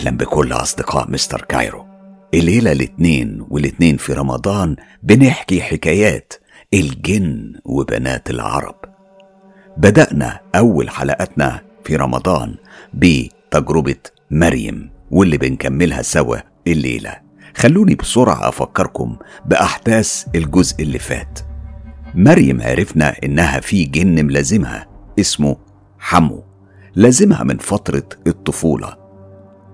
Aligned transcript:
أهلا 0.00 0.10
بكل 0.10 0.52
أصدقاء 0.52 1.10
مستر 1.10 1.40
كايرو. 1.40 1.86
الليلة 2.34 2.72
الاتنين 2.72 3.46
والاتنين 3.50 3.96
في 3.96 4.12
رمضان 4.12 4.76
بنحكي 5.02 5.62
حكايات 5.62 6.32
الجن 6.74 7.52
وبنات 7.64 8.30
العرب. 8.30 8.74
بدأنا 9.76 10.40
أول 10.54 10.90
حلقاتنا 10.90 11.60
في 11.84 11.96
رمضان 11.96 12.54
بتجربة 12.94 13.96
مريم 14.30 14.90
واللي 15.10 15.38
بنكملها 15.38 16.02
سوا 16.02 16.36
الليلة. 16.66 17.16
خلوني 17.56 17.94
بسرعة 17.94 18.48
أفكركم 18.48 19.16
بأحداث 19.46 20.24
الجزء 20.34 20.82
اللي 20.82 20.98
فات. 20.98 21.38
مريم 22.14 22.62
عرفنا 22.62 23.16
إنها 23.24 23.60
في 23.60 23.84
جن 23.84 24.26
ملازمها 24.26 24.86
اسمه 25.18 25.56
حمو 25.98 26.44
لازمها 26.94 27.44
من 27.44 27.58
فترة 27.58 28.08
الطفولة. 28.26 28.99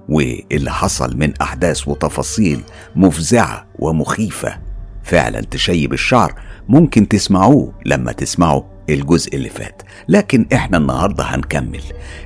واللي 0.08 0.70
حصل 0.70 1.16
من 1.16 1.32
أحداث 1.42 1.88
وتفاصيل 1.88 2.60
مفزعة 2.96 3.66
ومخيفة. 3.78 4.58
فعلا 5.02 5.40
تشيب 5.40 5.92
الشعر 5.92 6.40
ممكن 6.68 7.08
تسمعوه 7.08 7.72
لما 7.86 8.12
تسمعوا 8.12 8.62
الجزء 8.90 9.36
اللي 9.36 9.48
فات. 9.48 9.82
لكن 10.08 10.46
إحنا 10.52 10.78
النهارده 10.78 11.24
هنكمل. 11.24 11.82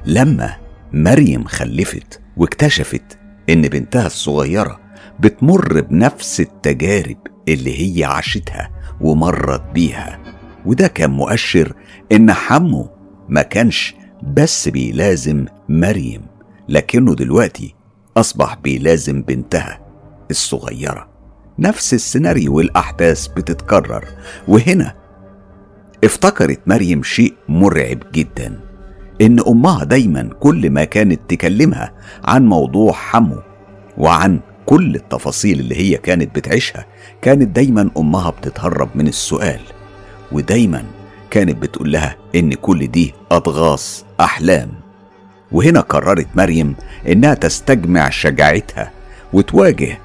لما 0.06 0.56
مريم 0.92 1.44
خلفت 1.44 2.20
واكتشفت 2.36 3.18
إن 3.50 3.62
بنتها 3.62 4.06
الصغيرة 4.06 4.80
بتمر 5.20 5.80
بنفس 5.80 6.40
التجارب 6.40 7.16
اللي 7.48 7.98
هي 7.98 8.04
عاشتها 8.04 8.70
ومرت 9.00 9.62
بيها. 9.74 10.18
وده 10.66 10.86
كان 10.86 11.10
مؤشر 11.10 11.72
إن 12.12 12.32
حمو 12.32 12.90
ما 13.28 13.42
كانش 13.42 13.94
بس 14.22 14.68
بيلازم 14.68 15.46
مريم. 15.68 16.29
لكنه 16.70 17.14
دلوقتي 17.14 17.74
أصبح 18.16 18.54
بيلازم 18.54 19.22
بنتها 19.22 19.80
الصغيرة. 20.30 21.08
نفس 21.58 21.94
السيناريو 21.94 22.56
والأحداث 22.56 23.26
بتتكرر 23.26 24.04
وهنا 24.48 24.94
افتكرت 26.04 26.60
مريم 26.66 27.02
شيء 27.02 27.34
مرعب 27.48 27.98
جدا 28.14 28.60
إن 29.20 29.40
أمها 29.48 29.84
دايما 29.84 30.30
كل 30.40 30.70
ما 30.70 30.84
كانت 30.84 31.20
تكلمها 31.28 31.92
عن 32.24 32.46
موضوع 32.46 32.92
حمو 32.92 33.36
وعن 33.98 34.40
كل 34.66 34.94
التفاصيل 34.94 35.60
اللي 35.60 35.74
هي 35.76 35.96
كانت 35.96 36.34
بتعيشها 36.36 36.86
كانت 37.22 37.56
دايما 37.56 37.90
أمها 37.98 38.30
بتتهرب 38.30 38.88
من 38.94 39.08
السؤال 39.08 39.60
ودايما 40.32 40.84
كانت 41.30 41.62
بتقول 41.62 41.92
لها 41.92 42.16
إن 42.34 42.54
كل 42.54 42.86
دي 42.86 43.14
اضغاث 43.30 44.02
أحلام. 44.20 44.70
وهنا 45.52 45.80
قررت 45.80 46.28
مريم 46.34 46.76
إنها 47.08 47.34
تستجمع 47.34 48.10
شجاعتها 48.10 48.90
وتواجه 49.32 49.98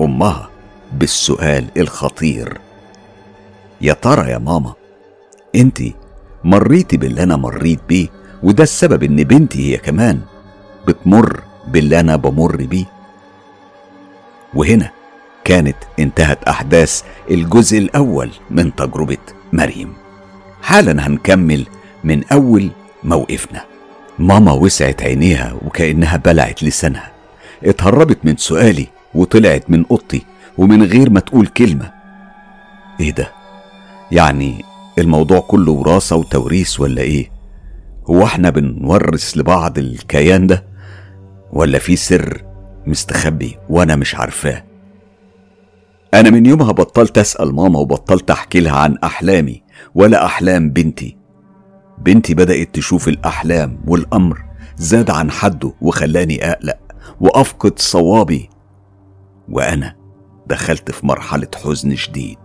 أمها 0.00 0.50
بالسؤال 0.92 1.66
الخطير. 1.76 2.58
يا 3.80 3.92
ترى 3.92 4.30
يا 4.30 4.38
ماما 4.38 4.72
أنت 5.54 5.78
مريتي 6.44 6.96
باللي 6.96 7.22
أنا 7.22 7.36
مريت 7.36 7.80
بيه 7.88 8.08
وده 8.42 8.62
السبب 8.62 9.02
إن 9.02 9.16
بنتي 9.16 9.72
هي 9.72 9.76
كمان 9.76 10.20
بتمر 10.88 11.42
باللي 11.68 12.00
أنا 12.00 12.16
بمر 12.16 12.56
بيه. 12.56 12.84
وهنا 14.54 14.90
كانت 15.44 15.76
انتهت 15.98 16.44
أحداث 16.44 17.02
الجزء 17.30 17.78
الأول 17.78 18.30
من 18.50 18.74
تجربة 18.74 19.18
مريم. 19.52 19.92
حالا 20.62 21.06
هنكمل 21.06 21.66
من 22.04 22.24
أول 22.24 22.70
موقفنا. 23.04 23.73
ماما 24.18 24.52
وسعت 24.52 25.02
عينيها 25.02 25.52
وكأنها 25.64 26.16
بلعت 26.16 26.62
لسانها. 26.62 27.12
اتهربت 27.64 28.18
من 28.24 28.36
سؤالي 28.36 28.86
وطلعت 29.14 29.70
من 29.70 29.84
أوضتي 29.90 30.22
ومن 30.58 30.82
غير 30.82 31.10
ما 31.10 31.20
تقول 31.20 31.46
كلمة. 31.46 31.92
إيه 33.00 33.10
ده؟ 33.10 33.32
يعني 34.12 34.64
الموضوع 34.98 35.40
كله 35.40 35.72
وراثه 35.72 36.16
وتوريث 36.16 36.80
ولا 36.80 37.02
إيه؟ 37.02 37.30
هو 38.06 38.24
إحنا 38.24 38.50
بنورث 38.50 39.36
لبعض 39.36 39.78
الكيان 39.78 40.46
ده؟ 40.46 40.64
ولا 41.52 41.78
في 41.78 41.96
سر 41.96 42.42
مستخبي 42.86 43.56
وأنا 43.68 43.96
مش 43.96 44.14
عارفاه؟ 44.14 44.64
أنا 46.14 46.30
من 46.30 46.46
يومها 46.46 46.72
بطلت 46.72 47.18
أسأل 47.18 47.54
ماما 47.54 47.78
وبطلت 47.78 48.30
أحكي 48.30 48.60
لها 48.60 48.76
عن 48.76 48.98
أحلامي 49.04 49.62
ولا 49.94 50.24
أحلام 50.24 50.70
بنتي. 50.70 51.16
بنتي 52.04 52.34
بدأت 52.34 52.74
تشوف 52.74 53.08
الأحلام 53.08 53.78
والأمر 53.86 54.44
زاد 54.76 55.10
عن 55.10 55.30
حده 55.30 55.72
وخلاني 55.80 56.50
أقلق 56.50 56.78
وأفقد 57.20 57.78
صوابي. 57.78 58.50
وأنا 59.48 59.96
دخلت 60.46 60.90
في 60.90 61.06
مرحلة 61.06 61.48
حزن 61.64 61.96
شديد. 61.96 62.38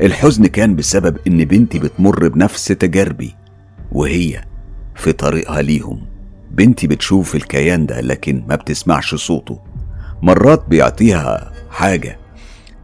الحزن 0.00 0.46
كان 0.46 0.76
بسبب 0.76 1.16
إن 1.26 1.44
بنتي 1.44 1.78
بتمر 1.78 2.28
بنفس 2.28 2.64
تجاربي 2.64 3.34
وهي 3.92 4.44
في 4.94 5.12
طريقها 5.12 5.62
ليهم. 5.62 6.06
بنتي 6.50 6.86
بتشوف 6.86 7.34
الكيان 7.34 7.86
ده 7.86 8.00
لكن 8.00 8.44
ما 8.48 8.54
بتسمعش 8.54 9.14
صوته. 9.14 9.60
مرات 10.22 10.68
بيعطيها 10.68 11.52
حاجة 11.70 12.18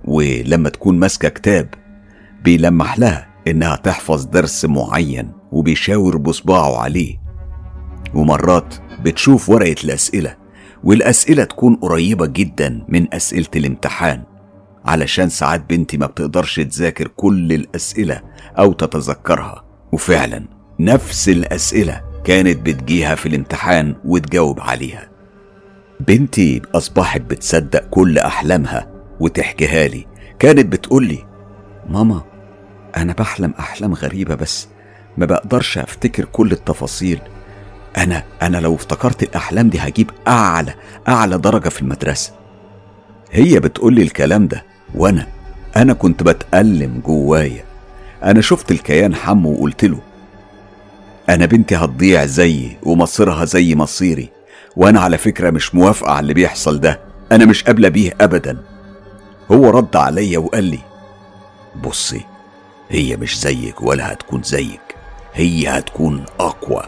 ولما 0.05 0.69
تكون 0.69 0.99
ماسكة 0.99 1.29
كتاب 1.29 1.69
بيلمح 2.45 2.99
لها 2.99 3.27
إنها 3.47 3.77
تحفظ 3.77 4.25
درس 4.25 4.65
معين. 4.65 5.33
وبيشاور 5.55 6.17
بصباعه 6.17 6.79
عليه. 6.79 7.17
ومرات 8.15 8.75
بتشوف 9.03 9.49
ورقة 9.49 9.77
الأسئلة 9.85 10.37
والأسئلة 10.85 11.45
تكون 11.45 11.77
قريبة 11.77 12.27
جدا 12.27 12.85
من 12.89 13.15
أسئلة 13.15 13.47
الامتحان 13.57 14.23
علشان 14.87 15.29
ساعات 15.29 15.71
بنتي 15.71 15.97
ما 15.97 16.07
بتقدرش 16.07 16.61
تذاكر 16.61 17.09
كل 17.09 17.53
الأسئلة 17.53 18.21
أو 18.59 18.73
تتذكرها. 18.73 19.65
وفعلا 19.93 20.45
نفس 20.81 21.29
الأسئلة 21.29 22.01
كانت 22.25 22.67
بتجيها 22.67 23.15
في 23.15 23.27
الامتحان 23.27 23.95
وتجاوب 24.05 24.61
عليها. 24.61 25.09
بنتي 26.01 26.63
أصبحت 26.75 27.21
بتصدق 27.21 27.85
كل 27.91 28.19
أحلامها 28.19 28.91
وتحكيها 29.21 29.89
لي. 29.89 30.07
كانت 30.39 30.67
بتقولي 30.73 31.27
ماما 31.89 32.23
أنا 32.97 33.13
بحلم 33.13 33.55
أحلام 33.59 33.95
غريبة 33.95 34.35
بس 34.35 34.69
ما 35.19 35.27
بقدرش 35.27 35.79
أفتكر 35.79 36.25
كل 36.25 36.53
التفاصيل. 36.53 37.21
أنا 37.97 38.23
أنا 38.43 38.57
لو 38.59 38.75
افتكرت 38.75 39.23
الأحلام 39.23 39.69
دي 39.71 39.79
هجيب 39.79 40.11
أعلى 40.29 40.75
أعلى 41.09 41.39
درجة 41.39 41.69
في 41.69 41.83
المدرسة. 41.83 42.33
هي 43.33 43.61
بتقولي 43.61 44.03
الكلام 44.03 44.47
ده 44.49 44.65
وأنا 44.95 45.27
أنا 45.77 45.93
كنت 45.93 46.23
بتألم 46.23 47.01
جوايا. 47.07 47.65
أنا 48.25 48.41
شفت 48.41 48.71
الكيان 48.71 49.15
حمو 49.15 49.53
وقلت 49.53 49.85
له 49.85 49.99
أنا 51.29 51.47
بنتي 51.47 51.77
هتضيع 51.77 52.25
زيي 52.27 52.77
ومصيرها 52.83 53.45
زي 53.45 53.75
مصيري 53.75 54.31
وأنا 54.77 55.01
على 55.01 55.19
فكرة 55.19 55.51
مش 55.51 55.75
موافقة 55.75 56.11
على 56.13 56.21
اللي 56.21 56.35
بيحصل 56.35 56.81
ده. 56.81 57.01
أنا 57.33 57.45
مش 57.45 57.65
قابلة 57.65 57.89
بيه 57.89 58.13
أبدا. 58.21 58.59
هو 59.53 59.71
رد 59.71 59.97
عليا 59.97 60.39
وقال 60.39 60.65
لي 60.65 60.79
بصي 61.85 62.21
هي 62.91 63.17
مش 63.17 63.41
زيك 63.41 63.83
ولا 63.83 64.13
هتكون 64.13 64.43
زيك. 64.43 64.81
هي 65.35 65.69
هتكون 65.69 66.25
أقوى 66.41 66.83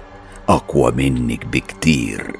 أقوى 0.48 0.92
منك 0.92 1.46
بكتير. 1.46 2.36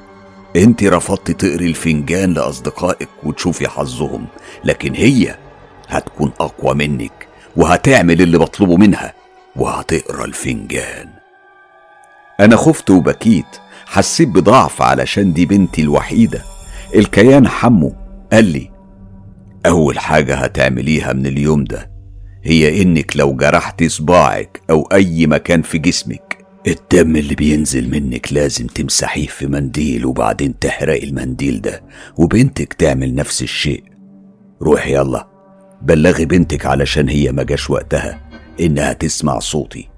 أنت 0.55 0.83
رفضتي 0.83 1.33
تقري 1.33 1.65
الفنجان 1.67 2.33
لأصدقائك 2.33 3.09
وتشوفي 3.23 3.67
حظهم 3.67 4.25
لكن 4.63 4.95
هي 4.95 5.35
هتكون 5.87 6.31
أقوى 6.39 6.73
منك 6.75 7.27
وهتعمل 7.55 8.21
اللي 8.21 8.37
بطلبه 8.37 8.77
منها 8.77 9.13
وهتقرأ 9.55 10.25
الفنجان. 10.25 11.09
أنا 12.39 12.55
خفت 12.55 12.89
وبكيت 12.89 13.45
حسيت 13.85 14.27
بضعف 14.29 14.81
علشان 14.81 15.33
دي 15.33 15.45
بنتي 15.45 15.81
الوحيدة. 15.81 16.41
الكيان 16.95 17.47
حمو 17.47 17.95
قال 18.33 18.45
لي 18.45 18.71
أول 19.65 19.99
حاجة 19.99 20.35
هتعمليها 20.35 21.13
من 21.13 21.25
اليوم 21.25 21.63
ده 21.63 21.96
هي 22.47 22.81
إنك 22.81 23.17
لو 23.17 23.33
جرحتي 23.33 23.89
صباعك 23.89 24.61
أو 24.69 24.81
أي 24.81 25.27
مكان 25.27 25.61
في 25.61 25.77
جسمك 25.77 26.37
الدم 26.67 27.15
اللي 27.15 27.35
بينزل 27.35 27.89
منك 27.89 28.33
لازم 28.33 28.67
تمسحيه 28.67 29.27
في 29.27 29.47
منديل 29.47 30.05
وبعدين 30.05 30.59
تحرقي 30.59 31.03
المنديل 31.03 31.61
ده 31.61 31.83
وبنتك 32.17 32.73
تعمل 32.73 33.15
نفس 33.15 33.41
الشيء. 33.41 33.83
روحي 34.61 34.93
يلا 34.93 35.27
بلغي 35.81 36.25
بنتك 36.25 36.65
علشان 36.65 37.09
هي 37.09 37.31
ما 37.31 37.43
جاش 37.43 37.69
وقتها 37.69 38.29
إنها 38.59 38.93
تسمع 38.93 39.39
صوتي. 39.39 39.89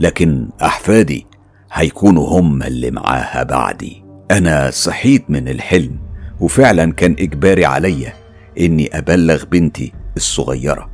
لكن 0.00 0.48
أحفادي 0.62 1.26
هيكونوا 1.72 2.40
هم 2.40 2.62
اللي 2.62 2.90
معاها 2.90 3.42
بعدي. 3.42 4.04
أنا 4.30 4.70
صحيت 4.70 5.30
من 5.30 5.48
الحلم 5.48 5.98
وفعلا 6.40 6.92
كان 6.92 7.16
إجباري 7.18 7.64
عليا 7.64 8.12
إني 8.60 8.98
أبلغ 8.98 9.44
بنتي 9.44 9.92
الصغيرة. 10.16 10.93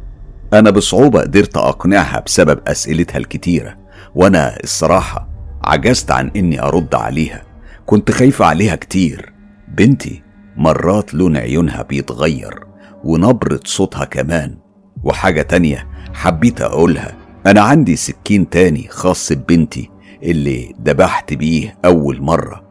أنا 0.53 0.71
بصعوبة 0.71 1.21
قدرت 1.21 1.57
أقنعها 1.57 2.21
بسبب 2.27 2.61
أسئلتها 2.69 3.19
الكتيرة 3.19 3.75
وأنا 4.15 4.57
الصراحة 4.65 5.29
عجزت 5.65 6.11
عن 6.11 6.31
إني 6.37 6.63
أرد 6.63 6.95
عليها. 6.95 7.43
كنت 7.87 8.11
خايفة 8.11 8.45
عليها 8.45 8.77
كتير. 8.77 9.33
بنتي 9.69 10.23
مرات 10.57 11.15
لون 11.15 11.37
عيونها 11.37 11.83
بيتغير 11.83 12.65
ونبرة 13.05 13.61
صوتها 13.65 14.05
كمان. 14.05 14.59
وحاجة 15.05 15.43
تانية 15.43 15.89
حبيت 16.15 16.61
أقولها 16.61 17.17
أنا 17.47 17.61
عندي 17.61 17.97
سكين 17.97 18.51
تاني 18.51 18.89
خاص 18.89 19.33
ببنتي 19.33 19.91
اللي 20.23 20.75
دبحت 20.79 21.35
بيه 21.35 21.79
أول 21.85 22.23
مرة 22.23 22.63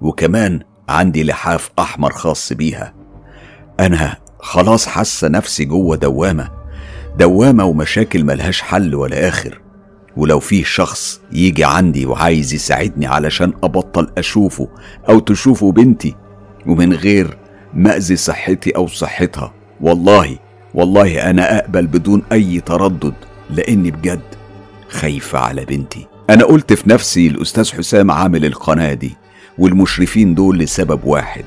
وكمان 0.00 0.60
عندي 0.88 1.24
لحاف 1.24 1.70
أحمر 1.78 2.12
خاص 2.12 2.52
بيها. 2.52 2.94
أنا 3.80 4.16
خلاص 4.40 4.86
حاسة 4.86 5.28
نفسي 5.28 5.64
جوه 5.64 5.96
دوامة 5.96 6.55
دوامة 7.18 7.64
ومشاكل 7.64 8.24
ملهاش 8.24 8.62
حل 8.62 8.94
ولا 8.94 9.28
آخر. 9.28 9.60
ولو 10.16 10.40
فيه 10.40 10.64
شخص 10.64 11.20
يجي 11.32 11.64
عندي 11.64 12.06
وعايز 12.06 12.54
يساعدني 12.54 13.06
علشان 13.06 13.52
أبطل 13.62 14.10
أشوفه 14.18 14.68
أو 15.08 15.18
تشوفه 15.18 15.72
بنتي 15.72 16.14
ومن 16.66 16.92
غير 16.92 17.36
ما 17.74 17.96
أذي 17.96 18.16
صحتي 18.16 18.70
أو 18.70 18.86
صحتها 18.86 19.52
والله 19.80 20.38
والله 20.74 21.30
أنا 21.30 21.58
أقبل 21.58 21.86
بدون 21.86 22.22
أي 22.32 22.60
تردد 22.60 23.14
لأني 23.50 23.90
بجد 23.90 24.20
خايفة 24.88 25.38
على 25.38 25.64
بنتي. 25.64 26.06
أنا 26.30 26.44
قلت 26.44 26.72
في 26.72 26.90
نفسي 26.90 27.26
الأستاذ 27.26 27.72
حسام 27.72 28.10
عامل 28.10 28.44
القناة 28.44 28.94
دي 28.94 29.16
والمشرفين 29.58 30.34
دول 30.34 30.58
لسبب 30.58 31.00
واحد. 31.04 31.44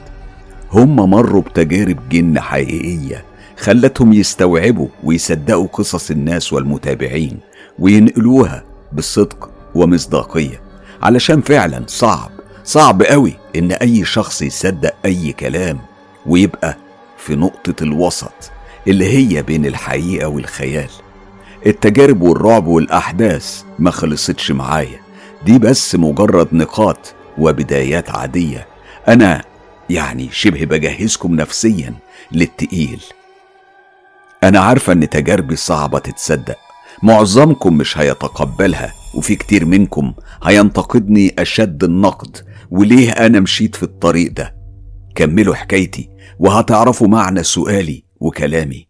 هم 0.72 0.96
مروا 0.96 1.42
بتجارب 1.42 2.10
جن 2.10 2.40
حقيقية. 2.40 3.26
خلتهم 3.60 4.14
يستوعبوا 4.14 4.88
ويصدقوا 5.04 5.68
قصص 5.68 6.12
الناس 6.12 6.54
والمتابعين 6.54 7.40
وينقلوها 7.80 8.64
بصدق 8.94 9.50
ومصداقية. 9.76 10.62
علشان 11.02 11.42
فعلا 11.42 11.84
صعب 11.88 12.32
صعب 12.64 13.04
قوي 13.04 13.34
إن 13.56 13.72
أي 13.72 14.06
شخص 14.06 14.42
يصدق 14.42 14.94
أي 15.06 15.32
كلام 15.32 15.80
ويبقى 16.26 16.78
في 17.18 17.36
نقطة 17.36 17.84
الوسط 17.84 18.52
اللي 18.88 19.06
هي 19.06 19.42
بين 19.44 19.66
الحقيقة 19.66 20.28
والخيال. 20.28 20.90
التجارب 21.66 22.22
والرعب 22.22 22.68
والأحداث 22.68 23.64
ما 23.80 23.92
خلصتش 23.92 24.52
معايا. 24.52 25.00
دي 25.46 25.60
بس 25.60 25.96
مجرد 25.96 26.48
نقاط 26.52 27.14
وبدايات 27.38 28.10
عادية. 28.10 28.68
أنا 29.08 29.44
يعني 29.90 30.30
شبه 30.32 30.66
بجهزكم 30.66 31.36
نفسيا 31.36 31.94
للتقيل. 32.32 33.02
أنا 34.44 34.60
عارفة 34.60 34.94
إن 34.94 35.10
تجاربي 35.10 35.56
صعبة 35.56 36.00
تتصدق. 36.00 36.58
معظمكم 37.04 37.78
مش 37.78 37.98
هيتقبلها 37.98 38.94
وفي 39.16 39.36
كتير 39.36 39.66
منكم 39.66 40.14
هينتقدني 40.44 41.36
أشد 41.40 41.84
النقد. 41.84 42.38
وليه 42.72 43.12
أنا 43.12 43.40
مشيت 43.40 43.76
في 43.76 43.84
الطريق 43.84 44.32
ده؟ 44.32 44.56
كملوا 45.16 45.56
حكايتي 45.56 46.10
وهتعرفوا 46.40 47.08
معنى 47.08 47.44
سؤالي 47.44 48.04
وكلامي. 48.20 48.88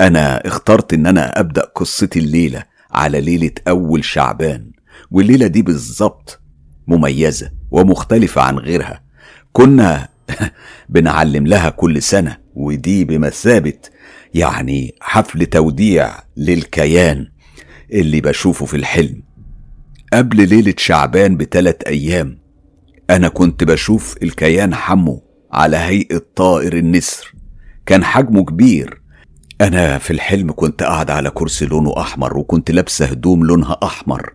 أنا 0.00 0.46
اخترت 0.46 0.92
إن 0.92 1.06
أنا 1.06 1.40
أبدأ 1.40 1.62
قصتي 1.74 2.18
الليلة 2.18 2.62
على 2.90 3.20
ليلة 3.20 3.50
أول 3.68 4.04
شعبان. 4.04 4.70
والليلة 5.10 5.46
دي 5.46 5.62
بالظبط 5.62 6.40
مميزة 6.86 7.50
ومختلفة 7.70 8.42
عن 8.42 8.58
غيرها. 8.58 9.02
كنا 9.52 10.08
بنعلم 10.88 11.46
لها 11.46 11.70
كل 11.70 12.02
سنة 12.02 12.36
ودي 12.54 13.04
بمثابة 13.04 13.78
يعني 14.34 14.94
حفل 15.00 15.46
توديع 15.46 16.14
للكيان 16.36 17.26
اللي 17.92 18.20
بشوفه 18.20 18.66
في 18.66 18.76
الحلم. 18.76 19.22
قبل 20.12 20.48
ليلة 20.48 20.74
شعبان 20.78 21.36
بثلاث 21.36 21.76
أيام 21.86 22.38
أنا 23.10 23.28
كنت 23.28 23.64
بشوف 23.64 24.16
الكيان 24.22 24.74
حمو 24.74 25.24
على 25.52 25.76
هيئة 25.76 26.22
طائر 26.36 26.76
النسر. 26.76 27.34
كان 27.86 28.04
حجمه 28.04 28.44
كبير. 28.44 29.00
أنا 29.60 29.98
في 29.98 30.12
الحلم 30.12 30.52
كنت 30.52 30.82
قاعد 30.82 31.10
على 31.10 31.30
كرسي 31.30 31.66
لونه 31.66 32.00
أحمر 32.00 32.38
وكنت 32.38 32.70
لابسة 32.70 33.04
هدوم 33.06 33.44
لونها 33.44 33.78
أحمر 33.82 34.32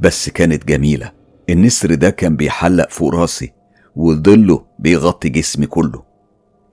بس 0.00 0.28
كانت 0.28 0.68
جميلة. 0.68 1.12
النسر 1.50 1.94
ده 1.94 2.10
كان 2.10 2.36
بيحلق 2.36 2.90
فوق 2.90 3.14
راسي 3.14 3.52
وظله 3.96 4.66
بيغطي 4.78 5.28
جسمي 5.28 5.66
كله. 5.66 6.07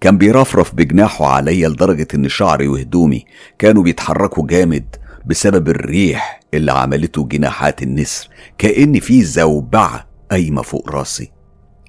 كان 0.02 0.18
بيرفرف 0.18 0.76
بجناحه 0.76 1.26
عليا 1.26 1.70
لدرجة 1.70 2.08
إن 2.16 2.30
شعري 2.30 2.68
وهدومي 2.68 3.26
كانوا 3.60 3.84
بيتحركوا 3.84 4.48
جامد 4.48 4.96
بسبب 5.26 5.70
الريح 5.70 6.40
اللي 6.54 6.72
عملته 6.72 7.28
جناحات 7.28 7.84
النسر 7.84 8.30
كأن 8.58 9.00
في 9.00 9.24
زوبعة 9.24 10.08
قايمة 10.32 10.62
فوق 10.62 10.90
راسي. 10.90 11.32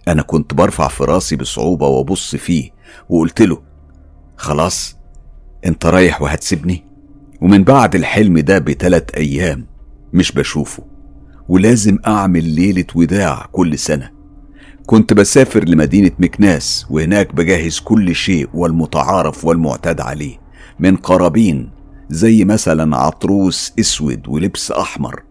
أنا 0.08 0.22
كنت 0.22 0.54
برفع 0.54 0.88
في 0.88 1.04
راسي 1.04 1.36
بصعوبة 1.36 1.86
وأبص 1.86 2.36
فيه 2.36 2.70
وقلت 3.08 3.42
له 3.42 3.62
خلاص 4.36 4.96
أنت 5.66 5.86
رايح 5.86 6.22
وهتسيبني؟ 6.22 6.84
ومن 7.40 7.64
بعد 7.64 7.94
الحلم 7.94 8.38
ده 8.38 8.58
بتلات 8.58 9.10
أيام 9.10 9.66
مش 10.12 10.32
بشوفه 10.32 10.84
ولازم 11.48 11.98
أعمل 12.06 12.44
ليلة 12.44 12.84
وداع 12.94 13.48
كل 13.52 13.78
سنة. 13.78 14.15
كنت 14.86 15.12
بسافر 15.12 15.64
لمدينة 15.64 16.10
مكناس 16.18 16.86
وهناك 16.90 17.34
بجهز 17.34 17.78
كل 17.78 18.14
شيء 18.14 18.48
والمتعارف 18.54 19.44
والمعتاد 19.44 20.00
عليه 20.00 20.36
من 20.80 20.96
قرابين 20.96 21.70
زي 22.10 22.44
مثلا 22.44 22.96
عطروس 22.96 23.72
أسود 23.80 24.28
ولبس 24.28 24.70
أحمر. 24.72 25.22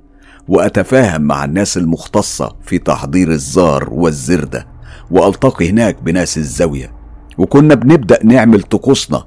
وأتفاهم 0.48 1.22
مع 1.22 1.46
الناس 1.46 1.78
المختصة 1.78 2.56
في 2.64 2.78
تحضير 2.78 3.32
الزار 3.32 3.90
والزردة 3.94 4.68
وألتقي 5.12 5.70
هناك 5.70 6.04
بناس 6.04 6.38
الزاوية. 6.38 6.92
وكنا 7.38 7.76
بنبدأ 7.76 8.20
نعمل 8.26 8.62
طقوسنا 8.62 9.24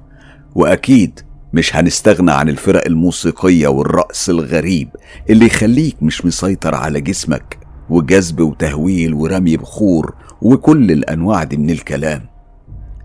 وأكيد 0.55 1.21
مش 1.53 1.77
هنستغنى 1.77 2.33
عن 2.33 2.49
الفرق 2.49 2.87
الموسيقية 2.87 3.69
والرقص 3.69 4.29
الغريب 4.29 4.89
اللي 5.31 5.47
يخليك 5.47 5.97
مش 6.03 6.25
مسيطر 6.27 6.75
على 6.75 7.01
جسمك. 7.01 7.57
وجذب 7.90 8.40
وتهويل 8.40 9.14
ورمي 9.14 9.56
بخور 9.56 10.14
وكل 10.43 10.90
الأنواع 10.90 11.44
دي 11.44 11.56
من 11.56 11.70
الكلام. 11.70 12.26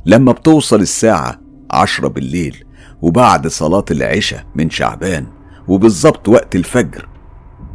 لما 0.06 0.32
بتوصل 0.32 0.82
الساعة 0.82 1.40
عشرة 1.72 2.08
بالليل 2.08 2.66
وبعد 3.02 3.48
صلاة 3.48 3.86
العشاء 3.92 4.46
من 4.56 4.70
شعبان 4.70 5.28
وبالظبط 5.68 6.30
وقت 6.30 6.56
الفجر 6.56 7.08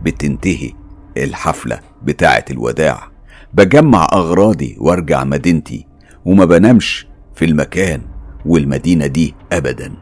بتنتهي 0.02 0.72
الحفلة 1.16 1.80
بتاعة 2.02 2.44
الوداع. 2.50 3.10
بجمع 3.54 4.08
أغراضي 4.12 4.76
وأرجع 4.80 5.24
مدينتي 5.24 5.86
وما 6.24 6.44
بنامش 6.44 7.06
في 7.34 7.44
المكان 7.44 8.02
والمدينة 8.46 9.06
دي 9.06 9.34
أبدا. 9.52 9.92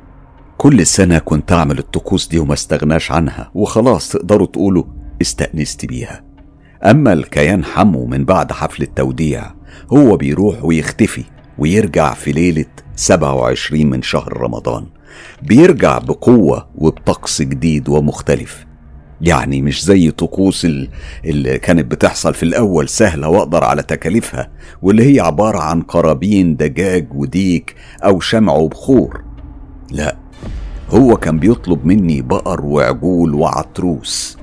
كل 0.57 0.87
سنة 0.87 1.19
كنت 1.19 1.53
أعمل 1.53 1.79
الطقوس 1.79 2.29
دي 2.29 2.39
وما 2.39 2.55
استغناش 2.55 3.13
عنها 3.13 3.51
وخلاص 3.55 4.09
تقدروا 4.09 4.47
تقولوا 4.47 4.85
استأنست 5.23 5.87
بيها. 5.87 6.26
أما 6.85 7.13
الكيان 7.13 7.65
حمو 7.65 8.07
من 8.07 8.25
بعد 8.25 8.53
حفل 8.53 8.83
التوديع 8.83 9.51
هو 9.93 10.17
بيروح 10.17 10.65
ويختفي 10.65 11.25
ويرجع 11.59 12.15
في 12.15 12.33
ليلة 12.33 12.65
27 12.97 13.87
من 13.87 14.03
شهر 14.03 14.37
رمضان. 14.37 14.87
بيرجع 15.43 15.99
بقوة 15.99 16.67
وبطقس 16.75 17.43
جديد 17.43 17.89
ومختلف. 17.89 18.67
يعني 19.21 19.63
مش 19.63 19.85
زي 19.85 20.11
طقوس 20.11 20.67
اللي 21.25 21.59
كانت 21.59 21.91
بتحصل 21.91 22.35
في 22.35 22.43
الأول 22.43 22.89
سهلة 22.89 23.29
وأقدر 23.29 23.65
على 23.65 23.83
تكاليفها 23.83 24.51
واللي 24.83 25.15
هي 25.15 25.21
عبارة 25.21 25.59
عن 25.59 25.83
قرابين 25.83 26.57
دجاج 26.57 27.07
وديك 27.15 27.75
أو 28.05 28.21
شمع 28.21 28.53
وبخور. 28.53 29.25
لا 29.91 30.17
هو 30.91 31.17
كان 31.17 31.39
بيطلب 31.39 31.87
مني 31.87 32.23
بقر 32.23 32.65
وعجول 32.65 33.35
وعطروس. 33.35 34.36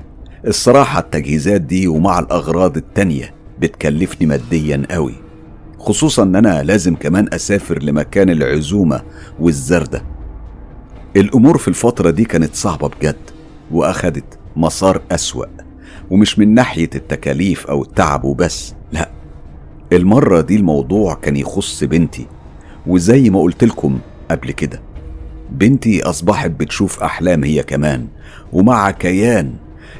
الصراحة 0.46 1.00
التجهيزات 1.00 1.60
دي 1.60 1.86
ومع 1.88 2.18
الأغراض 2.18 2.76
التانية 2.76 3.34
بتكلفني 3.60 4.26
ماديا 4.26 4.82
قوي. 4.90 5.14
خصوصا 5.78 6.22
إن 6.22 6.36
أنا 6.36 6.62
لازم 6.62 6.94
كمان 6.94 7.28
أسافر 7.32 7.82
لمكان 7.82 8.30
العزومة 8.30 9.02
والزردة. 9.40 10.02
الأمور 11.16 11.58
في 11.58 11.68
الفترة 11.68 12.10
دي 12.10 12.24
كانت 12.24 12.54
صعبة 12.54 12.88
بجد 12.88 13.16
وأخدت 13.70 14.38
مسار 14.56 15.02
أسوأ 15.10 15.46
ومش 16.10 16.38
من 16.38 16.54
ناحية 16.54 16.90
التكاليف 16.94 17.66
أو 17.66 17.82
التعب 17.82 18.24
وبس 18.24 18.74
لأ. 18.92 19.10
المرة 19.92 20.40
دي 20.40 20.56
الموضوع 20.56 21.14
كان 21.14 21.36
يخص 21.36 21.84
بنتي 21.84 22.26
وزي 22.86 23.30
ما 23.30 23.40
قلت 23.40 23.64
لكم 23.64 23.98
قبل 24.30 24.50
كده 24.50 24.80
بنتي 25.50 26.02
أصبحت 26.02 26.50
بتشوف 26.50 27.02
أحلام 27.02 27.44
هي 27.44 27.62
كمان 27.62 28.06
ومع 28.52 28.90
كيان 28.90 29.54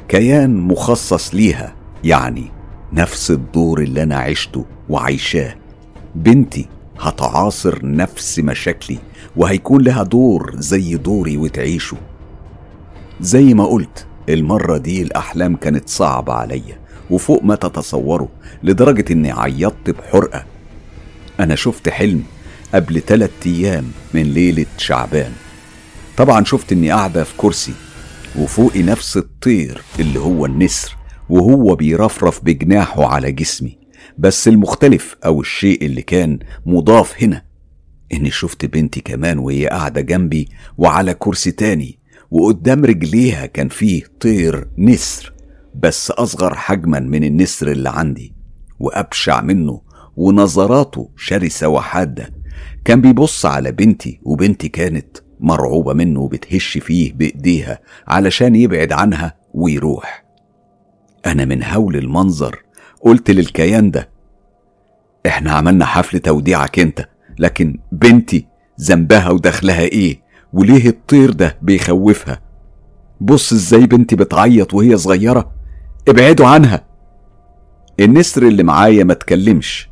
كيان 0.09 0.57
مخصص 0.57 1.35
ليها 1.35 1.75
يعني 2.05 2.51
نفس 2.93 3.31
الدور 3.31 3.83
اللي 3.83 4.03
أنا 4.03 4.17
عشته 4.17 4.65
وعايشاه. 4.89 5.55
بنتي 6.15 6.69
هتعاصر 7.01 7.79
نفس 7.83 8.39
مشاكلي 8.39 8.99
وهيكون 9.37 9.83
لها 9.83 10.03
دور 10.03 10.55
زي 10.57 10.97
دوري 10.97 11.37
وتعيشه. 11.37 11.97
زي 13.21 13.55
ما 13.55 13.65
قلت 13.67 14.07
المرة 14.29 14.77
دي 14.79 15.03
الأحلام 15.03 15.57
كانت 15.57 15.89
صعبة 15.89 16.33
عليا 16.33 16.79
وفوق 17.11 17.43
ما 17.43 17.55
تتصوروا 17.55 18.29
لدرجة 18.63 19.13
إني 19.13 19.33
عيطت 19.33 19.91
بحرقة. 19.91 20.45
أنا 21.41 21.55
شفت 21.55 21.89
حلم 21.89 22.23
قبل 22.75 23.01
تلات 23.01 23.31
أيام 23.47 23.85
من 24.15 24.23
ليلة 24.23 24.67
شعبان. 24.79 25.33
طبعا 26.17 26.45
شفت 26.45 26.73
إني 26.73 26.91
قاعدة 26.91 27.25
في 27.25 27.33
كرسي 27.37 27.75
وفوقي 28.39 28.83
نفس 28.83 29.17
الطير 29.17 29.83
اللي 30.01 30.19
هو 30.19 30.47
النسر 30.47 30.97
وهو 31.29 31.75
بيرفرف 31.75 32.45
بجناحه 32.45 33.07
على 33.07 33.33
جسمي. 33.33 33.79
بس 34.19 34.49
المختلف 34.49 35.17
أو 35.25 35.41
الشيء 35.41 35.87
اللي 35.87 36.03
كان 36.03 36.39
مضاف 36.67 37.23
هنا 37.23 37.43
إني 38.13 38.31
شفت 38.31 38.65
بنتي 38.65 39.01
كمان 39.01 39.39
وهي 39.39 39.67
قاعدة 39.67 40.01
جنبي 40.01 40.49
وعلى 40.79 41.15
كرسي 41.15 41.51
تاني 41.51 41.99
وقدام 42.31 42.85
رجليها 42.85 43.47
كان 43.47 43.69
فيه 43.69 44.03
طير 44.21 44.69
نسر 44.79 45.33
بس 45.75 46.11
أصغر 46.11 46.55
حجما 46.55 47.01
من 47.01 47.25
النسر 47.25 47.73
اللي 47.73 47.91
عندي 47.91 48.33
وأبشع 48.81 49.41
منه 49.41 49.81
ونظراته 50.17 51.11
شرسة 51.17 51.69
وحادة. 51.69 52.31
كان 52.85 53.01
بيبص 53.01 53.47
على 53.47 53.73
بنتي 53.73 54.21
وبنتي 54.23 54.69
كانت 54.69 55.24
مرعوبة 55.45 55.93
منه 55.93 56.21
وبتهش 56.21 56.79
فيه 56.79 57.13
بإيديها 57.13 57.79
علشان 58.09 58.57
يبعد 58.57 58.93
عنها 58.93 59.35
ويروح. 59.55 60.25
أنا 61.27 61.45
من 61.45 61.63
هول 61.65 61.97
المنظر 61.97 62.63
قلت 63.01 63.31
للكيان 63.31 63.91
ده 63.91 64.09
إحنا 65.27 65.53
عملنا 65.53 65.85
حفل 65.85 66.19
توديعك 66.19 66.79
أنت 66.79 67.09
لكن 67.39 67.79
بنتي 67.93 68.47
ذنبها 68.81 69.31
ودخلها 69.31 69.81
إيه؟ 69.81 70.21
وليه 70.53 70.89
الطير 70.89 71.31
ده 71.33 71.57
بيخوفها؟ 71.63 72.41
بص 73.21 73.53
إزاي 73.53 73.87
بنتي 73.87 74.17
بتعيط 74.17 74.75
وهي 74.75 74.97
صغيرة 74.97 75.51
ابعدوا 76.09 76.47
عنها. 76.47 76.85
النسر 78.01 78.43
اللي 78.43 78.63
معايا 78.63 79.05
ما 79.05 79.15
تكلمش 79.15 79.89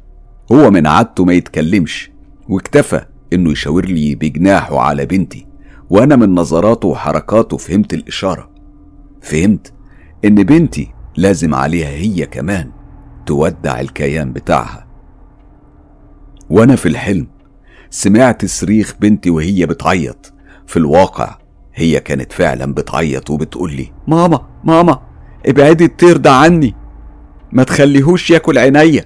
هو 0.53 0.71
من 0.71 0.87
عادته 0.87 1.25
ما 1.25 1.33
يتكلمش 1.35 2.11
واكتفى 2.49 3.05
إنه 3.33 3.51
يشاور 3.51 3.85
لي 3.87 4.15
بجناحه 4.15 4.81
على 4.81 5.07
بنتي 5.07 5.47
وأنا 5.91 6.17
من 6.17 6.35
نظراته 6.35 6.89
وحركاته 6.89 7.57
فهمت 7.57 7.95
الإشارة. 7.95 8.51
فهمت 9.23 9.73
إن 10.25 10.35
بنتي 10.35 10.95
لازم 11.17 11.55
عليها 11.55 11.89
هي 11.89 12.27
كمان 12.27 12.71
تودع 13.27 13.81
الكيان 13.81 14.33
بتاعها. 14.33 14.87
وأنا 16.51 16.77
في 16.77 16.87
الحلم 16.89 17.27
سمعت 17.91 18.45
صريخ 18.45 18.95
بنتي 19.01 19.31
وهي 19.31 19.67
بتعيط. 19.67 20.33
في 20.67 20.77
الواقع 20.77 21.39
هي 21.75 22.01
كانت 22.01 22.33
فعلا 22.33 22.75
بتعيط 22.75 23.31
وبتقول 23.31 23.73
لي 23.73 23.93
ماما 24.09 24.47
ماما 24.65 25.01
ابعدي 25.47 25.85
الطير 25.85 26.17
ده 26.17 26.33
عني 26.33 26.75
ما 27.53 27.63
تخليهوش 27.63 28.31
ياكل 28.31 28.59
عينيا. 28.59 29.05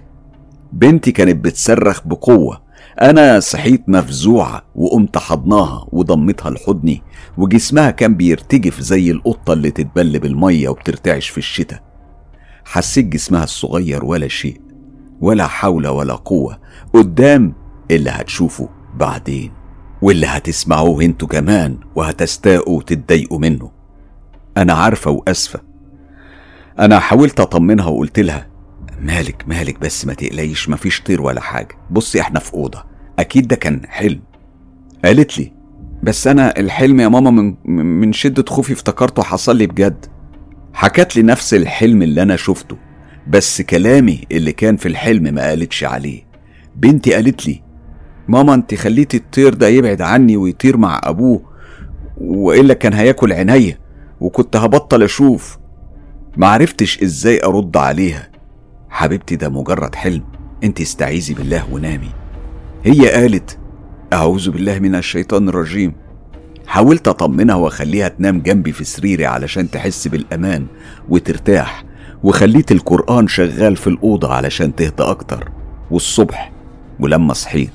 بنتي 0.72 1.12
كانت 1.12 1.44
بتصرخ 1.44 2.06
بقوة 2.06 2.65
أنا 3.02 3.40
صحيت 3.40 3.88
مفزوعة 3.88 4.62
وقمت 4.74 5.18
حضناها 5.18 5.86
وضمتها 5.92 6.50
لحضني 6.50 7.02
وجسمها 7.38 7.90
كان 7.90 8.14
بيرتجف 8.14 8.80
زي 8.80 9.10
القطة 9.10 9.52
اللي 9.52 9.70
تتبل 9.70 10.18
بالمية 10.18 10.68
وبترتعش 10.68 11.28
في 11.28 11.38
الشتاء. 11.38 11.82
حسيت 12.64 13.06
جسمها 13.06 13.44
الصغير 13.44 14.04
ولا 14.04 14.28
شيء 14.28 14.60
ولا 15.20 15.46
حول 15.46 15.86
ولا 15.86 16.14
قوة 16.14 16.58
قدام 16.94 17.54
اللي 17.90 18.10
هتشوفه 18.10 18.68
بعدين 18.94 19.52
واللي 20.02 20.26
هتسمعوه 20.26 21.04
أنتوا 21.04 21.28
كمان 21.28 21.78
وهتستاءوا 21.96 22.76
وتتضايقوا 22.76 23.38
منه. 23.38 23.70
أنا 24.56 24.72
عارفة 24.72 25.10
وأسفة. 25.10 25.60
أنا 26.78 26.98
حاولت 26.98 27.40
أطمنها 27.40 27.86
وقلت 27.86 28.20
لها 28.20 28.46
مالك 29.00 29.44
مالك 29.48 29.80
بس 29.80 30.06
ما 30.06 30.14
تقلقيش 30.14 30.68
مفيش 30.68 31.00
طير 31.00 31.22
ولا 31.22 31.40
حاجة. 31.40 31.74
بصي 31.90 32.20
إحنا 32.20 32.40
في 32.40 32.54
أوضة. 32.54 32.84
أكيد 33.18 33.48
ده 33.48 33.56
كان 33.56 33.80
حلم. 33.88 34.20
قالت 35.04 35.38
لي 35.38 35.52
بس 36.02 36.26
أنا 36.26 36.58
الحلم 36.60 37.00
يا 37.00 37.08
ماما 37.08 37.30
من, 37.30 37.54
من 38.00 38.12
شدة 38.12 38.44
خوفي 38.48 38.72
افتكرته 38.72 39.22
حصل 39.22 39.56
لي 39.56 39.66
بجد. 39.66 40.06
حكت 40.74 41.16
لي 41.16 41.22
نفس 41.22 41.54
الحلم 41.54 42.02
اللي 42.02 42.22
أنا 42.22 42.36
شفته 42.36 42.76
بس 43.28 43.62
كلامي 43.62 44.20
اللي 44.32 44.52
كان 44.52 44.76
في 44.76 44.86
الحلم 44.88 45.34
ما 45.34 45.42
قالتش 45.42 45.84
عليه. 45.84 46.22
بنتي 46.76 47.14
قالت 47.14 47.46
لي 47.46 47.62
ماما 48.28 48.54
أنت 48.54 48.74
خليتي 48.74 49.16
الطير 49.16 49.54
ده 49.54 49.68
يبعد 49.68 50.02
عني 50.02 50.36
ويطير 50.36 50.76
مع 50.76 51.00
أبوه 51.04 51.42
وإلا 52.18 52.74
كان 52.74 52.92
هياكل 52.92 53.32
عينيا 53.32 53.78
وكنت 54.20 54.56
هبطل 54.56 55.02
أشوف. 55.02 55.58
معرفتش 56.36 57.02
إزاي 57.02 57.44
أرد 57.44 57.76
عليها. 57.76 58.28
حبيبتي 58.96 59.36
ده 59.36 59.48
مجرد 59.48 59.94
حلم. 59.94 60.22
انت 60.64 60.80
استعيذي 60.80 61.34
بالله 61.34 61.64
ونامي. 61.72 62.08
هي 62.84 63.08
قالت 63.10 63.58
أعوذ 64.12 64.50
بالله 64.50 64.78
من 64.78 64.94
الشيطان 64.94 65.48
الرجيم. 65.48 65.92
حاولت 66.66 67.08
أطمنها 67.08 67.54
وأخليها 67.54 68.08
تنام 68.08 68.40
جنبي 68.40 68.72
في 68.72 68.84
سريري 68.84 69.26
علشان 69.26 69.70
تحس 69.70 70.08
بالأمان 70.08 70.66
وترتاح 71.08 71.84
وخليت 72.22 72.72
القرآن 72.72 73.28
شغال 73.28 73.76
في 73.76 73.86
الأوضة 73.86 74.32
علشان 74.34 74.74
تهدى 74.74 75.02
أكتر. 75.02 75.48
والصبح 75.90 76.52
ولما 77.00 77.34
صحيت 77.34 77.72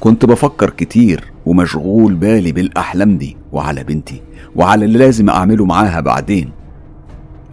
كنت 0.00 0.24
بفكر 0.24 0.70
كتير 0.70 1.32
ومشغول 1.46 2.14
بالي 2.14 2.52
بالأحلام 2.52 3.18
دي 3.18 3.36
وعلى 3.52 3.84
بنتي 3.84 4.22
وعلى 4.56 4.84
اللي 4.84 4.98
لازم 4.98 5.30
أعمله 5.30 5.64
معاها 5.64 6.00
بعدين. 6.00 6.50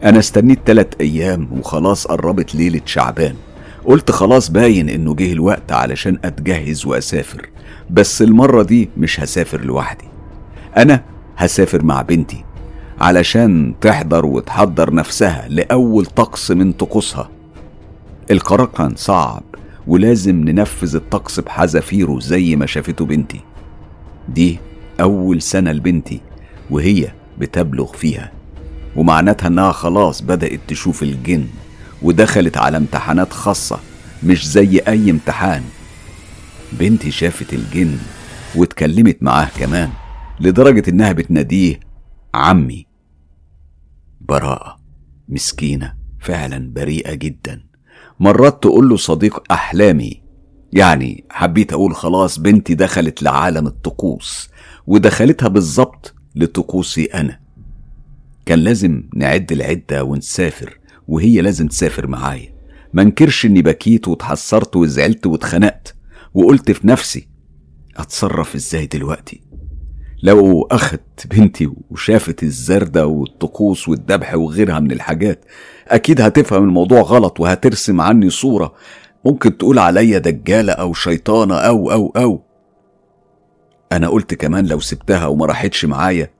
أنا 0.04 0.20
استنيت 0.20 0.60
تلات 0.66 0.96
أيام 1.02 1.48
وخلاص 1.52 2.08
قربت 2.08 2.56
ليلة 2.56 2.82
شعبان. 2.86 3.36
قلت 3.86 4.12
خلاص 4.12 4.52
باين 4.52 4.90
إنه 4.90 5.16
جه 5.16 5.32
الوقت 5.32 5.72
علشان 5.72 6.18
أتجهز 6.26 6.86
وأسافر 6.86 7.50
بس 7.90 8.22
المرة 8.22 8.64
دي 8.64 8.90
مش 8.98 9.20
هسافر 9.20 9.62
لوحدي. 9.62 10.06
أنا 10.78 11.04
هسافر 11.38 11.84
مع 11.84 12.02
بنتي 12.02 12.44
علشان 13.02 13.74
تحضر 13.82 14.26
وتحضر 14.26 14.94
نفسها 14.94 15.48
لأول 15.50 16.06
طقس 16.06 16.52
من 16.52 16.72
طقوسها. 16.72 17.30
القرار 18.32 18.66
كان 18.66 18.96
صعب 18.96 19.44
ولازم 19.88 20.36
ننفذ 20.36 20.96
الطقس 20.96 21.40
بحذافيره 21.40 22.20
زي 22.20 22.56
ما 22.56 22.66
شافته 22.66 23.06
بنتي. 23.06 23.42
دي 24.30 24.60
أول 25.02 25.42
سنة 25.42 25.72
لبنتي 25.72 26.20
وهي 26.70 27.08
بتبلغ 27.40 27.92
فيها. 27.94 28.32
ومعناتها 28.96 29.48
إنها 29.48 29.72
خلاص 29.72 30.22
بدأت 30.22 30.60
تشوف 30.68 31.04
الجن 31.04 31.48
ودخلت 32.02 32.58
على 32.58 32.78
امتحانات 32.78 33.34
خاصة 33.34 33.80
مش 34.24 34.48
زي 34.48 34.80
أي 34.88 35.12
امتحان. 35.12 35.64
بنتي 36.74 37.12
شافت 37.12 37.54
الجن 37.54 37.98
واتكلمت 38.56 39.18
معاه 39.24 39.48
كمان 39.60 39.90
لدرجة 40.40 40.90
إنها 40.90 41.12
بتناديه 41.12 41.80
عمي. 42.34 42.86
براءة 44.22 44.80
مسكينة 45.30 45.94
فعلا 46.20 46.74
بريئة 46.74 47.14
جدا. 47.14 47.64
مرات 48.20 48.64
تقول 48.64 48.90
له 48.90 48.98
صديق 48.98 49.44
أحلامي 49.54 50.22
يعني 50.74 51.24
حبيت 51.30 51.74
أقول 51.74 51.96
خلاص 51.96 52.40
بنتي 52.40 52.76
دخلت 52.76 53.24
لعالم 53.24 53.68
الطقوس 53.68 54.50
ودخلتها 54.88 55.48
بالظبط 55.48 56.16
لطقوسي 56.36 57.06
أنا. 57.06 57.40
كان 58.46 58.60
لازم 58.60 59.04
نعد 59.16 59.52
العدة 59.52 60.04
ونسافر 60.04 60.80
وهي 61.08 61.42
لازم 61.42 61.68
تسافر 61.68 62.08
معايا. 62.08 62.54
ما 62.94 63.02
انكرش 63.02 63.46
إني 63.46 63.62
بكيت 63.62 64.08
واتحسرت 64.08 64.76
وزعلت 64.76 65.28
واتخنقت 65.28 65.96
وقلت 66.34 66.72
في 66.72 66.88
نفسي 66.88 67.28
أتصرف 67.98 68.56
إزاي 68.56 68.86
دلوقتي؟ 68.86 69.42
لو 70.24 70.62
اخدت 70.72 71.28
بنتي 71.28 71.72
وشافت 71.90 72.44
الزردة 72.44 73.08
والطقوس 73.08 73.90
والذبح 73.90 74.36
وغيرها 74.36 74.80
من 74.80 74.92
الحاجات 74.92 75.46
أكيد 75.88 76.22
هتفهم 76.22 76.64
الموضوع 76.64 77.02
غلط 77.02 77.40
وهترسم 77.40 78.02
عني 78.02 78.30
صورة. 78.30 78.74
ممكن 79.26 79.58
تقول 79.58 79.80
عليا 79.80 80.18
دجالة 80.20 80.74
أو 80.74 80.94
شيطانة 80.94 81.56
أو 81.56 81.92
أو 81.92 82.14
أو. 82.18 82.44
أنا 83.92 84.08
قلت 84.10 84.34
كمان 84.34 84.66
لو 84.66 84.80
سبتها 84.80 85.28
وما 85.28 85.46
راحتش 85.46 85.86
معايا 85.86 86.32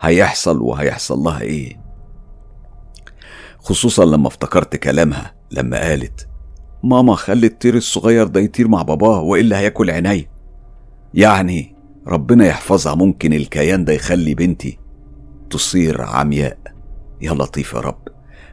هيحصل 0.00 0.62
وهيحصل 0.62 1.18
لها 1.18 1.40
إيه؟ 1.40 1.80
خصوصا 3.58 4.04
لما 4.04 4.28
افتكرت 4.28 4.76
كلامها 4.76 5.34
لما 5.50 5.78
قالت 5.80 6.28
ماما 6.84 7.14
خلي 7.14 7.46
الطير 7.46 7.76
الصغير 7.76 8.26
ده 8.26 8.40
يطير 8.40 8.68
مع 8.68 8.82
باباه 8.82 9.20
وإلا 9.20 9.58
هياكل 9.58 9.90
عيني. 9.90 10.28
يعني 11.14 11.74
ربنا 12.06 12.46
يحفظها 12.46 12.94
ممكن 12.94 13.32
الكيان 13.32 13.84
ده 13.84 13.92
يخلي 13.92 14.34
بنتي 14.34 14.78
تصير 15.50 16.02
عمياء. 16.02 16.58
يا 17.20 17.32
لطيف 17.32 17.72
يا 17.72 17.80
رب. 17.80 18.08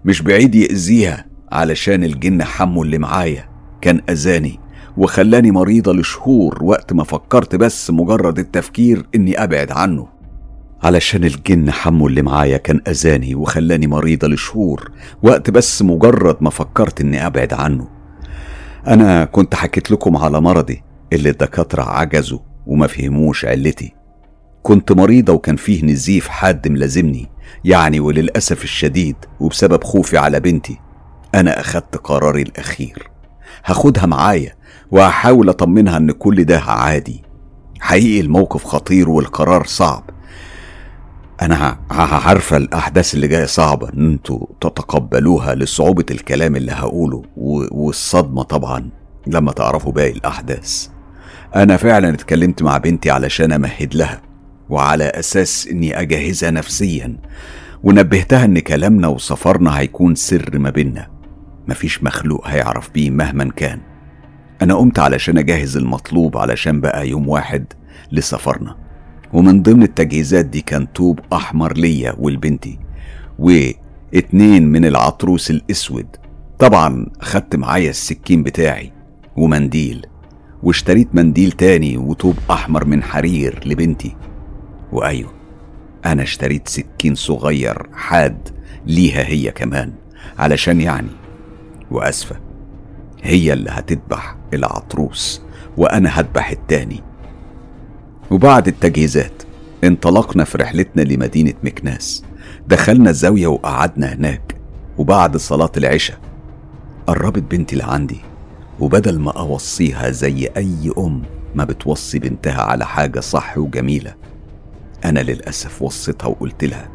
مش 0.06 0.22
بعيد 0.22 0.56
يأذيها 0.56 1.26
علشان 1.52 2.04
الجن 2.04 2.44
حمو 2.44 2.84
اللي 2.84 2.98
معايا. 2.98 3.50
كان 3.82 4.02
أذاني 4.10 4.60
وخلاني 4.98 5.52
مريضة 5.52 5.94
لشهور 5.94 6.64
وقت 6.64 6.94
ما 6.94 7.04
فكرت 7.04 7.56
بس 7.56 7.92
مجرد 7.92 8.40
التفكير 8.40 9.06
إني 9.16 9.44
أبعد 9.44 9.72
عنه. 9.72 10.08
علشان 10.84 11.24
الجن 11.24 11.72
حمو 11.72 12.08
اللي 12.08 12.22
معايا 12.22 12.58
كان 12.58 12.82
أذاني 12.88 13.36
وخلاني 13.36 13.88
مريضة 13.88 14.28
لشهور 14.28 14.92
وقت 15.24 15.50
بس 15.50 15.82
مجرد 15.82 16.38
ما 16.42 16.50
فكرت 16.50 17.02
إني 17.02 17.26
أبعد 17.26 17.54
عنه. 17.54 17.88
أنا 18.88 19.26
كنت 19.26 19.56
حكيت 19.56 19.92
لكم 19.92 20.18
على 20.18 20.42
مرضي 20.42 20.84
اللي 21.14 21.30
الدكاترة 21.30 21.84
عجزوا 21.84 22.40
وما 22.68 22.88
فهموش 22.88 23.46
علتي. 23.46 23.94
كنت 24.64 24.92
مريضة 24.92 25.34
وكان 25.34 25.56
فيه 25.56 25.86
نزيف 25.86 26.28
حاد 26.28 26.68
ملازمني 26.68 27.30
يعني 27.66 28.00
وللأسف 28.00 28.64
الشديد 28.64 29.16
وبسبب 29.40 29.84
خوفي 29.84 30.18
على 30.18 30.40
بنتي. 30.40 30.80
أنا 31.36 31.60
أخدت 31.60 31.98
قراري 31.98 32.42
الأخير. 32.42 33.10
هاخدها 33.66 34.06
معايا 34.06 34.56
وهحاول 34.92 35.50
أطمنها 35.50 35.98
إن 35.98 36.12
كل 36.12 36.44
ده 36.44 36.60
عادي. 36.60 37.24
حقيقي 37.80 38.20
الموقف 38.20 38.64
خطير 38.64 39.10
والقرار 39.10 39.66
صعب. 39.66 40.10
أنا 41.42 41.78
عارفة 41.92 42.58
الأحداث 42.58 43.16
اللي 43.16 43.28
جاية 43.28 43.46
صعبة 43.46 43.90
إن 43.90 44.12
أنتوا 44.12 44.46
تتقبلوها 44.62 45.56
لصعوبة 45.56 46.06
الكلام 46.12 46.56
اللي 46.56 46.72
هقوله 46.72 47.24
والصدمة 47.72 48.44
طبعا 48.44 48.90
لما 49.28 49.52
تعرفوا 49.52 49.92
باقي 49.92 50.12
الأحداث. 50.12 50.88
أنا 51.56 51.78
فعلا 51.78 52.10
اتكلمت 52.10 52.64
مع 52.64 52.78
بنتي 52.78 53.12
علشان 53.12 53.52
أمهد 53.52 53.96
لها 53.96 54.22
وعلى 54.70 55.04
أساس 55.04 55.68
إني 55.72 56.00
أجهزها 56.02 56.52
نفسيا 56.52 57.18
ونبهتها 57.84 58.46
إن 58.46 58.60
كلامنا 58.60 59.08
وسفرنا 59.08 59.80
هيكون 59.80 60.16
سر 60.16 60.60
ما 60.60 60.70
بينا 60.70 61.08
مفيش 61.68 62.04
مخلوق 62.04 62.48
هيعرف 62.48 62.90
بيه 62.92 63.10
مهما 63.10 63.52
كان. 63.56 63.80
أنا 64.62 64.74
قمت 64.76 65.00
علشان 65.00 65.38
أجهز 65.38 65.78
المطلوب 65.78 66.38
علشان 66.38 66.82
بقى 66.82 67.10
يوم 67.10 67.30
واحد 67.30 67.66
لسفرنا. 68.12 68.76
ومن 69.34 69.62
ضمن 69.62 69.84
التجهيزات 69.84 70.46
دي 70.46 70.62
كان 70.62 70.86
طوب 70.86 71.20
أحمر 71.34 71.74
ليا 71.78 72.16
ولبنتي 72.20 72.80
واتنين 73.40 74.68
من 74.68 74.86
العطروس 74.86 75.52
الأسود. 75.52 76.08
طبعا 76.60 77.06
خدت 77.20 77.56
معايا 77.56 77.90
السكين 77.90 78.44
بتاعي 78.44 78.92
ومنديل 79.38 80.06
واشتريت 80.64 81.16
منديل 81.16 81.52
تاني 81.52 81.98
وطوب 81.98 82.36
أحمر 82.52 82.86
من 82.86 83.04
حرير 83.04 83.60
لبنتي. 83.66 84.16
وأيوه 84.92 85.34
أنا 86.06 86.24
اشتريت 86.24 86.68
سكين 86.68 87.16
صغير 87.16 87.90
حاد 87.94 88.50
ليها 88.86 89.28
هي 89.28 89.52
كمان 89.52 89.94
علشان 90.40 90.82
يعني 90.82 91.12
وأسفة 91.92 92.36
هي 93.24 93.54
اللي 93.54 93.70
هتذبح 93.70 94.36
العطروس 94.54 95.42
وأنا 95.78 96.10
هذبح 96.10 96.50
التاني. 96.50 97.04
وبعد 98.32 98.68
التجهيزات 98.68 99.44
انطلقنا 99.84 100.44
في 100.44 100.58
رحلتنا 100.58 101.02
لمدينة 101.02 101.54
مكناس. 101.64 102.24
دخلنا 102.68 103.10
الزاوية 103.10 103.48
وقعدنا 103.48 104.14
هناك. 104.14 104.56
وبعد 104.98 105.38
صلاة 105.38 105.72
العشاء 105.78 106.18
قربت 107.08 107.44
بنتي 107.44 107.76
لعندي. 107.76 108.20
وبدل 108.80 109.20
ما 109.20 109.32
أوصيها 109.32 110.10
زي 110.10 110.50
أي 110.58 110.92
أم 110.98 111.24
ما 111.56 111.64
بتوصي 111.64 112.20
بنتها 112.20 112.62
على 112.62 112.86
حاجة 112.86 113.20
صح 113.20 113.58
وجميلة. 113.58 114.16
أنا 115.06 115.20
للأسف 115.20 115.82
وصيتها 115.82 116.28
وقلت 116.28 116.64
لها 116.64 116.90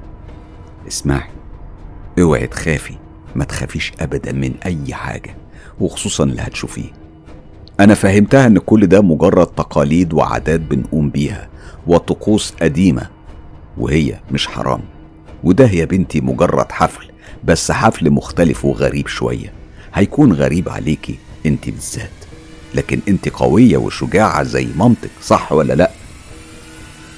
اسمعي 0.88 1.30
اوعي 2.18 2.46
تخافي 2.46 2.94
ما 3.34 3.44
تخافيش 3.44 3.92
أبدا 4.00 4.32
من 4.32 4.54
أي 4.66 4.94
حاجة 4.94 5.36
وخصوصا 5.80 6.24
اللي 6.24 6.42
هتشوفيه. 6.42 6.99
أنا 7.80 7.94
فهمتها 7.94 8.46
إن 8.46 8.58
كل 8.58 8.86
ده 8.86 9.00
مجرد 9.00 9.46
تقاليد 9.46 10.12
وعادات 10.12 10.60
بنقوم 10.60 11.10
بيها 11.10 11.48
وطقوس 11.86 12.52
قديمة 12.62 13.06
وهي 13.78 14.20
مش 14.30 14.46
حرام. 14.46 14.80
وده 15.44 15.66
يا 15.66 15.84
بنتي 15.84 16.20
مجرد 16.20 16.72
حفل 16.72 17.06
بس 17.44 17.72
حفل 17.72 18.10
مختلف 18.10 18.64
وغريب 18.64 19.06
شوية. 19.06 19.52
هيكون 19.94 20.32
غريب 20.32 20.68
عليكي 20.68 21.18
انت 21.46 21.70
بالذات. 21.70 22.10
لكن 22.74 23.00
انت 23.08 23.28
قوية 23.28 23.76
وشجاعة 23.76 24.42
زي 24.42 24.66
مامتك 24.76 25.10
صح 25.22 25.52
ولا 25.52 25.72
لأ؟ 25.72 25.90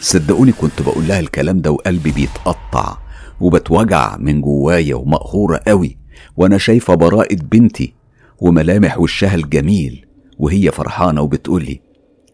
صدقوني 0.00 0.52
كنت 0.52 0.82
بقول 0.82 1.08
لها 1.08 1.20
الكلام 1.20 1.60
ده 1.60 1.70
وقلبي 1.70 2.10
بيتقطع 2.12 2.96
وبتوجع 3.40 4.16
من 4.16 4.40
جوايا 4.40 4.94
ومقهورة 4.94 5.60
قوي 5.66 5.96
وأنا 6.36 6.58
شايفة 6.58 6.94
براءة 6.94 7.36
بنتي 7.42 7.94
وملامح 8.38 8.98
وشها 8.98 9.34
الجميل. 9.34 10.06
وهي 10.42 10.70
فرحانة 10.70 11.20
وبتقولي 11.20 11.80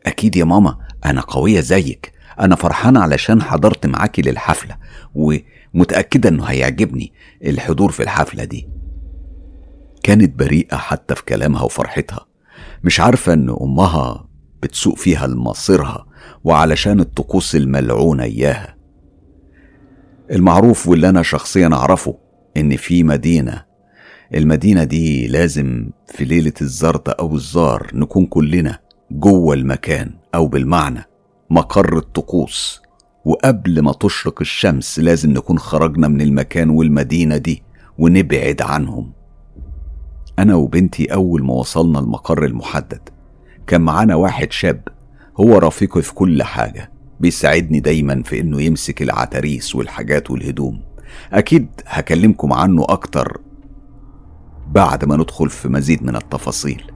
أكيد 0.07 0.37
يا 0.37 0.45
ماما 0.45 0.79
أنا 1.05 1.21
قوية 1.21 1.61
زيك. 1.61 2.13
أنا 2.41 2.57
فرحانة 2.57 3.01
علشان 3.01 3.43
حضرت 3.43 3.87
معاكي 3.87 4.23
للحفلة 4.23 4.77
ومتأكدة 5.15 6.29
إنه 6.29 6.45
هيعجبني 6.45 7.13
الحضور 7.45 7.91
في 7.93 8.03
الحفلة 8.03 8.45
دي. 8.45 8.69
كانت 10.03 10.39
بريئة 10.39 10.77
حتى 10.77 11.15
في 11.15 11.25
كلامها 11.25 11.63
وفرحتها. 11.63 12.27
مش 12.85 13.01
عارفة 13.01 13.33
إن 13.33 13.57
أمها 13.61 14.29
بتسوق 14.63 14.97
فيها 14.97 15.27
لمصيرها 15.27 16.07
وعلشان 16.45 17.01
الطقوس 17.01 17.57
الملعونة 17.57 18.23
إياها. 18.23 18.77
المعروف 20.31 20.89
واللي 20.89 21.09
أنا 21.09 21.23
شخصيا 21.23 21.69
أعرفه 21.73 22.19
إن 22.57 22.77
في 22.77 23.03
مدينة 23.03 23.68
المدينة 24.35 24.85
دي 24.85 25.27
لازم 25.27 25.91
في 26.07 26.25
ليلة 26.25 26.53
الزرد 26.61 27.09
أو 27.09 27.35
الزار 27.35 27.91
نكون 27.95 28.27
كلنا 28.27 28.79
جوه 29.11 29.55
المكان 29.55 30.11
أو 30.35 30.47
بالمعنى 30.47 31.05
مقر 31.51 31.97
الطقوس. 31.99 32.83
وقبل 33.25 33.81
ما 33.81 33.93
تشرق 33.93 34.41
الشمس 34.41 34.99
لازم 34.99 35.31
نكون 35.31 35.59
خرجنا 35.59 36.09
من 36.09 36.21
المكان 36.21 36.71
والمدينة 36.71 37.37
دي 37.37 37.63
ونبعد 37.99 38.63
عنهم. 38.63 39.13
أنا 40.39 40.55
وبنتي 40.55 41.05
أول 41.15 41.45
ما 41.45 41.55
وصلنا 41.55 41.99
المقر 41.99 42.45
المحدد 42.45 43.01
كان 43.67 43.81
معانا 43.81 44.15
واحد 44.15 44.53
شاب 44.53 44.81
هو 45.41 45.59
رفيقي 45.59 46.03
في 46.03 46.15
كل 46.15 46.43
حاجة 46.43 46.91
بيساعدني 47.21 47.81
دايما 47.81 48.23
في 48.23 48.41
إنه 48.41 48.63
يمسك 48.63 49.03
العتاريس 49.03 49.75
والحاجات 49.75 50.31
والهدوم. 50.31 50.81
أكيد 51.33 51.69
هكلمكم 51.87 52.53
عنه 52.53 52.85
أكتر 52.89 53.41
بعد 54.73 55.05
ما 55.05 55.17
ندخل 55.17 55.51
في 55.51 55.69
مزيد 55.69 56.03
من 56.03 56.17
التفاصيل. 56.17 56.93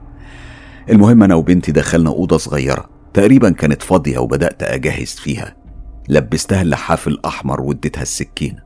المهم 0.89 1.23
أنا 1.23 1.35
وبنتي 1.35 1.71
دخلنا 1.71 2.09
أوضة 2.09 2.37
صغيرة 2.37 2.89
تقريبا 3.13 3.49
كانت 3.49 3.81
فاضية 3.81 4.17
وبدأت 4.17 4.63
أجهز 4.63 5.09
فيها. 5.11 5.55
لبستها 6.09 6.61
اللحاف 6.61 7.07
الأحمر 7.07 7.61
واديتها 7.61 8.01
السكينة. 8.01 8.59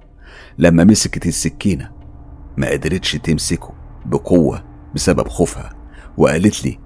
لما 0.58 0.84
مسكت 0.84 1.26
السكينة 1.26 1.92
ما 2.58 2.70
قدرتش 2.70 3.12
تمسكه 3.12 3.74
بقوة 4.06 4.64
بسبب 4.96 5.28
خوفها 5.28 5.74
وقالت 6.18 6.66
لي 6.66 6.80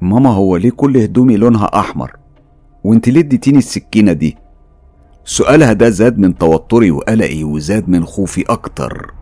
ماما 0.00 0.30
هو 0.30 0.56
ليه 0.56 0.70
كل 0.70 0.96
هدومي 0.96 1.36
لونها 1.36 1.80
أحمر؟ 1.80 2.16
وانت 2.84 3.08
ليه 3.08 3.20
اديتيني 3.20 3.58
السكينة 3.58 4.12
دي؟ 4.12 4.36
سؤالها 5.24 5.72
ده 5.72 5.88
زاد 5.88 6.18
من 6.18 6.38
توتري 6.38 6.90
وقلقي 6.90 7.44
وزاد 7.44 7.88
من 7.88 8.04
خوفي 8.04 8.42
أكتر. 8.48 9.14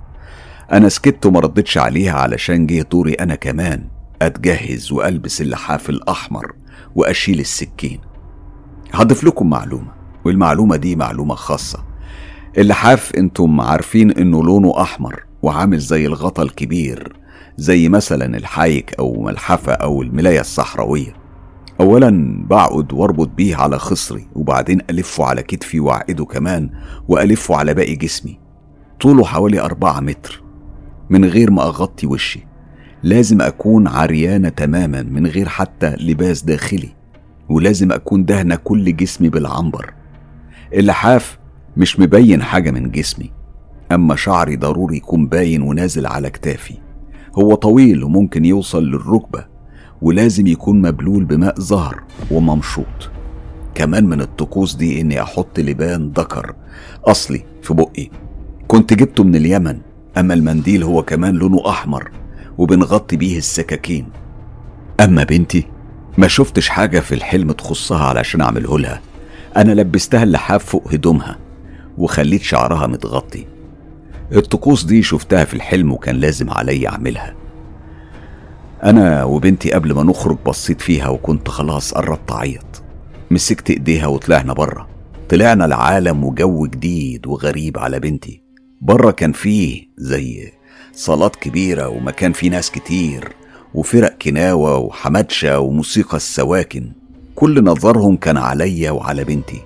أنا 0.73 0.89
سكت 0.89 1.27
وما 1.27 1.41
ردتش 1.41 1.79
عليها 1.79 2.13
علشان 2.13 2.67
جه 2.67 2.83
دوري 2.83 3.13
أنا 3.13 3.35
كمان. 3.35 3.85
أتجهز 4.23 4.93
وألبس 4.93 5.41
اللحاف 5.41 5.91
الأحمر 5.91 6.53
وأشيل 6.95 7.41
السكين. 7.41 8.01
هضيف 8.93 9.25
لكم 9.25 9.51
معلومة 9.51 9.93
والمعلومة 10.25 10.77
دي 10.77 10.97
معلومة 10.97 11.35
خاصة. 11.35 11.85
اللحاف 12.59 13.13
أنتم 13.17 13.61
عارفين 13.61 14.11
إنه 14.11 14.43
لونه 14.43 14.83
أحمر 14.83 15.23
وعامل 15.43 15.79
زي 15.79 16.07
الغطا 16.07 16.43
الكبير 16.43 17.17
زي 17.57 17.89
مثلا 17.89 18.37
الحايك 18.37 18.95
أو 18.99 19.23
ملحفة 19.23 19.73
أو 19.73 20.03
الملاية 20.03 20.41
الصحراوية. 20.41 21.15
أولا 21.81 22.45
بقعد 22.47 22.93
واربط 22.93 23.29
بيه 23.29 23.57
على 23.57 23.79
خصري 23.79 24.29
وبعدين 24.35 24.81
ألفه 24.91 25.25
على 25.25 25.43
كتفي 25.43 25.81
وأعقده 25.81 26.25
كمان 26.25 26.71
وألفه 27.09 27.57
على 27.57 27.75
باقي 27.75 27.97
جسمي. 27.97 28.41
طوله 29.01 29.25
حوالي 29.25 29.61
أربعة 29.61 30.01
متر. 30.01 30.50
من 31.11 31.25
غير 31.25 31.51
ما 31.51 31.63
أغطي 31.63 32.07
وشي. 32.07 32.47
لازم 33.03 33.41
أكون 33.43 33.89
عريانة 33.89 34.49
تماما 34.49 35.03
من 35.03 35.27
غير 35.27 35.49
حتى 35.49 35.97
لباس 36.01 36.43
داخلي 36.43 36.89
ولازم 37.49 37.93
أكون 37.93 38.25
دهنة 38.25 38.55
كل 38.55 38.97
جسمي 38.97 39.29
بالعنبر. 39.29 39.95
اللحاف 40.75 41.39
مش 41.77 42.01
مبين 42.01 42.43
حاجة 42.43 42.71
من 42.71 42.91
جسمي 42.91 43.31
أما 43.93 44.17
شعري 44.17 44.57
ضروري 44.57 44.97
يكون 44.97 45.27
باين 45.27 45.63
ونازل 45.63 46.07
على 46.07 46.31
كتافي. 46.31 46.75
هو 47.39 47.55
طويل 47.55 48.05
وممكن 48.05 48.45
يوصل 48.45 48.85
للركبة 48.85 49.45
ولازم 50.03 50.47
يكون 50.47 50.83
مبلول 50.83 51.25
بماء 51.25 51.61
زهر 51.61 52.03
وممشوط 52.31 53.11
كمان 53.75 54.07
من 54.07 54.21
الطقوس 54.21 54.75
دي 54.75 55.01
إني 55.01 55.23
أحط 55.23 55.61
لبان 55.61 56.13
ذكر 56.17 56.55
أصلي 57.05 57.45
في 57.63 57.75
بقي. 57.75 58.11
كنت 58.69 58.95
جبته 58.95 59.25
من 59.25 59.37
اليمن 59.37 59.79
أما 60.19 60.35
المنديل 60.35 60.83
هو 60.83 61.03
كمان 61.03 61.35
لونه 61.35 61.71
أحمر 61.71 62.11
وبنغطي 62.59 63.17
بيه 63.17 63.39
السكاكين. 63.39 64.09
أما 65.01 65.25
بنتي 65.25 65.67
ما 66.19 66.29
شفتش 66.29 66.69
حاجة 66.69 67.01
في 67.01 67.15
الحلم 67.15 67.53
تخصها 67.53 68.05
علشان 68.05 68.41
أعمله 68.41 68.79
لها. 68.79 69.01
أنا 69.57 69.73
لبستها 69.73 70.23
اللحاف 70.23 70.65
فوق 70.65 70.93
هدومها 70.93 71.39
وخليت 71.99 72.43
شعرها 72.43 72.87
متغطي. 72.87 73.47
الطقوس 74.33 74.85
دي 74.85 75.03
شفتها 75.03 75.45
في 75.45 75.55
الحلم 75.55 75.93
وكان 75.93 76.17
لازم 76.17 76.51
علي 76.51 76.89
أعملها. 76.89 77.35
أنا 78.85 79.25
وبنتي 79.25 79.73
قبل 79.73 79.93
ما 79.93 80.03
نخرج 80.03 80.39
بصيت 80.47 80.81
فيها 80.81 81.09
وكنت 81.09 81.49
خلاص 81.49 81.95
قربت 81.95 82.33
أعيط. 82.33 82.83
مسكت 83.31 83.71
إيديها 83.71 84.07
وطلعنا 84.07 84.53
بره 84.53 84.89
طلعنا 85.29 85.65
العالم 85.65 86.25
وجو 86.25 86.67
جديد 86.67 87.27
وغريب 87.27 87.79
على 87.79 88.01
بنتي. 88.01 88.40
بره 88.83 89.11
كان 89.11 89.33
فيه 89.33 89.89
زي 89.97 90.53
صالات 90.93 91.37
كبيرة 91.37 91.89
ومكان 91.89 92.33
فيه 92.33 92.51
ناس 92.51 92.71
كتير 92.71 93.33
وفرق 93.75 94.19
كناوة 94.23 94.79
وحمدشة 94.79 95.61
وموسيقى 95.61 96.17
السواكن. 96.17 96.93
كل 97.35 97.65
نظرهم 97.65 98.17
كان 98.17 98.37
عليا 98.37 98.91
وعلى 98.91 99.25
بنتي. 99.25 99.63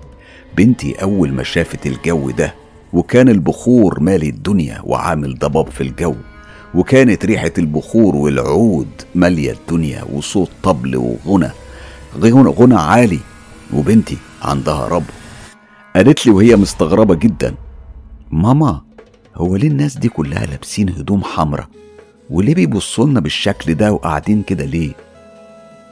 بنتي 0.57 0.93
أول 1.01 1.31
ما 1.31 1.43
شافت 1.43 1.87
الجو 1.87 2.31
ده 2.31 2.55
وكان 2.93 3.29
البخور 3.29 3.99
مالي 3.99 4.29
الدنيا 4.29 4.81
وعامل 4.83 5.39
ضباب 5.39 5.69
في 5.69 5.81
الجو. 5.81 6.15
وكانت 6.73 7.25
ريحة 7.25 7.53
البخور 7.57 8.15
والعود 8.15 9.01
مالية 9.15 9.51
الدنيا 9.51 10.03
وصوت 10.13 10.49
طبل 10.63 10.95
وغنى. 10.95 11.51
غنى, 12.19 12.75
عالي 12.75 13.19
وبنتي 13.73 14.17
عندها 14.41 14.87
رب. 14.87 15.03
قالت 15.95 16.25
لي 16.25 16.31
وهي 16.31 16.55
مستغربة 16.55 17.15
جدا 17.15 17.55
ماما 18.31 18.81
هو 19.35 19.55
ليه 19.55 19.67
الناس 19.67 19.97
دي 19.97 20.09
كلها 20.09 20.45
لابسين 20.45 20.89
هدوم 20.89 21.23
حمراء 21.23 21.67
وليه 22.29 22.55
بيبصوا 22.55 23.05
لنا 23.07 23.19
بالشكل 23.19 23.73
ده 23.75 23.91
وقاعدين 23.93 24.43
كده 24.43 24.65
ليه؟ 24.65 24.91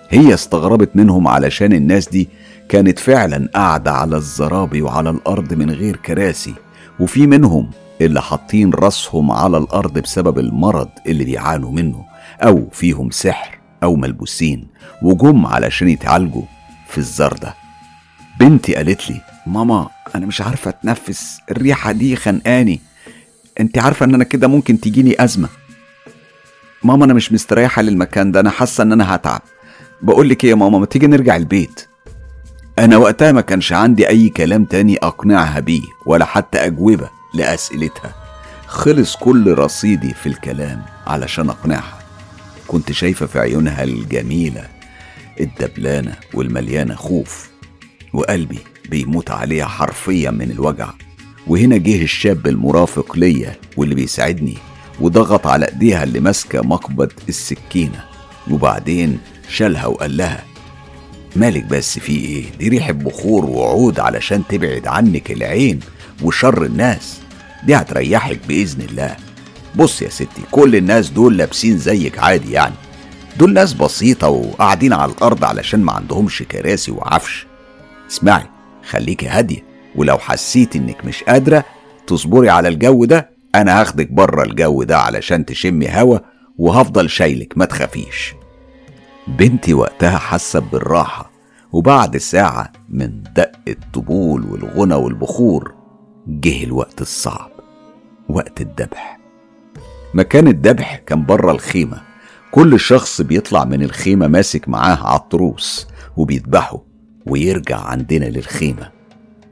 هي 0.10 0.34
استغربت 0.34 0.96
منهم 0.96 1.28
علشان 1.28 1.74
الناس 1.74 2.10
دي 2.10 2.30
كانت 2.70 3.00
فعلا 3.00 3.50
قاعدة 3.54 3.92
على 3.92 4.16
الزرابي 4.18 4.82
وعلى 4.82 5.10
الأرض 5.10 5.54
من 5.54 5.70
غير 5.72 5.96
كراسي 5.96 6.54
وفي 7.00 7.28
منهم 7.28 7.70
اللي 8.02 8.22
حاطين 8.22 8.74
راسهم 8.74 9.32
على 9.32 9.58
الأرض 9.58 10.00
بسبب 10.00 10.40
المرض 10.40 10.90
اللي 11.08 11.24
بيعانوا 11.24 11.72
منه 11.72 12.06
أو 12.42 12.70
فيهم 12.72 13.12
سحر 13.12 13.60
أو 13.84 13.96
ملبوسين 13.96 14.68
وجم 15.02 15.46
علشان 15.46 15.90
يتعالجوا 15.90 16.44
في 16.88 16.98
الزر 16.98 17.34
ده. 17.34 17.54
بنتي 18.40 18.76
قالت 18.76 19.10
لي 19.12 19.22
ماما 19.48 19.90
أنا 20.16 20.26
مش 20.26 20.42
عارفة 20.42 20.70
أتنفس 20.70 21.40
الريحة 21.52 21.92
دي 21.92 22.16
خنقاني 22.16 22.80
أنت 23.60 23.78
عارفة 23.78 24.06
إن 24.06 24.14
أنا 24.16 24.24
كده 24.24 24.48
ممكن 24.48 24.80
تجيني 24.80 25.24
أزمة. 25.24 25.50
ماما 26.84 27.06
أنا 27.06 27.14
مش 27.14 27.32
مستريحة 27.32 27.82
للمكان 27.82 28.32
ده 28.32 28.40
أنا 28.40 28.50
حاسة 28.50 28.82
إن 28.82 28.92
أنا 28.92 29.16
هتعب. 29.16 29.42
بقول 30.02 30.30
لك 30.30 30.44
إيه 30.44 30.50
يا 30.50 30.56
ماما 30.56 30.80
ما 30.80 30.86
تيجي 30.86 31.08
نرجع 31.08 31.36
البيت. 31.36 31.88
أنا 32.80 32.98
وقتها 32.98 33.32
ما 33.32 33.42
كانش 33.42 33.74
عندي 33.74 34.10
أي 34.10 34.30
كلام 34.30 34.66
تاني 34.66 34.98
أقنعها 34.98 35.60
بيه 35.60 35.82
ولا 36.06 36.26
حتى 36.26 36.58
أجوبة 36.58 37.10
لأسئلتها. 37.34 38.16
خلص 38.68 39.16
كل 39.16 39.54
رصيدي 39.58 40.14
في 40.14 40.28
الكلام 40.30 40.82
علشان 41.08 41.50
أقنعها. 41.50 42.00
كنت 42.68 42.92
شايفة 42.92 43.26
في 43.26 43.40
عيونها 43.40 43.84
الجميلة 43.84 44.68
الدبلانة 45.40 46.16
والمليانة 46.34 46.96
خوف 46.96 47.50
وقلبي 48.14 48.60
بيموت 48.90 49.32
عليها 49.32 49.66
حرفيا 49.66 50.32
من 50.32 50.52
الوجع. 50.52 50.90
وهنا 51.48 51.78
جه 51.78 52.04
الشاب 52.04 52.48
المرافق 52.48 53.18
ليا 53.18 53.56
واللي 53.78 53.96
بيساعدني 53.96 54.58
وضغط 55.02 55.48
على 55.48 55.66
إيديها 55.66 56.04
اللي 56.04 56.20
ماسكة 56.20 56.62
مقبض 56.62 57.12
السكينة 57.30 58.04
وبعدين 58.52 59.20
شالها 59.50 59.86
وقال 59.86 60.18
لها 60.18 60.44
مالك 61.36 61.64
بس 61.64 62.00
في 62.00 62.12
إيه؟ 62.12 62.46
دي 62.60 62.70
ريحة 62.70 62.92
بخور 62.92 63.46
وعود 63.46 64.00
علشان 64.00 64.44
تبعد 64.50 64.88
عنك 64.88 65.32
العين 65.32 65.80
وشر 66.24 66.66
الناس. 66.66 67.20
دي 67.66 67.76
هتريحك 67.76 68.40
بإذن 68.48 68.82
الله. 68.82 69.16
بص 69.76 70.02
يا 70.02 70.10
ستي 70.10 70.42
كل 70.52 70.76
الناس 70.76 71.10
دول 71.10 71.38
لابسين 71.38 71.78
زيك 71.78 72.20
عادي 72.20 72.52
يعني. 72.52 72.74
دول 73.38 73.54
ناس 73.54 73.74
بسيطة 73.74 74.28
وقاعدين 74.30 74.94
على 74.94 75.12
الأرض 75.12 75.44
علشان 75.44 75.80
ما 75.84 75.92
عندهمش 75.92 76.44
كراسي 76.52 76.92
وعفش. 76.92 77.46
اسمعي 78.12 78.44
خليكي 78.90 79.28
هادية. 79.28 79.73
ولو 79.96 80.18
حسيت 80.18 80.76
إنك 80.76 81.06
مش 81.06 81.24
قادرة 81.24 81.66
تصبري 82.08 82.50
على 82.50 82.68
الجو 82.68 83.06
ده 83.06 83.30
أنا 83.56 83.82
هاخدك 83.82 84.12
بره 84.12 84.44
الجو 84.44 84.84
ده 84.84 84.98
علشان 84.98 85.46
تشمي 85.46 85.90
هوا 85.90 86.20
وهفضل 86.58 87.10
شايلك 87.10 87.58
ما 87.58 87.66
تخافيش. 87.66 88.36
بنتي 89.28 89.74
وقتها 89.74 90.18
حست 90.18 90.58
بالراحة 90.58 91.32
وبعد 91.72 92.18
ساعة 92.18 92.72
من 92.90 93.24
دق 93.36 93.52
الطبول 93.68 94.46
والغنى 94.46 94.96
والبخور 94.96 95.74
جه 96.28 96.64
الوقت 96.64 97.02
الصعب 97.02 97.52
وقت 98.30 98.62
الذبح 98.62 99.20
مكان 100.14 100.48
الذبح 100.48 100.96
كان 100.96 101.26
بره 101.26 101.52
الخيمة 101.52 102.02
كل 102.52 102.80
شخص 102.80 103.22
بيطلع 103.22 103.66
من 103.66 103.84
الخيمة 103.84 104.28
ماسك 104.28 104.70
معاه 104.70 105.14
عطروس 105.14 105.88
وبيذبحه 106.18 106.82
ويرجع 107.28 107.80
عندنا 107.80 108.26
للخيمة. 108.26 108.92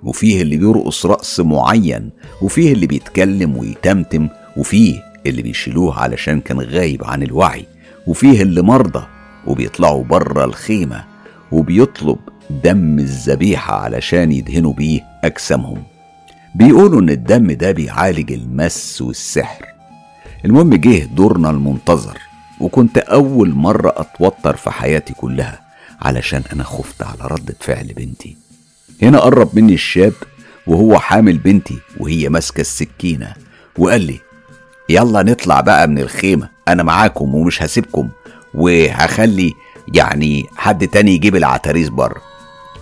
وفيه 0.03 0.41
اللي 0.41 0.57
بيرقص 0.57 1.05
رقص 1.05 1.39
معين 1.39 2.09
وفيه 2.41 2.73
اللي 2.73 2.87
بيتكلم 2.87 3.57
ويتمتم 3.57 4.29
وفيه 4.57 5.03
اللي 5.25 5.41
بيشيلوه 5.41 5.99
علشان 5.99 6.39
كان 6.41 6.59
غايب 6.61 7.03
عن 7.03 7.23
الوعي 7.23 7.65
وفيه 8.07 8.41
اللي 8.41 8.61
مرضى 8.61 9.03
وبيطلعوا 9.47 10.03
بره 10.03 10.45
الخيمة 10.45 11.03
وبيطلب 11.51 12.17
دم 12.63 12.99
الذبيحة 12.99 13.75
علشان 13.75 14.31
يدهنوا 14.31 14.73
بيه 14.73 15.01
أجسامهم. 15.23 15.83
بيقولوا 16.55 17.01
إن 17.01 17.09
الدم 17.09 17.51
ده 17.51 17.71
بيعالج 17.71 18.31
المس 18.31 19.01
والسحر. 19.01 19.65
المهم 20.45 20.75
جه 20.75 21.05
دورنا 21.05 21.49
المنتظر 21.49 22.17
وكنت 22.59 22.97
أول 22.97 23.49
مرة 23.53 23.93
أتوتر 23.97 24.55
في 24.55 24.71
حياتي 24.71 25.13
كلها 25.13 25.59
علشان 26.01 26.43
أنا 26.53 26.63
خفت 26.63 27.01
على 27.01 27.19
ردة 27.21 27.55
فعل 27.59 27.87
بنتي. 27.97 28.37
هنا 29.01 29.19
قرب 29.19 29.49
مني 29.53 29.73
الشاب 29.73 30.13
وهو 30.67 30.99
حامل 30.99 31.37
بنتي 31.37 31.77
وهي 31.97 32.29
ماسكة 32.29 32.61
السكينة 32.61 33.33
وقال 33.77 34.01
لي 34.01 34.19
يلا 34.89 35.23
نطلع 35.23 35.61
بقى 35.61 35.87
من 35.87 35.99
الخيمة 35.99 36.49
أنا 36.67 36.83
معاكم 36.83 37.35
ومش 37.35 37.63
هسيبكم 37.63 38.09
وهخلي 38.53 39.53
يعني 39.93 40.45
حد 40.57 40.87
تاني 40.87 41.15
يجيب 41.15 41.35
العتاريس 41.35 41.89
بره. 41.89 42.21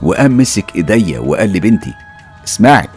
وقام 0.02 0.38
مسك 0.38 0.76
إيديا 0.76 1.20
وقال 1.20 1.50
لي 1.50 1.60
بنتي 1.60 1.94
اسمعي 2.48 2.88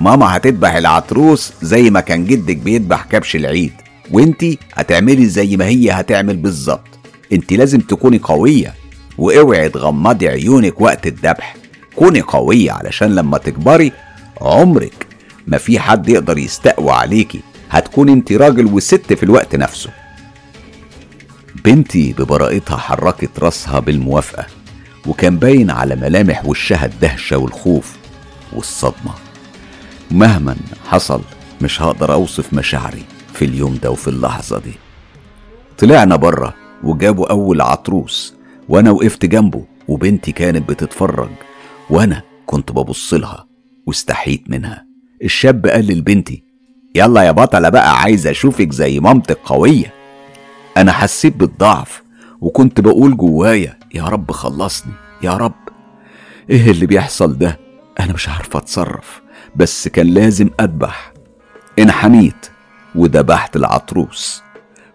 ماما 0.00 0.36
هتذبح 0.36 0.74
العطروس 0.74 1.52
زي 1.62 1.90
ما 1.90 2.00
كان 2.00 2.24
جدك 2.24 2.56
بيذبح 2.56 3.04
كبش 3.04 3.36
العيد 3.36 3.72
وانتي 4.10 4.58
هتعملي 4.74 5.26
زي 5.26 5.56
ما 5.56 5.64
هي 5.66 5.90
هتعمل 5.90 6.36
بالظبط 6.36 6.86
انت 7.32 7.52
لازم 7.52 7.80
تكوني 7.80 8.18
قوية 8.18 8.74
واوعي 9.18 9.68
تغمضي 9.68 10.28
عيونك 10.28 10.80
وقت 10.80 11.06
الذبح. 11.06 11.56
كوني 12.00 12.20
قوية 12.20 12.72
علشان 12.72 13.14
لما 13.14 13.38
تكبري 13.38 13.92
عمرك 14.40 15.06
ما 15.46 15.58
في 15.58 15.78
حد 15.78 16.08
يقدر 16.08 16.38
يستقوى 16.38 16.90
عليكي. 16.90 17.40
هتكون 17.70 18.08
انت 18.08 18.32
راجل 18.32 18.66
وست 18.66 19.12
في 19.12 19.22
الوقت 19.22 19.56
نفسه. 19.56 19.90
بنتي 21.64 22.12
ببراءتها 22.12 22.76
حركت 22.76 23.38
راسها 23.38 23.80
بالموافقة 23.80 24.46
وكان 25.06 25.36
باين 25.38 25.70
على 25.70 25.96
ملامح 25.96 26.46
وشها 26.46 26.86
الدهشة 26.86 27.36
والخوف 27.38 27.96
والصدمة. 28.52 29.14
مهما 30.10 30.56
حصل 30.88 31.20
مش 31.62 31.82
هقدر 31.82 32.12
أوصف 32.12 32.52
مشاعري 32.54 33.04
في 33.34 33.44
اليوم 33.44 33.78
ده 33.82 33.90
وفي 33.90 34.08
اللحظة 34.08 34.58
دي. 34.58 34.74
طلعنا 35.78 36.16
بره 36.16 36.54
وجابوا 36.84 37.30
أول 37.30 37.60
عطروس 37.60 38.34
وأنا 38.68 38.90
وقفت 38.90 39.24
جنبه 39.24 39.64
وبنتي 39.88 40.32
كانت 40.32 40.68
بتتفرج. 40.68 41.30
وأنا 41.90 42.22
كنت 42.46 42.72
ببص 42.72 43.14
لها 43.14 43.46
واستحيت 43.86 44.50
منها. 44.50 44.86
الشاب 45.24 45.66
قال 45.66 45.86
لبنتي 45.86 46.42
يلا 46.94 47.22
يا 47.22 47.30
بطلة 47.30 47.68
بقى 47.68 48.00
عايز 48.00 48.26
أشوفك 48.26 48.72
زي 48.72 49.00
مامتك 49.00 49.38
قوية. 49.44 49.92
أنا 50.76 50.92
حسيت 50.92 51.36
بالضعف 51.36 52.02
وكنت 52.40 52.80
بقول 52.80 53.16
جوايا 53.16 53.78
يا 53.94 54.02
رب 54.04 54.30
خلصني 54.30 54.92
يا 55.22 55.36
رب. 55.36 55.52
إيه 56.50 56.70
اللي 56.70 56.86
بيحصل 56.86 57.38
ده؟ 57.38 57.58
أنا 58.00 58.12
مش 58.12 58.28
عارفة 58.28 58.58
أتصرف 58.58 59.22
بس 59.56 59.88
كان 59.88 60.06
لازم 60.06 60.50
أذبح. 60.60 61.12
انحنيت 61.78 62.46
وذبحت 62.94 63.56
العطروس 63.56 64.42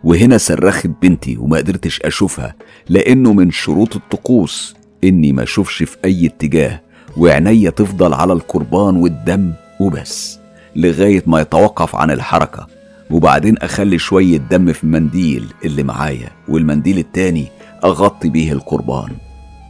وهنا 0.03 0.38
صرخت 0.38 0.88
بنتي 0.88 1.38
وما 1.38 1.58
قدرتش 1.58 2.01
أشوفها 2.01 2.55
لأنه 2.89 3.34
من 3.34 3.51
شروط 3.51 3.95
الطقوس 3.95 4.75
إني 5.03 5.31
ما 5.31 5.43
أشوفش 5.43 5.84
في 5.84 5.97
أي 6.05 6.25
اتجاه. 6.25 6.81
وعينيا 7.17 7.69
تفضل 7.69 8.13
على 8.13 8.34
القربان 8.34 8.95
والدم 8.95 9.54
وبس 9.80 10.39
لغاية 10.75 11.23
ما 11.25 11.41
يتوقف 11.41 11.95
عن 11.95 12.12
الحركة. 12.12 12.67
وبعدين 13.10 13.58
أخلي 13.58 13.97
شوية 13.97 14.38
دم 14.38 14.73
في 14.73 14.84
المنديل 14.84 15.54
اللي 15.65 15.84
معايا 15.84 16.30
والمنديل 16.47 16.97
التاني 16.97 17.47
أغطي 17.84 18.30
بيه 18.30 18.51
القربان. 18.51 19.10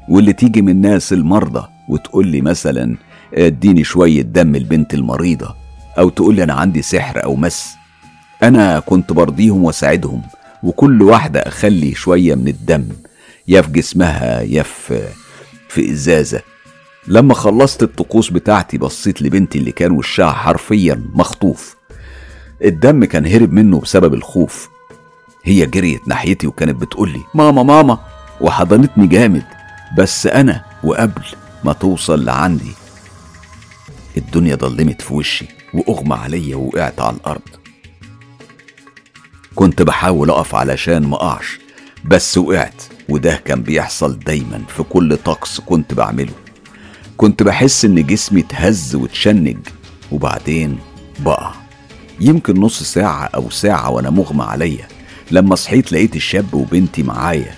واللي 0.10 0.34
تيجي 0.34 0.62
من 0.62 0.70
الناس 0.70 1.14
المرضى 1.14 1.68
وتقول 1.90 2.28
لي 2.28 2.42
مثلا 2.42 2.98
اديني 3.34 3.84
شوية 3.84 4.22
دم 4.22 4.56
البنت 4.56 4.94
المريضة 4.94 5.56
أو 5.98 6.10
تقول 6.10 6.36
لي 6.36 6.44
أنا 6.44 6.54
عندي 6.54 6.82
سحر 6.82 7.24
أو 7.24 7.36
مس. 7.36 7.74
أنا 8.44 8.80
كنت 8.80 9.14
برضيهم 9.14 9.64
وأساعدهم 9.64 10.22
وكل 10.64 11.02
واحدة 11.02 11.40
أخلي 11.40 11.94
شوية 11.94 12.36
من 12.36 12.48
الدم 12.48 12.86
يا 13.48 13.62
في 13.62 13.72
جسمها 13.72 14.42
يا 14.42 14.64
في 14.64 15.02
في 15.70 15.92
إزازة. 15.92 16.42
لما 17.08 17.34
خلصت 17.34 17.84
الطقوس 17.84 18.30
بتاعتي 18.30 18.78
بصيت 18.78 19.22
لبنتي 19.22 19.58
اللي 19.60 19.72
كان 19.72 19.92
وشها 19.92 20.32
حرفيا 20.32 21.04
مخطوف. 21.14 21.76
الدم 22.64 23.06
كان 23.06 23.26
هرب 23.26 23.52
منه 23.54 23.80
بسبب 23.80 24.14
الخوف. 24.14 24.70
هي 25.44 25.66
جريت 25.66 26.08
ناحيتي 26.08 26.48
وكانت 26.48 26.82
بتقولي 26.82 27.22
ماما 27.34 27.64
ماما. 27.64 28.00
وحضنتني 28.42 29.08
جامد. 29.08 29.46
بس 29.98 30.28
أنا 30.28 30.66
وقبل 30.84 31.24
ما 31.64 31.74
توصل 31.74 32.26
لعندي 32.26 32.72
الدنيا 34.18 34.56
ضلمت 34.56 35.02
في 35.02 35.14
وشي 35.14 35.46
وأغمى 35.74 36.16
عليا 36.16 36.56
ووقعت 36.56 37.02
على 37.02 37.16
الأرض. 37.16 37.42
كنت 39.56 39.82
بحاول 39.82 40.30
أقف 40.30 40.56
علشان 40.56 41.08
ما 41.08 41.16
أقعش 41.16 41.60
بس 42.06 42.38
وقعت 42.38 42.84
وده 43.10 43.42
كان 43.46 43.64
بيحصل 43.64 44.20
دايما 44.20 44.62
في 44.68 44.84
كل 44.84 45.18
طقس 45.18 45.60
كنت 45.60 45.94
بعمله. 45.94 46.45
كنت 47.18 47.44
بحس 47.44 47.86
إن 47.86 48.06
جسمي 48.06 48.42
اتهز 48.42 48.96
واتشنج 48.96 49.58
وبعدين 50.12 50.78
بقع 51.20 51.54
يمكن 52.20 52.60
نص 52.60 52.84
ساعة 52.84 53.26
أو 53.26 53.50
ساعة 53.50 53.90
وأنا 53.90 54.10
مغمى 54.10 54.44
عليا 54.44 54.88
لما 55.32 55.56
صحيت 55.56 55.92
لقيت 55.92 56.16
الشاب 56.16 56.54
وبنتي 56.54 57.04
معايا 57.04 57.56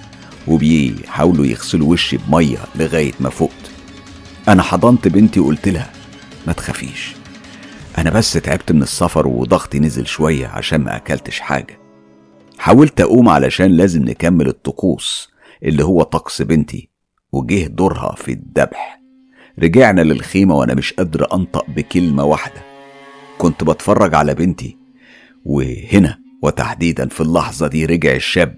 وبيحاولوا 0.48 1.46
يغسلوا 1.46 1.91
وشي 1.91 2.17
بمية 2.17 2.58
لغاية 2.76 3.13
ما 3.20 3.30
فقت. 3.30 3.72
أنا 4.48 4.63
حضنت 4.63 5.08
بنتي 5.08 5.39
وقلت 5.39 5.67
لها 5.67 5.91
ما 6.48 6.54
تخافيش 6.54 7.15
أنا 7.98 8.10
بس 8.10 8.34
تعبت 8.34 8.72
من 8.72 8.82
السفر 8.82 9.28
وضغطي 9.28 9.80
نزل 9.80 10.08
شوية 10.08 10.48
عشان 10.48 10.82
ما 10.82 10.96
أكلتش 10.96 11.39
حاجة. 11.39 11.80
حاولت 12.58 13.02
أقوم 13.02 13.30
علشان 13.30 13.72
لازم 13.72 14.04
نكمل 14.04 14.48
الطقوس 14.48 15.30
اللي 15.63 15.84
هو 15.84 16.04
طقس 16.04 16.41
بنتي 16.41 16.89
وجه 17.32 17.67
دورها 17.67 18.15
في 18.15 18.32
الذبح. 18.32 18.96
رجعنا 19.63 20.02
للخيمة 20.02 20.56
وأنا 20.56 20.74
مش 20.74 20.93
قادر 20.93 21.28
أنطق 21.34 21.65
بكلمة 21.70 22.24
واحدة. 22.24 22.62
كنت 23.38 23.63
بتفرج 23.63 24.15
على 24.15 24.34
بنتي 24.36 24.78
وهنا 25.46 26.20
وتحديدا 26.41 27.08
في 27.08 27.22
اللحظة 27.22 27.67
دي 27.67 27.86
رجع 27.86 28.15
الشاب 28.15 28.56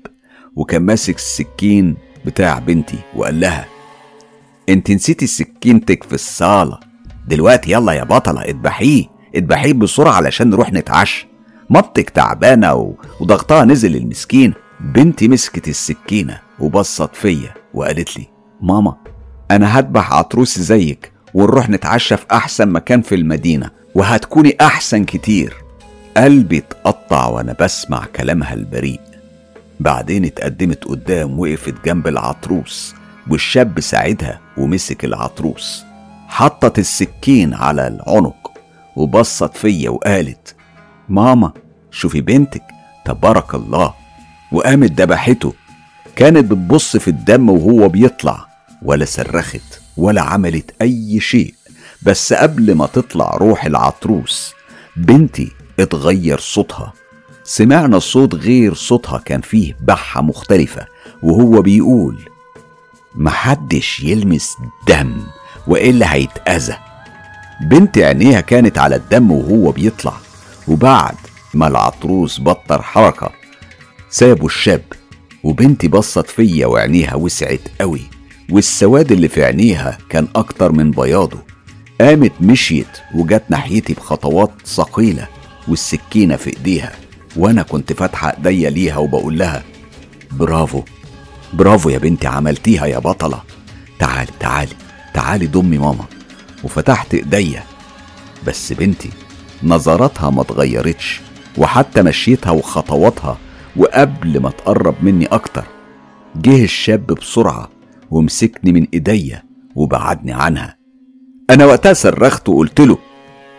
وكان 0.56 0.82
ماسك 0.82 1.16
السكين 1.16 1.96
بتاع 2.26 2.60
بنتي 2.60 2.98
وقال 3.16 3.40
لها 3.40 3.66
أنت 4.70 4.92
نسيتي 4.92 5.28
سكينتك 5.28 6.04
في 6.04 6.14
الصالة. 6.14 6.80
دلوقتي 7.28 7.72
يلا 7.72 7.94
يا 7.94 8.04
بطلة 8.04 8.42
اذبحيه 8.42 9.06
اذبحيه 9.36 9.74
بسرعة 9.74 10.12
علشان 10.14 10.50
نروح 10.50 10.74
نتعشى. 10.74 11.28
مامتك 11.70 12.10
تعبانة 12.10 12.96
وضغطها 13.20 13.66
نزل 13.66 13.96
المسكين. 13.96 14.54
بنتي 14.80 15.28
مسكت 15.28 15.68
السكينة 15.68 16.40
وبصت 16.60 17.16
فيا 17.16 17.54
وقالت 17.74 18.18
لي 18.18 18.28
ماما 18.62 18.98
أنا 19.52 19.80
هذبح 19.80 20.14
عطروس 20.14 20.60
زيك 20.60 21.12
ونروح 21.34 21.70
نتعشى 21.70 22.18
في 22.18 22.26
أحسن 22.32 22.68
مكان 22.70 23.02
في 23.02 23.16
المدينة 23.16 23.70
وهتكوني 23.96 24.58
أحسن 24.62 25.04
كتير. 25.04 25.54
قلبي 26.18 26.58
اتقطع 26.58 27.28
وأنا 27.28 27.56
بسمع 27.62 28.06
كلامها 28.16 28.54
البريء. 28.54 29.00
بعدين 29.80 30.26
اتقدمت 30.26 30.84
قدام 30.84 31.40
وقفت 31.40 31.86
جنب 31.86 32.08
العطروس 32.08 32.96
والشاب 33.30 33.80
ساعدها 33.80 34.40
ومسك 34.58 35.06
العطروس. 35.06 35.84
حطت 36.28 36.80
السكين 36.80 37.54
على 37.54 37.88
العنق 37.88 38.52
وبصت 38.96 39.58
فيا 39.58 39.90
وقالت 39.90 40.56
ماما 41.10 41.52
شوفي 41.92 42.22
بنتك 42.22 42.64
تبارك 43.06 43.56
الله. 43.56 43.94
وقامت 44.52 45.02
ذبحته. 45.02 45.54
كانت 46.16 46.52
بتبص 46.52 46.98
في 46.98 47.08
الدم 47.08 47.50
وهو 47.50 47.90
بيطلع. 47.90 48.49
ولا 48.82 49.06
صرخت 49.06 49.82
ولا 49.98 50.22
عملت 50.22 50.72
أي 50.82 51.20
شيء. 51.20 51.54
بس 52.02 52.34
قبل 52.34 52.76
ما 52.76 52.86
تطلع 52.86 53.38
روح 53.38 53.65
العطروس 53.65 54.54
بنتي 54.96 55.52
اتغير 55.80 56.39
صوتها. 56.39 56.94
سمعنا 57.44 58.00
صوت 58.00 58.36
غير 58.36 58.74
صوتها 58.74 59.18
كان 59.18 59.42
فيه 59.42 59.78
بحة 59.82 60.22
مختلفة 60.22 60.86
وهو 61.24 61.62
بيقول 61.62 62.20
محدش 63.15 64.00
يلمس 64.00 64.50
دم 64.88 65.18
وإلا 65.68 66.13
هيتأذى. 66.13 66.78
بنت 67.62 67.98
عينيها 67.98 68.42
كانت 68.42 68.78
على 68.78 68.96
الدم 68.96 69.32
وهو 69.32 69.72
بيطلع. 69.72 70.13
وبعد 70.68 71.15
ما 71.54 71.68
العطروس 71.68 72.39
بطر 72.42 72.82
حركة 72.82 73.32
سابوا 74.10 74.48
الشاب 74.48 74.84
وبنتي 75.44 75.88
بصت 75.88 76.30
فيا 76.30 76.68
وعينيها 76.68 77.15
وسعت 77.15 77.62
قوي. 77.82 78.19
والسواد 78.52 79.12
اللي 79.12 79.28
في 79.28 79.44
عينيها 79.44 79.98
كان 80.10 80.28
أكتر 80.36 80.72
من 80.72 80.92
بياضه. 80.92 81.40
قامت 82.02 82.32
مشيت 82.42 82.88
وجت 83.16 83.44
ناحيتي 83.50 83.94
بخطوات 83.94 84.52
ثقيلة 84.66 85.28
والسكينة 85.68 86.36
في 86.36 86.58
إيديها 86.58 86.92
وأنا 87.36 87.62
كنت 87.62 87.94
فاتحة 87.94 88.30
إيديا 88.30 88.70
ليها 88.70 88.98
وبقول 88.98 89.38
لها 89.38 89.64
برافو 90.32 90.84
برافو 91.54 91.90
يا 91.90 91.98
بنتي 91.98 92.28
عملتيها 92.28 92.86
يا 92.86 93.00
بطلة. 93.00 93.42
تعالي 94.00 94.32
تعالي 94.40 94.76
تعالي 95.14 95.48
ضمي 95.48 95.78
ماما. 95.78 96.06
وفتحت 96.64 97.14
إيديا. 97.14 97.64
بس 98.48 98.74
بنتي 98.74 99.10
نظراتها 99.64 100.30
ما 100.30 100.42
اتغيرتش 100.42 101.22
وحتى 101.58 102.02
مشيتها 102.02 102.52
وخطواتها 102.52 103.38
وقبل 103.76 104.40
ما 104.40 104.50
تقرب 104.50 104.96
مني 105.02 105.26
أكتر 105.26 105.64
جه 106.36 106.64
الشاب 106.64 107.06
بسرعة 107.06 107.70
ومسكني 108.12 108.72
من 108.72 108.88
إيديا 108.93 109.43
وبعدني 109.76 110.32
عنها. 110.34 110.78
أنا 111.50 111.65
وقتها 111.65 111.93
صرخت 111.93 112.50
وقلت 112.50 112.80
له 112.82 112.98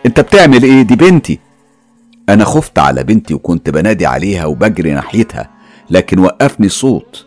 أنت 0.05 0.19
بتعمل 0.19 0.63
إيه 0.63 0.81
دي 0.81 0.95
بنتي؟ 0.95 1.39
أنا 2.29 2.43
خفت 2.43 2.79
على 2.79 3.03
بنتي 3.03 3.33
وكنت 3.33 3.69
بنادي 3.69 4.05
عليها 4.05 4.45
وبجري 4.45 4.93
ناحيتها 4.93 5.49
لكن 5.89 6.19
وقفني 6.19 6.69
صوت 6.69 7.25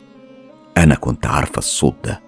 أنا 0.76 0.94
كنت 0.94 1.26
عارفة 1.26 1.58
الصوت 1.58 1.94
ده. 2.04 2.20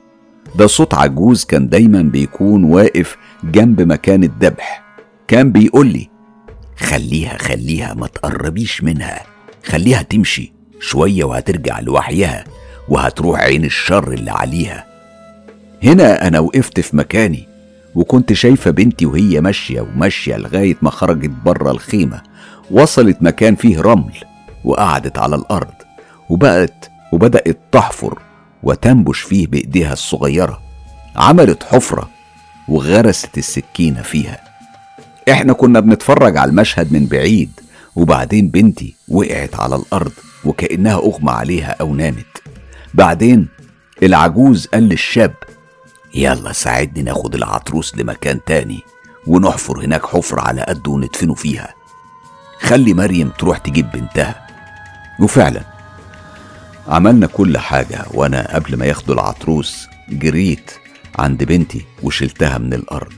ده 0.54 0.66
صوت 0.66 0.94
عجوز 0.94 1.44
كان 1.44 1.68
دايما 1.68 2.02
بيكون 2.02 2.64
واقف 2.64 3.16
جنب 3.44 3.80
مكان 3.80 4.24
الذبح. 4.24 4.84
كان 5.28 5.52
بيقول 5.52 5.86
لي 5.86 6.08
خليها 6.76 7.38
خليها 7.38 7.94
ما 7.94 8.06
تقربيش 8.06 8.82
منها. 8.82 9.22
خليها 9.64 10.02
تمشي 10.02 10.52
شوية 10.80 11.24
وهترجع 11.24 11.80
لوحيها 11.80 12.44
وهتروح 12.88 13.40
عين 13.40 13.64
الشر 13.64 14.12
اللي 14.12 14.30
عليها. 14.30 14.85
هنا 15.82 16.26
أنا 16.26 16.40
وقفت 16.40 16.80
في 16.80 16.96
مكاني 16.96 17.48
وكنت 17.94 18.32
شايفة 18.32 18.70
بنتي 18.70 19.06
وهي 19.06 19.40
ماشية 19.40 19.80
وماشية 19.80 20.36
لغاية 20.36 20.76
ما 20.82 20.90
خرجت 20.90 21.30
بره 21.44 21.70
الخيمة 21.70 22.22
وصلت 22.70 23.22
مكان 23.22 23.54
فيه 23.54 23.80
رمل 23.80 24.14
وقعدت 24.64 25.18
على 25.18 25.36
الأرض 25.36 25.74
وبقت 26.30 26.90
وبدأت 27.12 27.58
تحفر 27.72 28.18
وتنبش 28.62 29.20
فيه 29.20 29.46
بإيديها 29.46 29.92
الصغيرة. 29.92 30.60
عملت 31.16 31.62
حفرة 31.62 32.10
وغرست 32.68 33.38
السكينة 33.38 34.02
فيها. 34.02 34.40
إحنا 35.30 35.52
كنا 35.52 35.80
بنتفرج 35.80 36.36
على 36.36 36.50
المشهد 36.50 36.92
من 36.92 37.06
بعيد 37.06 37.50
وبعدين 37.96 38.48
بنتي 38.48 38.94
وقعت 39.08 39.54
على 39.54 39.76
الأرض 39.76 40.12
وكأنها 40.44 40.94
أغمى 40.94 41.30
عليها 41.30 41.76
أو 41.80 41.94
نامت. 41.94 42.42
بعدين 42.94 43.48
العجوز 44.02 44.66
قال 44.66 44.82
للشاب 44.82 45.34
يلا 46.16 46.52
ساعدني 46.52 47.02
ناخد 47.02 47.34
العطروس 47.34 47.94
لمكان 47.96 48.44
تاني 48.44 48.80
ونحفر 49.26 49.84
هناك 49.84 50.06
حفرة 50.06 50.40
على 50.40 50.62
قد 50.62 50.88
وندفنه 50.88 51.34
فيها. 51.34 51.74
خلي 52.60 52.94
مريم 52.94 53.28
تروح 53.38 53.58
تجيب 53.58 53.90
بنتها. 53.90 54.46
وفعلا 55.20 55.60
عملنا 56.88 57.26
كل 57.26 57.58
حاجة 57.58 58.04
وأنا 58.14 58.54
قبل 58.54 58.76
ما 58.76 58.86
ياخدوا 58.86 59.14
العطروس 59.14 59.86
جريت 60.10 60.70
عند 61.18 61.44
بنتي 61.44 61.84
وشلتها 62.02 62.58
من 62.58 62.74
الأرض. 62.74 63.12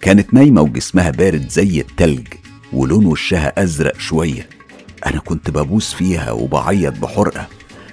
كانت 0.00 0.34
نايمة 0.34 0.60
وجسمها 0.60 1.10
بارد 1.10 1.48
زي 1.48 1.80
التلج 1.80 2.26
ولون 2.72 3.06
وشها 3.06 3.62
أزرق 3.62 3.98
شوية. 3.98 4.48
أنا 5.06 5.18
كنت 5.18 5.50
ببوس 5.50 5.92
فيها 5.94 6.30
وبعيط 6.30 6.98
بحرقة. 6.98 7.46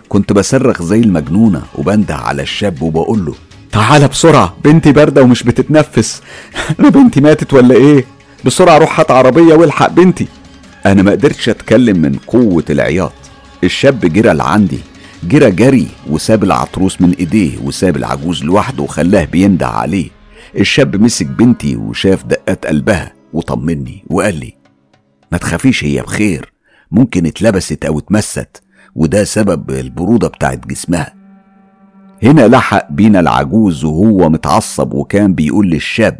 كنت 0.09 0.33
بصرخ 0.33 0.81
زي 0.81 0.99
المجنونة 0.99 1.63
وبنده 1.75 2.15
على 2.15 2.41
الشاب 2.41 2.81
وبقول 2.81 3.25
له 3.25 3.35
تعالى 3.71 4.07
بسرعة. 4.07 4.57
بنتي 4.63 4.91
باردة 4.91 5.23
ومش 5.23 5.43
بتتنفس. 5.43 6.21
أنا 6.79 6.89
بنتي 6.89 7.21
ماتت 7.21 7.53
ولا 7.53 7.75
إيه؟ 7.75 8.05
بسرعة 8.45 8.77
روح 8.77 8.99
هات 8.99 9.11
عربية 9.11 9.53
والحق 9.53 9.91
بنتي. 9.91 10.27
أنا 10.85 11.03
ما 11.03 11.11
قدرتش 11.11 11.49
أتكلم 11.49 11.97
من 12.01 12.15
قوة 12.27 12.63
العياط. 12.69 13.13
الشاب 13.63 13.99
جرى 13.99 14.33
لعندي. 14.33 14.79
جرى 15.23 15.51
جري 15.51 15.87
وساب 16.09 16.43
العطروس 16.43 17.01
من 17.01 17.11
إيديه 17.19 17.57
وساب 17.63 17.97
العجوز 17.97 18.43
لوحده 18.43 18.83
وخلاه 18.83 19.25
بينده 19.25 19.67
عليه. 19.67 20.09
الشاب 20.55 20.95
مسك 21.01 21.25
بنتي 21.25 21.75
وشاف 21.75 22.23
دقات 22.23 22.65
قلبها 22.65 23.13
وطمني 23.33 24.03
وقال 24.09 24.39
لي 24.39 24.53
ما 25.31 25.37
تخافيش 25.37 25.83
هي 25.83 26.01
بخير. 26.01 26.53
ممكن 26.91 27.25
اتلبست 27.25 27.85
أو 27.85 27.99
اتمست 27.99 28.63
وده 28.95 29.23
سبب 29.23 29.71
البرودة 29.71 30.27
بتاعت 30.27 30.67
جسمها. 30.67 31.13
هنا 32.23 32.47
لحق 32.47 32.91
بينا 32.91 33.19
العجوز 33.19 33.83
وهو 33.85 34.29
متعصب 34.29 34.93
وكان 34.93 35.33
بيقول 35.33 35.69
للشاب 35.69 36.19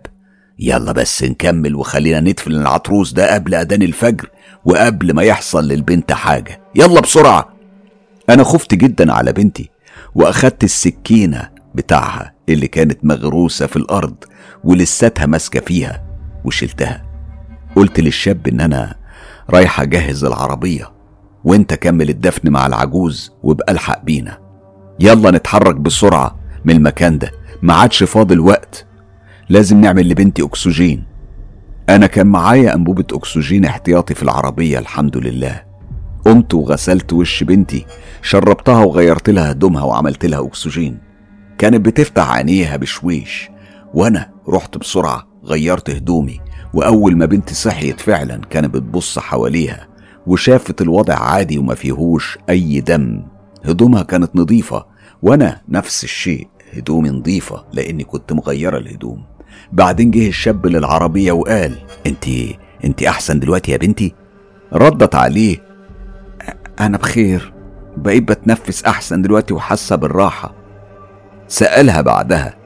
يلا 0.60 0.92
بس 0.92 1.24
نكمل 1.24 1.76
وخلينا 1.76 2.20
ندفن 2.20 2.52
العطروس 2.52 3.14
ده 3.14 3.34
قبل 3.34 3.56
أذان 3.56 3.82
الفجر 3.82 4.30
وقبل 4.66 5.14
ما 5.14 5.24
يحصل 5.24 5.68
للبنت 5.68 6.14
حاجة. 6.14 6.62
يلا 6.76 7.02
بسرعة. 7.02 7.50
أنا 8.30 8.44
خفت 8.44 8.74
جدا 8.74 9.14
على 9.14 9.34
بنتي 9.34 9.70
وأخدت 10.16 10.64
السكينة 10.64 11.50
بتاعها 11.76 12.34
اللي 12.50 12.68
كانت 12.68 13.06
مغروسة 13.06 13.66
في 13.66 13.76
الأرض 13.76 14.16
ولساتها 14.64 15.26
ماسكة 15.26 15.60
فيها 15.60 16.04
وشلتها. 16.46 17.04
قلت 17.76 18.00
للشاب 18.00 18.48
إن 18.48 18.62
أنا 18.62 18.96
رايح 19.50 19.82
أجهز 19.82 20.24
العربية 20.24 20.92
وأنت 21.44 21.74
كمل 21.74 22.10
الدفن 22.10 22.50
مع 22.50 22.68
العجوز 22.68 23.32
وابقى 23.44 23.74
الحق 23.74 24.04
بينا. 24.04 24.47
يلا 25.00 25.32
نتحرك 25.32 25.76
بسرعة 25.76 26.40
من 26.66 26.76
المكان 26.76 27.18
ده. 27.18 27.32
ما 27.62 27.74
عادش 27.74 28.04
فاضل 28.04 28.40
وقت. 28.40 28.86
لازم 29.50 29.82
نعمل 29.82 30.10
لبنتي 30.10 30.44
أكسجين. 30.44 31.04
أنا 31.90 32.08
كان 32.08 32.28
معايا 32.28 32.76
أنبوبة 32.76 33.06
أكسجين 33.14 33.66
احتياطي 33.66 34.14
في 34.14 34.24
العربية 34.24 34.80
الحمد 34.80 35.18
لله. 35.18 35.64
قمت 36.26 36.54
وغسلت 36.54 37.14
وش 37.14 37.44
بنتي 37.44 37.86
شربتها 38.22 38.84
وغيرت 38.84 39.30
لها 39.30 39.52
هدومها 39.52 39.84
وعملت 39.84 40.26
لها 40.26 40.46
أكسجين. 40.46 40.98
كانت 41.58 41.86
بتفتح 41.86 42.32
عينيها 42.32 42.78
بشويش. 42.78 43.50
وأنا 43.94 44.30
رحت 44.50 44.78
بسرعة 44.78 45.28
غيرت 45.46 45.90
هدومي. 45.90 46.40
وأول 46.74 47.18
ما 47.18 47.26
بنتي 47.26 47.54
صحيت 47.54 48.00
فعلا 48.00 48.42
كانت 48.50 48.74
بتبص 48.74 49.20
حواليها 49.20 49.88
وشافت 50.28 50.82
الوضع 50.82 51.16
عادي 51.16 51.58
وما 51.58 51.76
فيهوش 51.76 52.38
أي 52.50 52.82
دم. 52.82 53.24
هدومها 53.66 54.04
كانت 54.04 54.36
نظيفة 54.36 54.86
وأنا 55.22 55.62
نفس 55.70 56.04
الشيء 56.04 56.48
هدومي 56.74 57.10
نظيفة 57.10 57.66
لأني 57.74 58.04
كنت 58.04 58.34
مغيرة 58.34 58.78
الهدوم. 58.78 59.24
بعدين 59.72 60.12
جه 60.12 60.28
الشاب 60.28 60.66
للعربية 60.68 61.32
وقال 61.32 61.76
أنت 62.06 62.26
أنت 62.86 63.04
أحسن 63.04 63.40
دلوقتي 63.40 63.72
يا 63.72 63.78
بنتي؟ 63.78 64.16
ردت 64.74 65.16
عليه 65.16 65.58
أنا 66.80 66.98
بخير 66.98 67.54
بقيت 67.98 68.24
بتنفس 68.24 68.84
أحسن 68.84 69.22
دلوقتي 69.22 69.54
وحاسة 69.54 69.96
بالراحة. 69.96 70.54
سألها 71.48 72.02
بعدها 72.02 72.58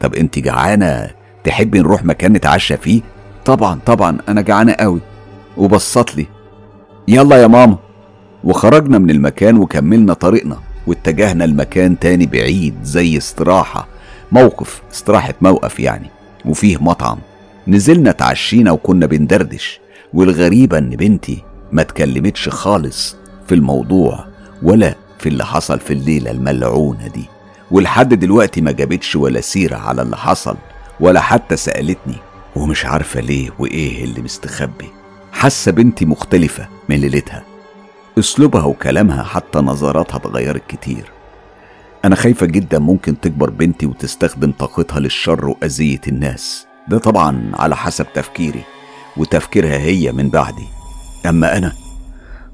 طب 0.00 0.14
أنت 0.14 0.38
جعانة 0.38 1.10
تحبي 1.44 1.78
نروح 1.78 2.04
مكان 2.04 2.32
نتعشى 2.32 2.76
فيه؟ 2.76 3.00
طبعا 3.44 3.80
طبعا 3.86 4.18
أنا 4.28 4.40
جعانة 4.40 4.72
قوي. 4.72 5.00
وبصت 5.56 6.16
لي 6.16 6.26
يلا 7.08 7.36
يا 7.42 7.46
ماما. 7.46 7.78
وخرجنا 8.46 8.98
من 8.98 9.10
المكان 9.10 9.56
وكملنا 9.58 10.14
طريقنا 10.14 10.58
واتجهنا 10.86 11.44
لمكان 11.44 11.98
تاني 11.98 12.26
بعيد 12.26 12.74
زي 12.82 13.16
استراحة 13.18 13.88
موقف 14.32 14.82
استراحة 14.92 15.34
موقف 15.40 15.80
يعني 15.80 16.10
وفيه 16.44 16.76
مطعم. 16.82 17.18
نزلنا 17.68 18.10
اتعشينا 18.10 18.70
وكنا 18.70 19.06
بندردش 19.06 19.80
والغريبة 20.14 20.78
إن 20.78 20.90
بنتي 20.90 21.42
ما 21.72 21.82
اتكلمتش 21.82 22.48
خالص 22.48 23.16
في 23.48 23.54
الموضوع 23.54 24.24
ولا 24.62 24.94
في 25.18 25.28
اللي 25.28 25.44
حصل 25.44 25.80
في 25.80 25.92
الليلة 25.92 26.30
الملعونة 26.30 27.08
دي. 27.08 27.24
ولحد 27.70 28.14
دلوقتي 28.14 28.60
ما 28.60 28.72
جابتش 28.72 29.16
ولا 29.16 29.40
سيرة 29.40 29.76
على 29.76 30.02
اللي 30.02 30.16
حصل 30.16 30.56
ولا 31.00 31.20
حتى 31.20 31.56
سألتني 31.56 32.16
ومش 32.56 32.86
عارفة 32.86 33.20
ليه 33.20 33.50
وإيه 33.58 34.04
اللي 34.04 34.22
مستخبي. 34.22 34.88
حاسة 35.32 35.72
بنتي 35.72 36.04
مختلفة 36.06 36.68
من 36.88 36.96
ليلتها. 36.96 37.55
أسلوبها 38.18 38.64
وكلامها 38.64 39.22
حتى 39.22 39.58
نظراتها 39.58 40.16
اتغيرت 40.16 40.62
كتير. 40.68 41.10
أنا 42.04 42.16
خايفة 42.16 42.46
جدا 42.46 42.78
ممكن 42.78 43.20
تكبر 43.20 43.50
بنتي 43.50 43.86
وتستخدم 43.86 44.52
طاقتها 44.52 45.00
للشر 45.00 45.48
وأذية 45.48 46.00
الناس. 46.08 46.66
ده 46.88 46.98
طبعا 46.98 47.50
على 47.54 47.76
حسب 47.76 48.06
تفكيري 48.14 48.62
وتفكيرها 49.16 49.76
هي 49.78 50.12
من 50.12 50.28
بعدي. 50.28 50.66
أما 51.26 51.56
أنا 51.56 51.72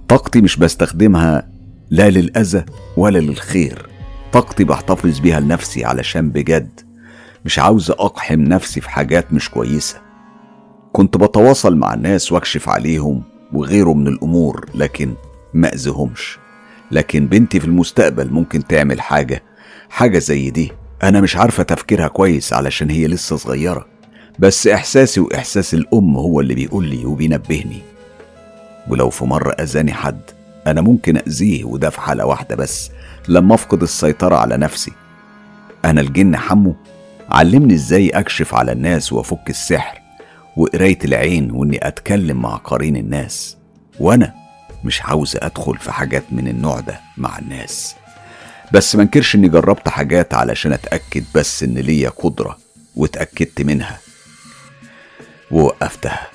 طاقتي 0.08 0.40
مش 0.40 0.56
بستخدمها 0.56 1.48
لا 1.90 2.10
للأذى 2.10 2.64
ولا 2.96 3.18
للخير. 3.18 3.88
طاقتي 4.32 4.64
بحتفظ 4.64 5.18
بيها 5.18 5.40
لنفسي 5.40 5.84
علشان 5.84 6.30
بجد. 6.30 6.80
مش 7.44 7.58
عاوز 7.58 7.90
أقحم 7.90 8.40
نفسي 8.40 8.80
في 8.80 8.90
حاجات 8.90 9.32
مش 9.32 9.50
كويسة. 9.50 10.00
كنت 10.92 11.16
بتواصل 11.16 11.76
مع 11.76 11.94
الناس 11.94 12.32
واكشف 12.32 12.68
عليهم 12.68 13.22
وغيره 13.52 13.94
من 13.94 14.06
الأمور 14.06 14.66
لكن 14.74 15.14
ما 15.54 15.70
لكن 16.90 17.26
بنتي 17.26 17.60
في 17.60 17.66
المستقبل 17.66 18.30
ممكن 18.30 18.66
تعمل 18.66 19.00
حاجة 19.00 19.42
حاجة 19.90 20.18
زي 20.18 20.50
دي. 20.50 20.72
أنا 21.02 21.20
مش 21.20 21.36
عارفة 21.36 21.62
تفكيرها 21.62 22.08
كويس 22.08 22.52
علشان 22.52 22.90
هي 22.90 23.06
لسه 23.06 23.36
صغيرة. 23.36 23.86
بس 24.38 24.66
إحساسي 24.66 25.20
وإحساس 25.20 25.74
الأم 25.74 26.16
هو 26.16 26.40
اللي 26.40 26.54
بيقول 26.54 26.88
لي 26.88 27.04
وبينبهني. 27.04 27.82
ولو 28.88 29.10
في 29.10 29.24
مرة 29.24 29.50
أذاني 29.52 29.92
حد 29.92 30.20
أنا 30.66 30.80
ممكن 30.80 31.16
أذيه 31.16 31.64
وده 31.64 31.90
في 31.90 32.00
حالة 32.00 32.26
واحدة 32.26 32.56
بس 32.56 32.90
لما 33.28 33.54
أفقد 33.54 33.82
السيطرة 33.82 34.36
على 34.36 34.56
نفسي. 34.56 34.92
أنا 35.84 36.00
الجن 36.00 36.36
حمو 36.36 36.76
علمني 37.30 37.74
إزاي 37.74 38.08
أكشف 38.10 38.54
على 38.54 38.72
الناس 38.72 39.12
وأفك 39.12 39.50
السحر 39.50 39.98
وقراية 40.56 40.98
العين 41.04 41.50
وإني 41.50 41.86
أتكلم 41.88 42.42
مع 42.42 42.56
قرين 42.56 42.96
الناس. 42.96 43.56
وأنا 44.00 44.41
مش 44.84 45.02
عاوز 45.02 45.36
أدخل 45.36 45.78
في 45.78 45.92
حاجات 45.92 46.24
من 46.30 46.48
النوع 46.48 46.80
ده 46.80 47.00
مع 47.16 47.38
الناس. 47.38 47.94
بس 48.72 48.96
منكرش 48.96 49.34
إني 49.34 49.48
جربت 49.48 49.88
حاجات 49.88 50.34
علشان 50.34 50.72
أتأكد 50.72 51.24
بس 51.34 51.62
إن 51.62 51.74
ليا 51.74 52.08
قدرة 52.10 52.58
واتأكدت 52.96 53.60
منها. 53.62 53.98
ووقفتها. 55.50 56.26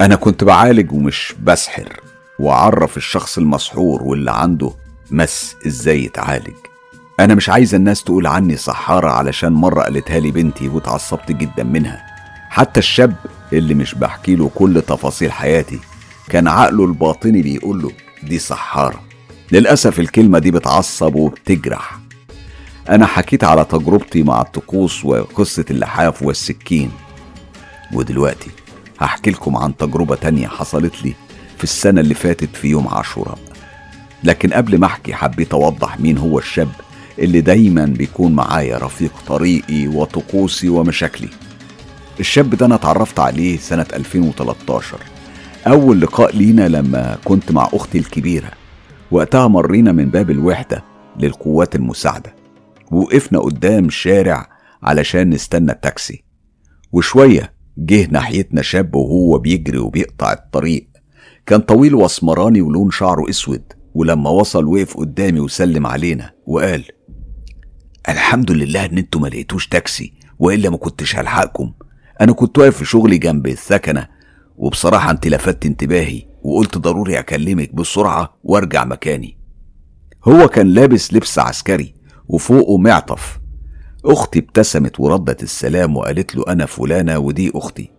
أنا 0.00 0.16
كنت 0.16 0.44
بعالج 0.44 0.92
ومش 0.92 1.34
بسحر 1.42 2.00
وأعرف 2.38 2.96
الشخص 2.96 3.38
المسحور 3.38 4.02
واللي 4.02 4.30
عنده 4.30 4.72
مس 5.10 5.56
إزاي 5.66 6.04
يتعالج. 6.04 6.54
أنا 7.20 7.34
مش 7.34 7.48
عايز 7.48 7.74
الناس 7.74 8.04
تقول 8.04 8.26
عني 8.26 8.56
سحارة 8.56 9.10
علشان 9.10 9.52
مرة 9.52 9.82
قالتها 9.82 10.20
لي 10.20 10.30
بنتي 10.30 10.68
واتعصبت 10.68 11.32
جدا 11.32 11.62
منها. 11.64 12.06
حتى 12.50 12.80
الشاب 12.80 13.14
اللي 13.52 13.74
مش 13.74 13.94
بحكي 13.94 14.36
له 14.36 14.50
كل 14.54 14.82
تفاصيل 14.82 15.32
حياتي 15.32 15.80
كان 16.32 16.48
عقله 16.48 16.84
الباطني 16.84 17.42
بيقول 17.42 17.82
له 17.82 17.90
دي 18.22 18.38
سحارة. 18.38 19.02
للأسف 19.52 20.00
الكلمة 20.00 20.38
دي 20.38 20.50
بتعصب 20.50 21.14
وبتجرح. 21.14 21.98
أنا 22.88 23.06
حكيت 23.06 23.44
على 23.44 23.64
تجربتي 23.64 24.22
مع 24.22 24.40
الطقوس 24.40 25.04
وقصة 25.04 25.64
اللحاف 25.70 26.22
والسكين. 26.22 26.90
ودلوقتي 27.92 28.50
هحكي 28.98 29.30
لكم 29.30 29.56
عن 29.56 29.76
تجربة 29.76 30.14
تانية 30.14 30.48
حصلت 30.48 31.02
لي 31.04 31.14
في 31.58 31.64
السنة 31.64 32.00
اللي 32.00 32.14
فاتت 32.14 32.56
في 32.56 32.68
يوم 32.68 32.88
عاشوراء. 32.88 33.38
لكن 34.24 34.52
قبل 34.52 34.78
ما 34.78 34.86
أحكي 34.86 35.14
حبيت 35.14 35.54
أوضح 35.54 36.00
مين 36.00 36.18
هو 36.18 36.38
الشاب 36.38 36.68
اللي 37.18 37.40
دايما 37.40 37.84
بيكون 37.84 38.32
معايا 38.32 38.78
رفيق 38.78 39.12
طريقي 39.26 39.86
وطقوسي 39.86 40.68
ومشاكلي. 40.68 41.28
الشاب 42.20 42.54
ده 42.54 42.66
أنا 42.66 42.74
اتعرفت 42.74 43.20
عليه 43.20 43.58
سنة 43.58 43.86
2013 43.92 44.96
أول 45.66 46.00
لقاء 46.00 46.36
لينا 46.36 46.68
لما 46.68 47.18
كنت 47.24 47.52
مع 47.52 47.68
أختي 47.72 47.98
الكبيرة. 47.98 48.50
وقتها 49.10 49.48
مرينا 49.48 49.92
من 49.92 50.04
باب 50.10 50.30
الوحدة 50.30 50.84
للقوات 51.18 51.74
المساعدة. 51.74 52.34
وقفنا 52.90 53.38
قدام 53.38 53.90
شارع 53.90 54.48
علشان 54.82 55.30
نستنى 55.30 55.72
التاكسي. 55.72 56.24
وشوية 56.92 57.52
جه 57.78 58.08
ناحيتنا 58.10 58.62
شاب 58.62 58.94
وهو 58.94 59.38
بيجري 59.38 59.78
وبيقطع 59.78 60.32
الطريق. 60.32 60.88
كان 61.46 61.60
طويل 61.60 61.94
وأسمراني 61.94 62.60
ولون 62.62 62.90
شعره 62.90 63.30
أسود. 63.30 63.72
ولما 63.94 64.30
وصل 64.30 64.64
وقف 64.64 64.96
قدامي 64.96 65.40
وسلم 65.40 65.86
علينا 65.86 66.30
وقال 66.46 66.84
الحمد 68.08 68.50
لله 68.50 68.84
إن 68.84 68.98
أنتوا 68.98 69.20
ما 69.20 69.28
لقيتوش 69.28 69.68
تاكسي. 69.68 70.12
وإلا 70.38 70.70
ما 70.70 70.76
كنتش 70.76 71.16
هلحقكم. 71.16 71.72
أنا 72.20 72.32
كنت 72.32 72.58
واقف 72.58 72.76
في 72.76 72.84
شغلي 72.84 73.18
جنب 73.18 73.46
الثكنه 73.46 74.11
وبصراحة 74.62 75.10
انت 75.10 75.26
لفتت 75.26 75.66
انتباهي 75.66 76.22
وقلت 76.42 76.78
ضروري 76.78 77.18
أكلمك 77.18 77.74
بسرعة 77.74 78.34
وأرجع 78.44 78.84
مكاني. 78.84 79.38
هو 80.24 80.48
كان 80.48 80.66
لابس 80.66 81.14
لبس 81.14 81.38
عسكري 81.38 81.94
وفوقه 82.28 82.78
معطف. 82.78 83.40
أختي 84.04 84.38
ابتسمت 84.38 85.00
وردت 85.00 85.42
السلام 85.42 85.96
وقالت 85.96 86.36
له 86.36 86.44
أنا 86.48 86.66
فلانة 86.66 87.18
ودي 87.18 87.52
أختي. 87.54 87.90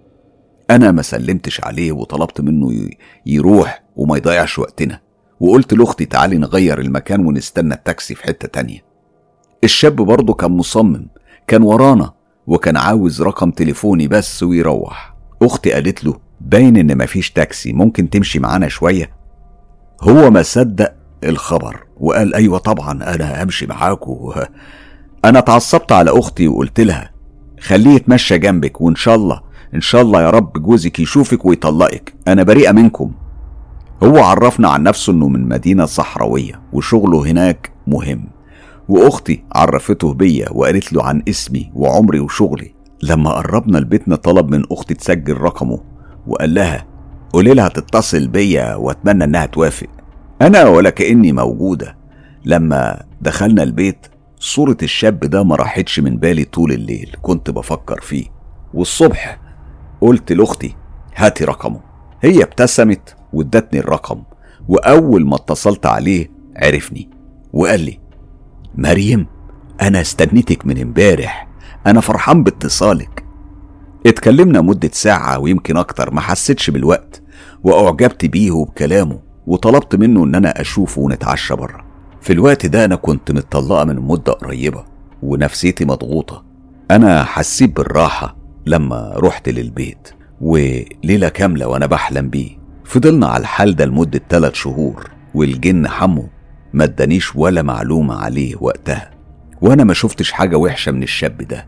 أنا 0.71 0.91
ما 0.91 1.01
سلمتش 1.01 1.63
عليه 1.63 1.91
وطلبت 1.91 2.41
منه 2.41 2.89
يروح 3.25 3.83
وما 3.95 4.17
يضيعش 4.17 4.59
وقتنا. 4.59 4.99
وقلت 5.39 5.73
لأختي 5.73 6.05
تعالي 6.05 6.37
نغير 6.37 6.79
المكان 6.79 7.25
ونستنى 7.25 7.73
التاكسي 7.73 8.15
في 8.15 8.23
حتة 8.23 8.47
تانية. 8.47 8.85
الشاب 9.63 9.95
برضه 9.95 10.33
كان 10.33 10.51
مصمم 10.51 11.07
كان 11.47 11.61
ورانا 11.61 12.13
وكان 12.47 12.77
عاوز 12.77 13.21
رقم 13.21 13.51
تليفوني 13.51 14.07
بس 14.07 14.43
ويروح. 14.43 15.15
أختي 15.41 15.71
قالت 15.71 16.03
له 16.03 16.19
باين 16.41 16.77
إن 16.77 16.97
مفيش 16.97 17.31
تاكسي 17.31 17.73
ممكن 17.73 18.09
تمشي 18.09 18.39
معانا 18.39 18.67
شوية؟ 18.67 19.09
هو 20.01 20.31
ما 20.31 20.41
صدق 20.41 20.93
الخبر 21.23 21.83
وقال 21.97 22.35
أيوه 22.35 22.57
طبعا 22.57 22.91
أنا 22.91 23.43
همشي 23.43 23.65
معاكوا 23.65 24.33
أنا 25.25 25.39
اتعصبت 25.39 25.91
على 25.91 26.11
أختي 26.11 26.47
وقلت 26.47 26.79
لها 26.79 27.11
خليه 27.59 27.95
يتمشى 27.95 28.37
جنبك 28.37 28.81
وإن 28.81 28.95
شاء 28.95 29.15
الله 29.15 29.41
إن 29.75 29.81
شاء 29.81 30.01
الله 30.01 30.21
يا 30.21 30.29
رب 30.29 30.53
جوزك 30.53 30.99
يشوفك 30.99 31.45
ويطلقك. 31.45 32.13
أنا 32.27 32.43
بريئة 32.43 32.71
منكم. 32.71 33.11
هو 34.03 34.17
عرفنا 34.23 34.69
عن 34.69 34.83
نفسه 34.83 35.13
إنه 35.13 35.27
من 35.27 35.47
مدينة 35.47 35.85
صحراوية 35.85 36.61
وشغله 36.73 37.31
هناك 37.31 37.71
مهم. 37.87 38.29
وأختي 38.89 39.43
عرفته 39.55 40.13
بيا 40.13 40.49
وقالت 40.51 40.93
له 40.93 41.03
عن 41.03 41.23
اسمي 41.29 41.71
وعمري 41.75 42.19
وشغلي. 42.19 42.73
لما 43.03 43.31
قربنا 43.31 43.77
لبيتنا 43.77 44.15
طلب 44.15 44.49
من 44.49 44.63
أختي 44.71 44.93
تسجل 44.93 45.37
رقمه. 45.37 45.79
وقال 46.27 46.53
لها 46.53 46.85
قولي 47.33 47.53
لها 47.53 47.67
تتصل 47.67 48.27
بيا 48.27 48.75
وأتمنى 48.75 49.23
إنها 49.23 49.45
توافق. 49.45 49.87
أنا 50.41 50.63
ولا 50.63 50.89
كأني 50.89 51.31
موجودة. 51.31 51.97
لما 52.45 53.03
دخلنا 53.21 53.63
البيت 53.63 54.07
صورة 54.39 54.77
الشاب 54.83 55.19
ده 55.19 55.43
ما 55.43 55.55
راحتش 55.55 55.99
من 55.99 56.17
بالي 56.17 56.43
طول 56.43 56.71
الليل 56.71 57.15
كنت 57.21 57.49
بفكر 57.49 58.01
فيه. 58.01 58.25
والصبح 58.73 59.39
قلت 60.01 60.31
لأختي 60.31 60.75
هاتي 61.15 61.45
رقمه. 61.45 61.79
هي 62.21 62.43
ابتسمت 62.43 63.15
وادتني 63.33 63.79
الرقم 63.79 64.23
وأول 64.67 65.25
ما 65.25 65.35
اتصلت 65.35 65.85
عليه 65.85 66.31
عرفني 66.55 67.09
وقال 67.53 67.79
لي 67.79 67.99
مريم 68.75 69.27
أنا 69.81 70.01
استنيتك 70.01 70.65
من 70.65 70.81
امبارح 70.81 71.47
أنا 71.87 72.01
فرحان 72.01 72.43
باتصالك. 72.43 73.22
اتكلمنا 74.05 74.61
مدة 74.61 74.89
ساعة 74.93 75.39
ويمكن 75.39 75.77
أكتر 75.77 76.13
ما 76.13 76.21
حسيتش 76.21 76.69
بالوقت 76.69 77.21
وأعجبت 77.63 78.25
بيه 78.25 78.51
وبكلامه 78.51 79.19
وطلبت 79.47 79.95
منه 79.95 80.23
إن 80.23 80.35
أنا 80.35 80.61
أشوفه 80.61 81.01
ونتعشى 81.01 81.55
بره 81.55 81.85
في 82.21 82.33
الوقت 82.33 82.65
ده 82.65 82.85
أنا 82.85 82.95
كنت 82.95 83.31
متطلقة 83.31 83.83
من 83.85 83.95
مدة 83.99 84.33
قريبة 84.33 84.83
ونفسيتي 85.23 85.85
مضغوطة. 85.85 86.43
أنا 86.91 87.23
حسيت 87.23 87.75
بالراحة 87.75 88.37
لما 88.65 89.13
رحت 89.15 89.49
للبيت 89.49 90.09
وليلة 90.41 91.29
كاملة 91.29 91.67
وأنا 91.67 91.85
بحلم 91.85 92.29
بيه. 92.29 92.49
فضلنا 92.85 93.27
على 93.27 93.41
الحال 93.41 93.75
ده 93.75 93.85
لمدة 93.85 94.21
تلات 94.29 94.55
شهور 94.55 95.09
والجن 95.33 95.87
حمو 95.87 96.27
ما 96.73 96.83
ادانيش 96.83 97.35
ولا 97.35 97.61
معلومة 97.61 98.15
عليه 98.15 98.55
وقتها. 98.59 99.11
وأنا 99.61 99.83
ما 99.83 99.93
شفتش 99.93 100.31
حاجة 100.31 100.55
وحشة 100.55 100.91
من 100.91 101.03
الشاب 101.03 101.37
ده. 101.41 101.67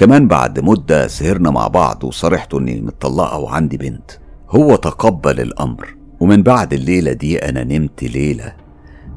كمان 0.00 0.28
بعد 0.28 0.60
مدة 0.60 1.06
سهرنا 1.06 1.50
مع 1.50 1.68
بعض 1.68 2.04
وصرحت 2.04 2.54
إني 2.54 2.80
متطلقة 2.80 3.38
وعندي 3.38 3.76
بنت. 3.76 4.10
هو 4.50 4.76
تقبل 4.76 5.40
الأمر 5.40 5.94
ومن 6.20 6.42
بعد 6.42 6.72
الليلة 6.72 7.12
دي 7.12 7.38
أنا 7.38 7.64
نمت 7.64 8.04
ليلة. 8.04 8.52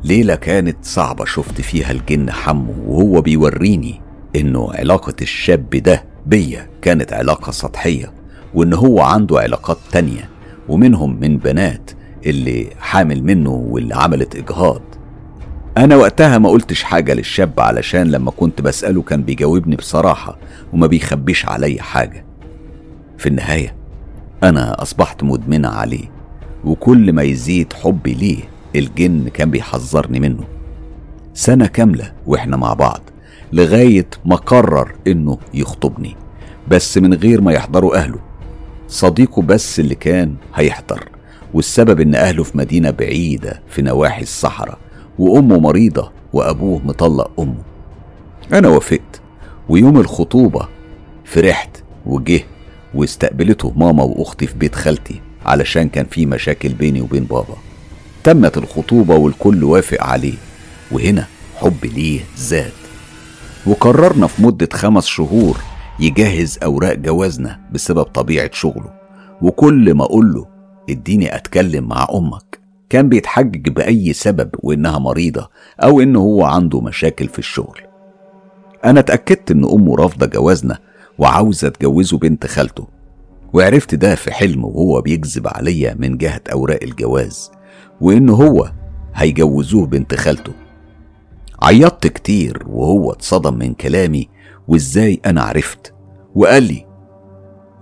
ليلة 0.04 0.36
كانت 0.36 0.78
صعبة 0.82 1.26
شفت 1.26 1.62
فيها 1.62 1.92
الجن 1.92 2.32
حمو 2.32 2.74
وهو 2.88 3.22
بيوريني 3.22 4.02
إنه 4.36 4.74
علاقة 4.74 5.16
الشاب 5.22 5.70
ده 5.70 6.04
بيا 6.26 6.70
كانت 6.82 7.14
علاقة 7.14 7.52
سطحية 7.52 8.14
وإن 8.54 8.74
هو 8.74 9.02
عنده 9.02 9.40
علاقات 9.40 9.78
تانية 9.92 10.30
ومنهم 10.70 11.20
من 11.20 11.38
بنات 11.38 11.92
اللي 12.26 12.70
حامل 12.80 13.24
منه 13.24 13.52
واللي 13.52 13.96
عملت 13.96 14.36
إجهاض. 14.36 14.82
أنا 15.78 15.96
وقتها 15.96 16.38
ما 16.38 16.50
قلتش 16.50 16.84
حاجة 16.84 17.14
للشاب 17.14 17.60
علشان 17.60 18.12
لما 18.12 18.32
كنت 18.32 18.62
بسأله 18.62 19.02
كان 19.02 19.24
بيجاوبني 19.24 19.76
بصراحة 19.76 20.38
وما 20.74 20.88
بيخبيش 20.88 21.46
علي 21.46 21.82
حاجة. 21.82 22.26
في 23.18 23.30
النهاية 23.30 23.76
أنا 24.44 24.82
أصبحت 24.82 25.24
مدمنة 25.24 25.68
عليه 25.70 26.12
وكل 26.66 27.14
ما 27.14 27.24
يزيد 27.24 27.74
حبي 27.74 28.14
ليه 28.14 28.40
الجن 28.76 29.28
كان 29.30 29.52
بيحذرني 29.52 30.20
منه. 30.20 30.44
سنة 31.34 31.66
كاملة 31.68 32.12
وإحنا 32.26 32.58
مع 32.58 32.74
بعض 32.74 33.02
لغاية 33.54 34.08
ما 34.26 34.36
قرر 34.36 34.92
إنه 35.08 35.38
يخطبني 35.54 36.16
بس 36.68 36.98
من 36.98 37.14
غير 37.14 37.42
ما 37.42 37.54
يحضروا 37.54 37.96
أهله. 37.98 38.20
صديقه 38.88 39.42
بس 39.42 39.80
اللي 39.80 39.96
كان 39.96 40.36
هيحضر 40.56 41.10
والسبب 41.54 42.00
إن 42.00 42.16
أهله 42.16 42.44
في 42.44 42.58
مدينة 42.58 42.92
بعيدة 42.92 43.62
في 43.70 43.82
نواحي 43.82 44.22
الصحراء. 44.22 44.78
وأمه 45.20 45.60
مريضة 45.60 46.12
وأبوه 46.34 46.82
مطلق 46.86 47.32
أمه. 47.40 47.64
أنا 48.54 48.68
وافقت 48.68 49.22
ويوم 49.70 49.98
الخطوبة 50.00 50.68
فرحت 51.26 51.84
وجه 52.06 52.42
واستقبلته 52.96 53.74
ماما 53.76 54.04
وأختي 54.04 54.48
في 54.48 54.58
بيت 54.58 54.76
خالتي 54.76 55.22
علشان 55.46 55.90
كان 55.90 56.06
في 56.06 56.26
مشاكل 56.26 56.70
بيني 56.70 57.02
وبين 57.02 57.24
بابا. 57.24 57.56
تمت 58.24 58.58
الخطوبة 58.58 59.16
والكل 59.16 59.64
وافق 59.64 60.04
عليه 60.04 60.34
وهنا 60.92 61.28
حبي 61.56 61.88
ليه 61.88 62.20
زاد. 62.38 62.72
وقررنا 63.66 64.28
في 64.28 64.44
مدة 64.44 64.70
خمس 64.74 65.06
شهور 65.06 65.58
يجهز 66.00 66.60
أوراق 66.64 66.94
جوازنا 66.94 67.60
بسبب 67.72 68.04
طبيعة 68.04 68.50
شغله 68.54 68.94
وكل 69.42 69.94
ما 69.94 70.04
أقول 70.04 70.34
له 70.34 70.48
إديني 70.90 71.36
أتكلم 71.36 71.88
مع 71.88 72.08
أمك. 72.14 72.63
كان 72.94 73.10
بيتحجج 73.10 73.70
بأي 73.70 74.14
سبب 74.14 74.50
وإنها 74.60 75.00
مريضة 75.00 75.50
أو 75.80 76.02
إن 76.02 76.16
هو 76.16 76.44
عنده 76.44 76.82
مشاكل 76.82 77.28
في 77.28 77.40
الشغل. 77.40 77.80
أنا 78.86 79.00
اتأكدت 79.00 79.52
إن 79.52 79.64
أمه 79.66 79.96
رافضة 79.96 80.26
جوازنا 80.26 80.80
وعاوزة 81.18 81.70
تجوزه 81.70 82.18
بنت 82.18 82.46
خالته 82.48 82.88
وعرفت 83.54 83.96
ده 83.96 84.16
في 84.16 84.32
حلم 84.32 84.66
وهو 84.66 85.02
بيكذب 85.02 85.48
عليا 85.48 85.96
من 86.00 86.18
جهة 86.18 86.42
أوراق 86.52 86.80
الجواز 86.84 87.52
وإن 88.02 88.30
هو 88.30 88.72
هيجوزوه 89.16 89.86
بنت 89.86 90.16
خالته. 90.16 90.54
عيطت 91.62 92.08
كتير 92.08 92.64
وهو 92.68 93.12
اتصدم 93.12 93.54
من 93.54 93.74
كلامي 93.74 94.30
وإزاي 94.68 95.22
أنا 95.26 95.42
عرفت؟ 95.42 95.94
وقال 96.36 96.64
لي 96.64 96.86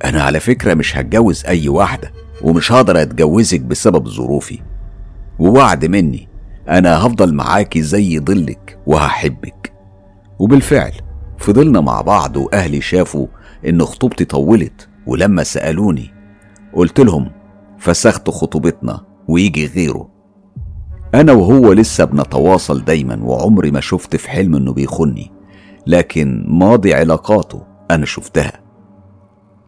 أنا 0.06 0.24
على 0.24 0.40
فكرة 0.40 0.74
مش 0.74 0.98
هتجوز 0.98 1.46
أي 1.46 1.70
واحدة 1.70 2.12
ومش 2.42 2.72
هقدر 2.72 3.02
أتجوزك 3.02 3.62
بسبب 3.62 4.08
ظروفي. 4.08 4.60
ووعد 5.40 5.86
مني 5.86 6.28
أنا 6.70 7.06
هفضل 7.06 7.34
معاكي 7.34 7.82
زي 7.82 8.20
ظلك 8.20 8.80
وهحبك. 8.88 9.74
وبالفعل 10.40 10.92
فضلنا 11.38 11.82
مع 11.82 12.02
بعض 12.02 12.38
وأهلي 12.38 12.82
شافوا 12.82 13.28
إن 13.68 13.82
خطوبتي 13.84 14.26
طولت 14.26 14.90
ولما 15.08 15.44
سألوني 15.44 16.14
قلت 16.74 17.00
لهم 17.00 17.32
فسخت 17.80 18.30
خطوبتنا 18.30 19.06
ويجي 19.28 19.66
غيره. 19.66 20.10
أنا 21.16 21.32
وهو 21.32 21.74
لسه 21.74 22.06
بنتواصل 22.06 22.86
دايما 22.86 23.20
وعمري 23.24 23.72
ما 23.72 23.80
شفت 23.80 24.16
في 24.16 24.30
حلم 24.30 24.56
إنه 24.56 24.74
بيخني 24.74 25.32
لكن 25.88 26.46
ماضي 26.48 26.94
علاقاته 26.94 27.64
أنا 27.92 28.06
شفتها. 28.06 28.62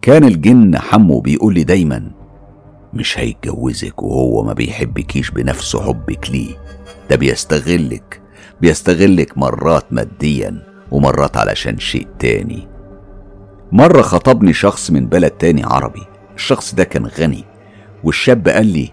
كان 0.01 0.23
الجن 0.23 0.77
حمو 0.77 1.19
بيقول 1.19 1.53
لي 1.53 1.63
دايما 1.63 2.11
مش 2.93 3.19
هيتجوزك 3.19 4.03
وهو 4.03 4.43
ما 4.43 4.53
بيحبكيش 4.53 5.31
بنفس 5.31 5.75
حبك 5.75 6.29
ليه. 6.29 6.55
ده 7.09 7.15
بيستغلك 7.15 8.21
بيستغلك 8.61 9.37
مرات 9.37 9.85
ماديا 9.93 10.63
ومرات 10.91 11.37
علشان 11.37 11.79
شيء 11.79 12.07
تاني. 12.19 12.67
مرة 13.71 14.01
خطبني 14.01 14.53
شخص 14.53 14.91
من 14.91 15.05
بلد 15.05 15.31
تاني 15.31 15.63
عربي. 15.63 16.03
الشخص 16.35 16.75
ده 16.75 16.83
كان 16.83 17.05
غني 17.05 17.43
والشاب 18.03 18.47
قال 18.47 18.65
لي 18.67 18.89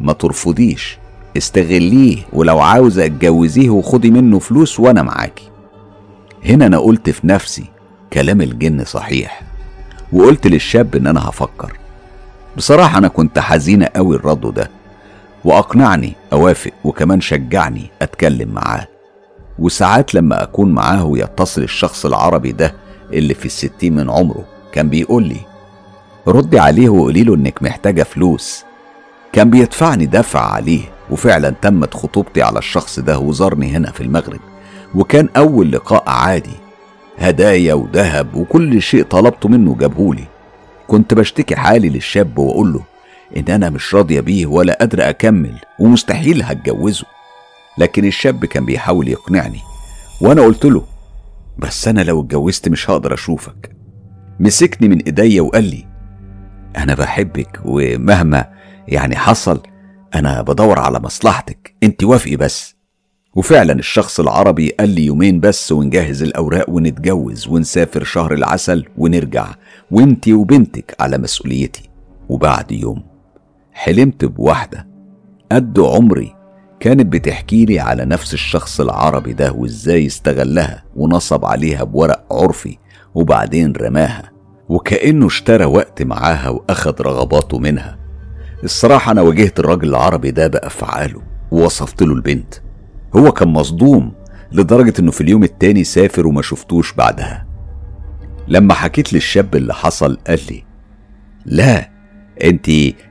ما 0.00 0.12
ترفضيش 0.12 0.98
استغليه 1.36 2.16
ولو 2.32 2.58
عاوزة 2.60 3.04
اتجوزيه 3.04 3.70
وخدي 3.70 4.10
منه 4.10 4.38
فلوس 4.38 4.80
وأنا 4.80 5.02
معاكي. 5.02 5.50
هنا 6.44 6.66
أنا 6.66 6.78
قلت 6.78 7.10
في 7.10 7.26
نفسي 7.26 7.64
كلام 8.12 8.40
الجن 8.40 8.84
صحيح 8.84 9.42
وقلت 10.12 10.46
للشاب 10.46 10.96
إن 10.96 11.06
أنا 11.06 11.28
هفكر. 11.28 11.78
بصراحة 12.58 12.98
أنا 12.98 13.08
كنت 13.08 13.38
حزينة 13.38 13.88
قوي 13.96 14.16
الرد 14.16 14.54
ده 14.54 14.70
وأقنعني 15.44 16.12
أوافق 16.32 16.70
وكمان 16.84 17.20
شجعني 17.20 17.90
أتكلم 18.02 18.48
معاه. 18.48 18.86
وساعات 19.58 20.14
لما 20.14 20.42
أكون 20.42 20.72
معاه 20.72 21.12
يتصل 21.14 21.62
الشخص 21.62 22.06
العربي 22.06 22.52
ده 22.52 22.74
اللي 23.12 23.34
في 23.34 23.46
الستين 23.46 23.94
من 23.96 24.10
عمره 24.10 24.44
كان 24.72 24.88
بيقول 24.88 25.22
لي 25.24 25.40
ردي 26.28 26.58
عليه 26.58 26.88
وقولي 26.88 27.22
له 27.24 27.34
إنك 27.34 27.62
محتاجة 27.62 28.02
فلوس. 28.02 28.64
كان 29.32 29.50
بيدفعني 29.50 30.06
دفع 30.06 30.40
عليه 30.52 30.80
وفعلا 31.10 31.50
تمت 31.62 31.94
خطوبتي 31.94 32.42
على 32.42 32.58
الشخص 32.58 32.98
ده 33.00 33.18
وزارني 33.18 33.70
هنا 33.76 33.90
في 33.90 34.00
المغرب. 34.00 34.40
وكان 34.94 35.28
أول 35.36 35.72
لقاء 35.72 36.04
عادي 36.06 36.56
هدايا 37.18 37.74
وذهب 37.74 38.34
وكل 38.34 38.82
شيء 38.82 39.02
طلبته 39.04 39.48
منه 39.48 39.74
جابهولي 39.80 40.24
كنت 40.88 41.14
بشتكي 41.14 41.56
حالي 41.56 41.88
للشاب 41.88 42.38
وأقول 42.38 42.72
له 42.72 42.80
إن 43.36 43.54
أنا 43.54 43.70
مش 43.70 43.94
راضية 43.94 44.20
بيه 44.20 44.46
ولا 44.46 44.76
قادرة 44.80 45.08
أكمل 45.08 45.54
ومستحيل 45.78 46.42
هتجوزه. 46.42 47.04
لكن 47.78 48.04
الشاب 48.04 48.44
كان 48.44 48.64
بيحاول 48.66 49.08
يقنعني 49.08 49.60
وأنا 50.20 50.42
قلت 50.42 50.64
له 50.64 50.84
بس 51.58 51.88
أنا 51.88 52.00
لو 52.00 52.20
اتجوزت 52.20 52.68
مش 52.68 52.90
هقدر 52.90 53.14
أشوفك. 53.14 53.76
مسكني 54.40 54.88
من 54.88 55.00
إيديا 55.02 55.42
وقال 55.42 55.64
لي 55.64 55.86
أنا 56.76 56.94
بحبك 56.94 57.60
ومهما 57.64 58.44
يعني 58.88 59.16
حصل 59.16 59.60
أنا 60.14 60.42
بدور 60.42 60.78
على 60.78 61.00
مصلحتك 61.00 61.74
أنت 61.82 62.04
وافقي 62.04 62.36
بس. 62.36 62.74
وفعلا 63.34 63.72
الشخص 63.72 64.20
العربي 64.20 64.68
قال 64.70 64.88
لي 64.88 65.04
يومين 65.06 65.40
بس 65.40 65.72
ونجهز 65.72 66.22
الأوراق 66.22 66.70
ونتجوز 66.70 67.48
ونسافر 67.48 68.04
شهر 68.04 68.34
العسل 68.34 68.84
ونرجع 68.98 69.46
وانتي 69.90 70.34
وبنتك 70.34 70.96
على 71.00 71.18
مسؤوليتي. 71.18 71.88
وبعد 72.28 72.72
يوم 72.72 73.02
حلمت 73.72 74.24
بواحدة 74.24 74.86
قد 75.52 75.80
عمري 75.80 76.34
كانت 76.80 77.06
بتحكي 77.06 77.64
لي 77.64 77.80
على 77.80 78.04
نفس 78.04 78.34
الشخص 78.34 78.80
العربي 78.80 79.32
ده 79.32 79.52
وازاي 79.52 80.06
استغلها 80.06 80.84
ونصب 80.96 81.44
عليها 81.44 81.84
بورق 81.84 82.32
عرفي 82.32 82.78
وبعدين 83.14 83.72
رماها 83.72 84.30
وكأنه 84.68 85.26
اشترى 85.26 85.64
وقت 85.64 86.02
معاها 86.02 86.48
وأخد 86.48 87.02
رغباته 87.02 87.58
منها. 87.58 87.98
الصراحة 88.64 89.12
أنا 89.12 89.22
واجهت 89.22 89.60
الراجل 89.60 89.88
العربي 89.88 90.30
ده 90.30 90.46
بأفعاله 90.46 91.22
ووصفت 91.50 92.02
له 92.02 92.12
البنت. 92.14 92.54
هو 93.16 93.32
كان 93.32 93.48
مصدوم 93.48 94.12
لدرجة 94.52 94.94
إنه 94.98 95.10
في 95.10 95.20
اليوم 95.20 95.44
التاني 95.44 95.84
سافر 95.84 96.26
وما 96.26 96.42
شفتوش 96.42 96.92
بعدها. 96.92 97.46
لما 98.48 98.74
حكيت 98.74 99.12
للشاب 99.12 99.56
اللي 99.56 99.74
حصل 99.74 100.18
قال 100.26 100.40
لي 100.50 100.64
لا 101.46 101.90
انت 102.44 102.70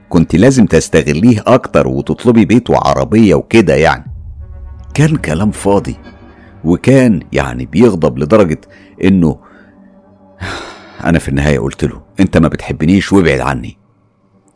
كنت 0.09 0.35
لازم 0.35 0.65
تستغليه 0.65 1.43
أكتر 1.47 1.87
وتطلبي 1.87 2.45
بيت 2.45 2.69
وعربية 2.69 3.35
وكده 3.35 3.75
يعني. 3.75 4.11
كان 4.93 5.15
كلام 5.15 5.51
فاضي 5.51 5.95
وكان 6.63 7.19
يعني 7.33 7.65
بيغضب 7.65 8.17
لدرجة 8.17 8.61
إنه 9.03 9.39
أنا 11.05 11.19
في 11.19 11.29
النهاية 11.29 11.59
قلت 11.59 11.83
له 11.83 12.01
أنت 12.19 12.37
ما 12.37 12.47
بتحبنيش 12.47 13.13
وابعد 13.13 13.39
عني. 13.39 13.77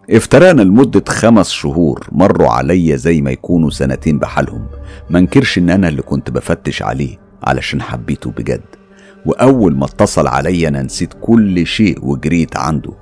افترقنا 0.09 0.61
لمدة 0.61 1.03
خمس 1.09 1.49
شهور 1.49 2.07
مروا 2.11 2.49
عليا 2.49 2.95
زي 2.95 3.21
ما 3.21 3.32
يكونوا 3.32 3.69
سنتين 3.69 4.19
بحالهم 4.19 4.67
منكرش 5.09 5.57
إن 5.57 5.69
أنا 5.69 5.88
اللي 5.88 6.01
كنت 6.01 6.32
بفتش 6.32 6.82
عليه 6.82 7.17
علشان 7.43 7.82
حبيته 7.82 8.32
بجد. 8.32 8.80
وأول 9.26 9.76
ما 9.76 9.86
اتصل 9.86 10.28
عليا 10.28 10.67
أنا 10.67 10.82
نسيت 10.82 11.13
كل 11.22 11.67
شيء 11.67 12.05
وجريت 12.05 12.57
عنده. 12.57 12.93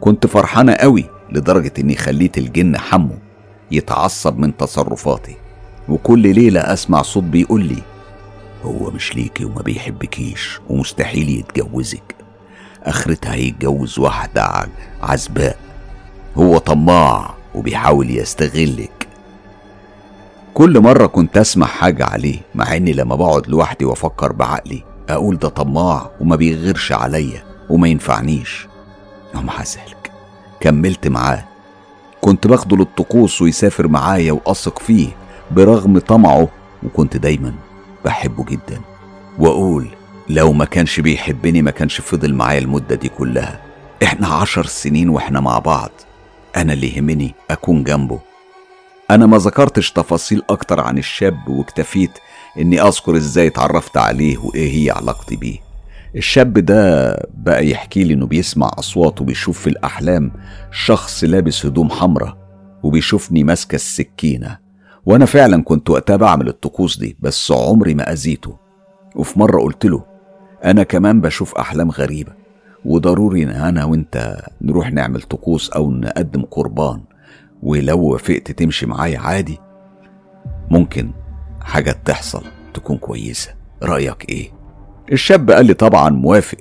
كنت 0.00 0.26
فرحانة 0.26 0.72
قوي 0.72 1.04
لدرجة 1.32 1.72
إني 1.78 1.96
خليت 1.96 2.38
الجن 2.38 2.78
حمو 2.78 3.14
يتعصب 3.70 4.38
من 4.38 4.56
تصرفاتي. 4.56 5.36
وكل 5.88 6.34
ليلة 6.34 6.60
أسمع 6.60 7.02
صوت 7.02 7.22
بيقول 7.24 7.64
لي 7.64 7.82
هو 8.64 8.90
مش 8.90 9.16
ليكي 9.16 9.44
وما 9.44 9.62
بيحبكيش 9.62 10.60
ومستحيل 10.68 11.28
يتجوزك. 11.28 12.14
آخرتها 12.82 13.34
هيتجوز 13.34 13.98
واحدة 13.98 14.68
عزباء. 15.02 15.56
هو 16.36 16.58
طماع 16.58 17.34
وبيحاول 17.54 18.10
يستغلك. 18.10 19.08
كل 20.54 20.80
مرة 20.80 21.06
كنت 21.06 21.36
أسمع 21.36 21.66
حاجة 21.66 22.04
عليه 22.04 22.38
مع 22.54 22.76
إني 22.76 22.92
لما 22.92 23.16
بقعد 23.16 23.48
لوحدي 23.48 23.84
وأفكر 23.84 24.32
بعقلي 24.32 24.82
أقول 25.08 25.38
ده 25.38 25.48
طماع 25.48 26.10
وما 26.20 26.36
بيغيرش 26.36 26.92
عليا 26.92 27.44
وما 27.70 27.88
ينفعنيش. 27.88 28.66
ومع 29.34 29.58
ذلك 29.58 30.12
كملت 30.60 31.08
معاه. 31.08 31.44
كنت 32.20 32.46
باخده 32.46 32.76
للطقوس 32.76 33.42
ويسافر 33.42 33.88
معايا 33.88 34.32
وأثق 34.32 34.78
فيه 34.78 35.08
برغم 35.50 35.98
طمعه 35.98 36.48
وكنت 36.82 37.16
دايما 37.16 37.54
بحبه 38.04 38.44
جدا. 38.44 38.80
وأقول 39.38 39.88
لو 40.28 40.52
ما 40.52 40.64
كانش 40.64 41.00
بيحبني 41.00 41.62
ما 41.62 41.70
كانش 41.70 42.00
فضل 42.00 42.34
معايا 42.34 42.58
المدة 42.58 42.94
دي 42.94 43.08
كلها. 43.08 43.60
إحنا 44.02 44.28
عشر 44.28 44.66
سنين 44.66 45.08
وإحنا 45.08 45.40
مع 45.40 45.58
بعض. 45.58 45.90
أنا 46.56 46.72
اللي 46.72 46.96
يهمني 46.96 47.34
أكون 47.50 47.84
جنبه. 47.84 48.20
أنا 49.10 49.26
ما 49.26 49.38
ذكرتش 49.38 49.90
تفاصيل 49.92 50.42
أكتر 50.50 50.80
عن 50.80 50.98
الشاب 50.98 51.48
واكتفيت 51.48 52.10
إني 52.58 52.80
أذكر 52.82 53.16
إزاي 53.16 53.46
اتعرفت 53.46 53.96
عليه 53.96 54.38
وإيه 54.38 54.84
هي 54.84 54.90
علاقتي 54.90 55.36
بيه. 55.36 55.58
الشاب 56.16 56.52
ده 56.52 57.12
بقى 57.34 57.68
يحكي 57.70 58.04
لي 58.04 58.14
إنه 58.14 58.26
بيسمع 58.26 58.70
أصوات 58.78 59.20
وبيشوف 59.20 59.60
في 59.60 59.66
الأحلام 59.66 60.32
شخص 60.72 61.24
لابس 61.24 61.66
هدوم 61.66 61.90
حمراء 61.90 62.36
وبيشوفني 62.82 63.44
ماسكة 63.44 63.74
السكينة. 63.74 64.58
وأنا 65.06 65.24
فعلا 65.24 65.62
كنت 65.62 65.90
وقتها 65.90 66.16
بعمل 66.16 66.48
الطقوس 66.48 66.98
دي 66.98 67.16
بس 67.20 67.52
عمري 67.52 67.94
ما 67.94 68.12
أذيته. 68.12 68.56
وفي 69.16 69.38
مرة 69.38 69.60
قلت 69.62 69.84
له 69.86 70.04
أنا 70.64 70.82
كمان 70.82 71.20
بشوف 71.20 71.54
أحلام 71.54 71.90
غريبة 71.90 72.32
وضروري 72.84 73.42
إن 73.42 73.48
أنا 73.48 73.84
وأنت 73.84 74.36
نروح 74.62 74.92
نعمل 74.92 75.22
طقوس 75.22 75.70
أو 75.70 75.90
نقدم 75.90 76.42
قربان 76.42 77.00
ولو 77.62 78.00
وافقت 78.00 78.52
تمشي 78.52 78.86
معايا 78.86 79.18
عادي 79.18 79.58
ممكن 80.70 81.10
حاجة 81.64 81.96
تحصل 82.04 82.42
تكون 82.74 82.96
كويسة. 82.96 83.50
رأيك 83.82 84.28
إيه؟ 84.28 84.50
الشاب 85.12 85.50
قال 85.50 85.66
لي 85.66 85.74
طبعا 85.74 86.10
موافق 86.10 86.58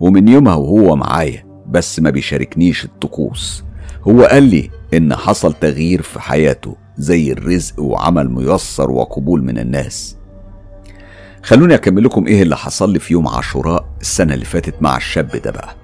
ومن 0.00 0.28
يومها 0.28 0.54
وهو 0.54 0.96
معايا 0.96 1.44
بس 1.68 2.00
ما 2.00 2.10
بيشاركنيش 2.10 2.84
الطقوس. 2.84 3.64
هو 4.08 4.22
قال 4.24 4.42
لي 4.42 4.70
إن 4.94 5.14
حصل 5.16 5.52
تغيير 5.52 6.02
في 6.02 6.20
حياته 6.20 6.76
زي 6.96 7.32
الرزق 7.32 7.80
وعمل 7.80 8.30
ميسر 8.30 8.90
وقبول 8.90 9.44
من 9.44 9.58
الناس. 9.58 10.16
خلوني 11.42 11.74
أكمل 11.74 12.04
لكم 12.04 12.26
إيه 12.26 12.42
اللي 12.42 12.56
حصل 12.56 12.92
لي 12.92 12.98
في 12.98 13.12
يوم 13.12 13.28
عاشوراء 13.28 13.84
السنة 14.00 14.34
اللي 14.34 14.44
فاتت 14.44 14.82
مع 14.82 14.96
الشاب 14.96 15.28
ده 15.28 15.50
بقى. 15.50 15.74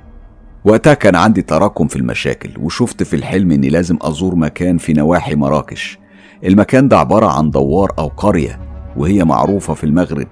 وقتها 0.65 0.95
كان 0.95 1.17
عندي 1.17 1.43
تراكم 1.43 1.89
في 1.89 1.97
المشاكل 1.97 2.51
وشفت 2.61 3.03
في 3.03 3.17
الحلم 3.17 3.51
إني 3.51 3.69
لازم 3.69 3.99
أزور 4.03 4.35
مكان 4.35 4.79
في 4.79 4.93
نواحي 4.93 5.35
مراكش. 5.35 5.99
المكان 6.45 6.89
ده 6.89 6.99
عبارة 6.99 7.27
عن 7.27 7.51
دوار 7.51 7.93
أو 7.99 8.07
قرية 8.09 8.61
وهي 8.97 9.25
معروفة 9.25 9.75
في 9.75 9.85
المغرب. 9.85 10.27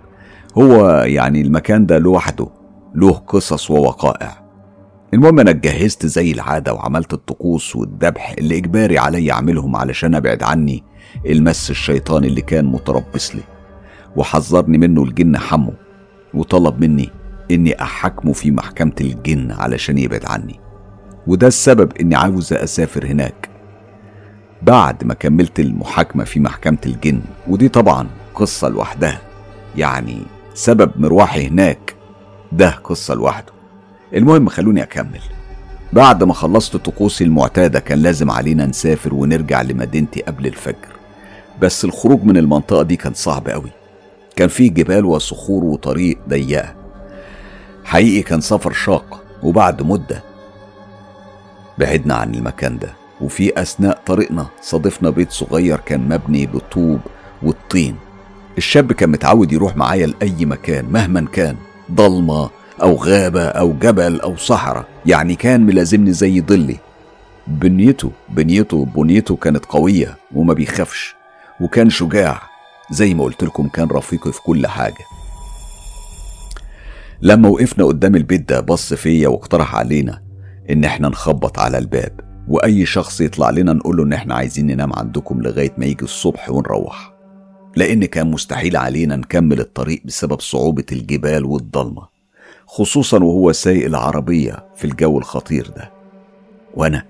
هو 0.59 0.90
يعني 1.07 1.40
المكان 1.40 1.86
ده 1.86 1.98
لوحده 1.98 2.48
له 2.94 3.11
قصص 3.11 3.70
ووقائع. 3.70 4.44
المهم 5.14 5.40
أنا 5.40 5.50
اتجهزت 5.50 6.07
زي 6.07 6.32
العادة 6.32 6.74
وعملت 6.74 7.12
الطقوس 7.12 7.76
والذبح 7.76 8.34
اللي 8.38 8.57
إجباري 8.59 8.98
علي 8.98 9.32
أعملهم 9.32 9.76
علشان 9.76 10.14
أبعد 10.14 10.42
عني 10.42 10.82
المس 11.26 11.70
الشيطاني 11.70 12.26
اللي 12.26 12.40
كان 12.40 12.64
متربص 12.64 13.34
لي. 13.34 13.42
وحذرني 14.16 14.78
منه 14.78 15.02
الجن 15.02 15.38
حمو 15.38 15.72
وطلب 16.34 16.80
مني 16.80 17.11
إني 17.50 17.82
أحاكمه 17.82 18.32
في 18.32 18.50
محكمة 18.50 18.92
الجن 19.00 19.52
علشان 19.52 19.98
يبعد 19.98 20.24
عني. 20.26 20.61
وده 21.26 21.46
السبب 21.46 21.92
إني 22.00 22.14
عاوز 22.14 22.52
أسافر 22.52 23.07
هناك. 23.07 23.53
بعد 24.64 25.04
ما 25.04 25.14
كملت 25.14 25.60
المحاكمة 25.60 26.24
في 26.24 26.40
محكمة 26.40 26.78
الجن 26.86 27.20
ودي 27.48 27.68
طبعا 27.68 28.08
قصة 28.34 28.68
لوحدها. 28.68 29.20
يعني 29.76 30.22
سبب 30.54 30.90
مروحي 30.96 31.48
هناك 31.48 31.94
ده 32.52 32.70
قصة 32.70 33.14
لوحده. 33.14 33.52
المهم 34.14 34.48
خلوني 34.48 34.82
أكمل. 34.82 35.20
بعد 35.92 36.24
ما 36.24 36.34
خلصت 36.34 36.76
طقوسي 36.76 37.24
المعتادة 37.24 37.80
كان 37.80 37.98
لازم 37.98 38.30
علينا 38.30 38.66
نسافر 38.66 39.14
ونرجع 39.14 39.62
لمدينتي 39.62 40.22
قبل 40.22 40.46
الفجر. 40.46 40.88
بس 41.60 41.84
الخروج 41.84 42.24
من 42.24 42.36
المنطقة 42.36 42.82
دي 42.82 42.96
كان 42.96 43.14
صعب 43.14 43.48
قوي. 43.48 43.70
كان 44.36 44.48
فيه 44.48 44.70
جبال 44.70 45.04
وصخور 45.04 45.64
وطريق 45.64 46.18
ضيقة. 46.28 46.74
حقيقي 47.84 48.22
كان 48.22 48.40
سفر 48.40 48.72
شاق 48.72 49.22
وبعد 49.42 49.82
مدة 49.82 50.22
بعدنا 51.78 52.14
عن 52.14 52.34
المكان 52.34 52.78
ده. 52.78 53.03
وفي 53.24 53.62
أثناء 53.62 54.02
طريقنا 54.06 54.46
صادفنا 54.62 55.10
بيت 55.10 55.30
صغير 55.30 55.80
كان 55.80 56.08
مبني 56.08 56.46
بالطوب 56.46 57.00
والطين. 57.42 57.96
الشاب 58.58 58.92
كان 58.92 59.10
متعود 59.10 59.52
يروح 59.52 59.76
معايا 59.76 60.06
لأي 60.06 60.46
مكان 60.46 60.84
مهما 60.84 61.26
كان 61.32 61.56
ضلمة 61.92 62.50
أو 62.82 62.94
غابة 62.96 63.42
أو 63.44 63.72
جبل 63.72 64.20
أو 64.20 64.36
صحراء. 64.36 64.84
يعني 65.06 65.34
كان 65.34 65.66
ملازمني 65.66 66.12
زي 66.12 66.40
ظلي. 66.40 66.76
بنيته 67.46 68.10
بنيته 68.28 68.84
بنيته 68.84 69.36
كانت 69.36 69.64
قوية 69.64 70.16
وما 70.34 70.54
بيخافش 70.54 71.14
وكان 71.60 71.90
شجاع. 71.90 72.42
زي 72.90 73.14
ما 73.14 73.24
قلت 73.24 73.44
لكم 73.44 73.68
كان 73.68 73.88
رفيقي 73.88 74.32
في 74.32 74.40
كل 74.42 74.66
حاجة. 74.66 75.04
لما 77.22 77.48
وقفنا 77.48 77.84
قدام 77.84 78.16
البيت 78.16 78.48
ده 78.48 78.60
بص 78.60 78.94
فيا 78.94 79.28
واقترح 79.28 79.74
علينا 79.74 80.22
إن 80.70 80.84
إحنا 80.84 81.08
نخبط 81.08 81.58
على 81.58 81.78
الباب. 81.78 82.23
وأي 82.49 82.86
شخص 82.86 83.20
يطلع 83.20 83.51
لنا 83.51 83.72
نقول 83.72 83.97
له 83.97 84.03
إن 84.03 84.12
إحنا 84.12 84.34
عايزين 84.34 84.66
ننام 84.66 84.92
عندكم 84.92 85.42
لغاية 85.42 85.72
ما 85.78 85.86
يجي 85.86 86.05
الصبح 86.05 86.51
ونروح. 86.51 87.14
لأن 87.76 88.05
كان 88.05 88.30
مستحيل 88.30 88.76
علينا 88.76 89.16
نكمل 89.16 89.61
الطريق 89.61 90.03
بسبب 90.05 90.40
صعوبة 90.40 90.84
الجبال 90.92 91.45
والضلمة 91.45 92.03
خصوصا 92.66 93.18
وهو 93.24 93.53
سايق 93.53 93.86
العربية 93.86 94.64
في 94.76 94.84
الجو 94.84 95.18
الخطير 95.18 95.70
ده. 95.76 95.90
وأنا 96.74 97.05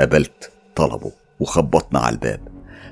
قبلت 0.00 0.50
طلبه 0.76 1.12
وخبطنا 1.40 1.98
على 1.98 2.14
الباب. 2.14 2.40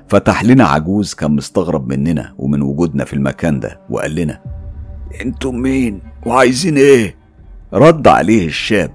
فتح 0.07 0.43
لنا 0.43 0.63
عجوز 0.65 1.13
كان 1.13 1.31
مستغرب 1.31 1.87
مننا 1.87 2.33
ومن 2.37 2.61
وجودنا 2.61 3.05
في 3.05 3.13
المكان 3.13 3.59
ده 3.59 3.79
وقال 3.89 4.15
لنا 4.15 4.39
أنتم 5.21 5.55
مين 5.55 6.01
وعايزين 6.25 6.77
إيه؟ 6.77 7.15
رد 7.73 8.07
عليه 8.07 8.47
الشاب 8.47 8.91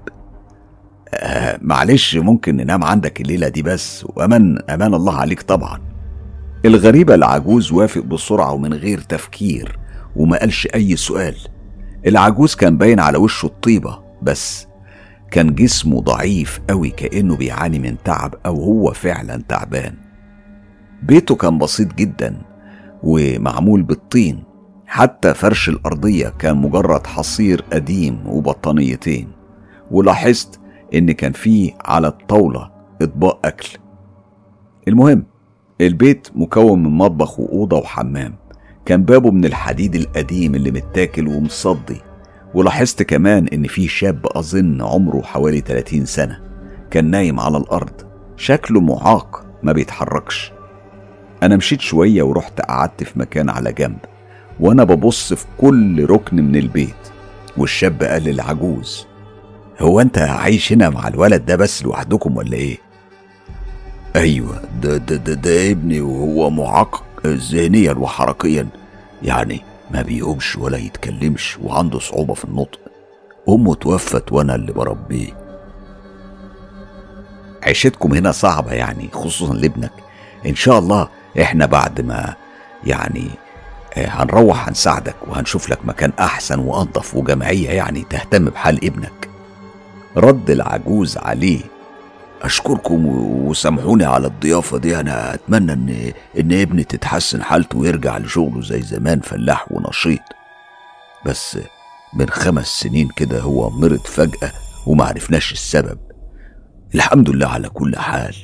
آه 1.13 1.59
معلش 1.61 2.15
ممكن 2.15 2.55
ننام 2.55 2.83
عندك 2.83 3.21
الليلة 3.21 3.47
دي 3.47 3.61
بس. 3.61 4.05
وأمان 4.09 4.59
أمان 4.69 4.93
الله 4.93 5.13
عليك 5.17 5.41
طبعا. 5.41 5.79
الغريبة 6.65 7.15
العجوز 7.15 7.71
وافق 7.71 8.01
بسرعة 8.01 8.53
ومن 8.53 8.73
غير 8.73 8.99
تفكير 8.99 9.79
وما 10.15 10.37
قالش 10.39 10.67
أي 10.75 10.95
سؤال. 10.95 11.35
العجوز 12.07 12.55
كان 12.55 12.77
باين 12.77 12.99
على 12.99 13.17
وشه 13.17 13.45
الطيبة 13.45 13.99
بس 14.21 14.67
كان 15.31 15.55
جسمه 15.55 16.01
ضعيف 16.01 16.61
قوي 16.69 16.89
كأنه 16.89 17.35
بيعاني 17.35 17.79
من 17.79 17.95
تعب 18.03 18.35
أو 18.45 18.63
هو 18.63 18.93
فعلا 18.93 19.43
تعبان. 19.49 19.93
بيته 21.03 21.35
كان 21.35 21.57
بسيط 21.57 21.93
جدا 21.93 22.41
ومعمول 23.03 23.81
بالطين. 23.81 24.43
حتى 24.87 25.33
فرش 25.33 25.69
الأرضية 25.69 26.29
كان 26.39 26.57
مجرد 26.57 27.07
حصير 27.07 27.63
قديم 27.73 28.27
وبطانيتين. 28.27 29.27
ولاحظت 29.91 30.59
إن 30.93 31.11
كان 31.11 31.31
فيه 31.31 31.71
على 31.85 32.07
الطاولة 32.07 32.71
أطباق 33.01 33.45
أكل. 33.45 33.69
المهم 34.87 35.23
البيت 35.81 36.27
مكون 36.35 36.83
من 36.83 36.89
مطبخ 36.89 37.39
وأوضة 37.39 37.77
وحمام. 37.77 38.35
كان 38.85 39.03
بابه 39.03 39.31
من 39.31 39.45
الحديد 39.45 39.95
القديم 39.95 40.55
اللي 40.55 40.71
متاكل 40.71 41.27
ومصدي. 41.27 42.01
ولاحظت 42.53 43.03
كمان 43.03 43.47
إن 43.47 43.67
في 43.67 43.87
شاب 43.87 44.27
أظن 44.27 44.81
عمره 44.81 45.21
حوالي 45.21 45.59
30 45.59 46.05
سنة. 46.05 46.39
كان 46.91 47.11
نايم 47.11 47.39
على 47.39 47.57
الأرض. 47.57 47.93
شكله 48.37 48.81
معاق 48.81 49.45
ما 49.63 49.71
بيتحركش. 49.71 50.51
أنا 51.43 51.55
مشيت 51.55 51.81
شوية 51.81 52.23
ورحت 52.23 52.61
قعدت 52.61 53.03
في 53.03 53.19
مكان 53.19 53.49
على 53.49 53.73
جنب. 53.73 53.99
وأنا 54.59 54.83
ببص 54.83 55.33
في 55.33 55.45
كل 55.57 56.05
ركن 56.09 56.35
من 56.35 56.55
البيت. 56.55 56.95
والشاب 57.57 58.03
قال 58.03 58.23
للعجوز 58.23 59.08
هو 59.79 60.01
أنت 60.01 60.17
عايش 60.17 60.73
هنا 60.73 60.89
مع 60.89 61.07
الولد 61.07 61.45
ده 61.45 61.55
بس 61.55 61.83
لوحدكم 61.83 62.37
ولا 62.37 62.53
إيه؟ 62.53 62.77
أيوة 64.15 64.61
ده 64.81 64.97
ده 64.97 65.15
ده, 65.15 65.33
ده 65.33 65.71
ابني 65.71 66.01
وهو 66.01 66.49
معاق 66.49 67.03
ذهنيا 67.25 67.93
وحركيا. 67.93 68.67
يعني 69.23 69.61
ما 69.91 70.01
بيقومش 70.01 70.55
ولا 70.55 70.77
يتكلمش 70.77 71.57
وعنده 71.63 71.99
صعوبة 71.99 72.33
في 72.33 72.45
النطق. 72.45 72.79
أمه 73.49 73.75
توفت 73.75 74.31
وأنا 74.31 74.55
اللي 74.55 74.71
بربيه. 74.71 75.33
عيشتكم 77.63 78.13
هنا 78.13 78.31
صعبة 78.31 78.71
يعني 78.71 79.09
خصوصا 79.13 79.53
لابنك. 79.53 79.91
إن 80.45 80.55
شاء 80.55 80.79
الله 80.79 81.09
إحنا 81.41 81.65
بعد 81.65 82.01
ما 82.01 82.35
يعني 82.83 83.29
آه، 83.97 84.07
هنروح 84.07 84.67
هنساعدك 84.67 85.15
وهنشوف 85.27 85.69
لك 85.69 85.85
مكان 85.85 86.11
أحسن 86.19 86.59
وأنظف 86.59 87.15
وجمعية 87.15 87.69
يعني 87.69 88.05
تهتم 88.09 88.45
بحال 88.45 88.85
ابنك. 88.85 89.28
رد 90.17 90.49
العجوز 90.49 91.17
عليه. 91.17 91.61
أشكركم 92.41 93.05
وسامحوني 93.45 94.05
على 94.05 94.27
الضيافة 94.27 94.77
دي. 94.77 94.99
أنا 94.99 95.33
أتمنى 95.33 95.73
إن 95.73 96.13
إن 96.39 96.61
ابني 96.61 96.83
تتحسن 96.83 97.43
حالته 97.43 97.77
ويرجع 97.79 98.17
لشغله 98.17 98.61
زي 98.61 98.81
زمان 98.81 99.19
فلاح 99.19 99.71
ونشيط. 99.71 100.21
بس 101.25 101.57
من 102.13 102.29
خمس 102.29 102.67
سنين 102.67 103.09
كده 103.15 103.41
هو 103.41 103.69
مرض 103.69 103.99
فجأة 103.99 104.51
ومعرفناش 104.87 105.51
السبب. 105.51 105.99
الحمد 106.95 107.29
لله 107.29 107.47
على 107.47 107.69
كل 107.69 107.95
حال. 107.95 108.35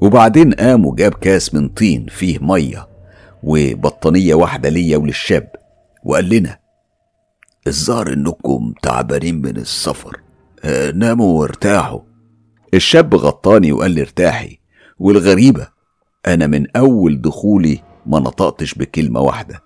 وبعدين 0.00 0.52
قام 0.52 0.86
وجاب 0.86 1.14
كاس 1.14 1.54
من 1.54 1.68
طين 1.68 2.06
فيه 2.06 2.38
مية 2.38 2.88
وبطانية 3.42 4.34
واحدة 4.34 4.68
ليا 4.68 4.96
وللشاب 4.96 5.50
وقال 6.04 6.28
لنا 6.28 6.58
الظاهر 7.66 8.12
إنكم 8.12 8.74
تعبانين 8.82 9.42
من 9.42 9.56
السفر. 9.56 10.20
ناموا 10.94 11.40
وارتاحوا. 11.40 12.00
الشاب 12.74 13.14
غطاني 13.14 13.72
وقال 13.72 13.90
لي 13.90 14.00
ارتاحي. 14.00 14.58
والغريبة 14.98 15.68
أنا 16.26 16.46
من 16.46 16.76
أول 16.76 17.20
دخولي 17.20 17.82
ما 18.06 18.18
نطقتش 18.18 18.74
بكلمة 18.74 19.20
واحدة. 19.20 19.62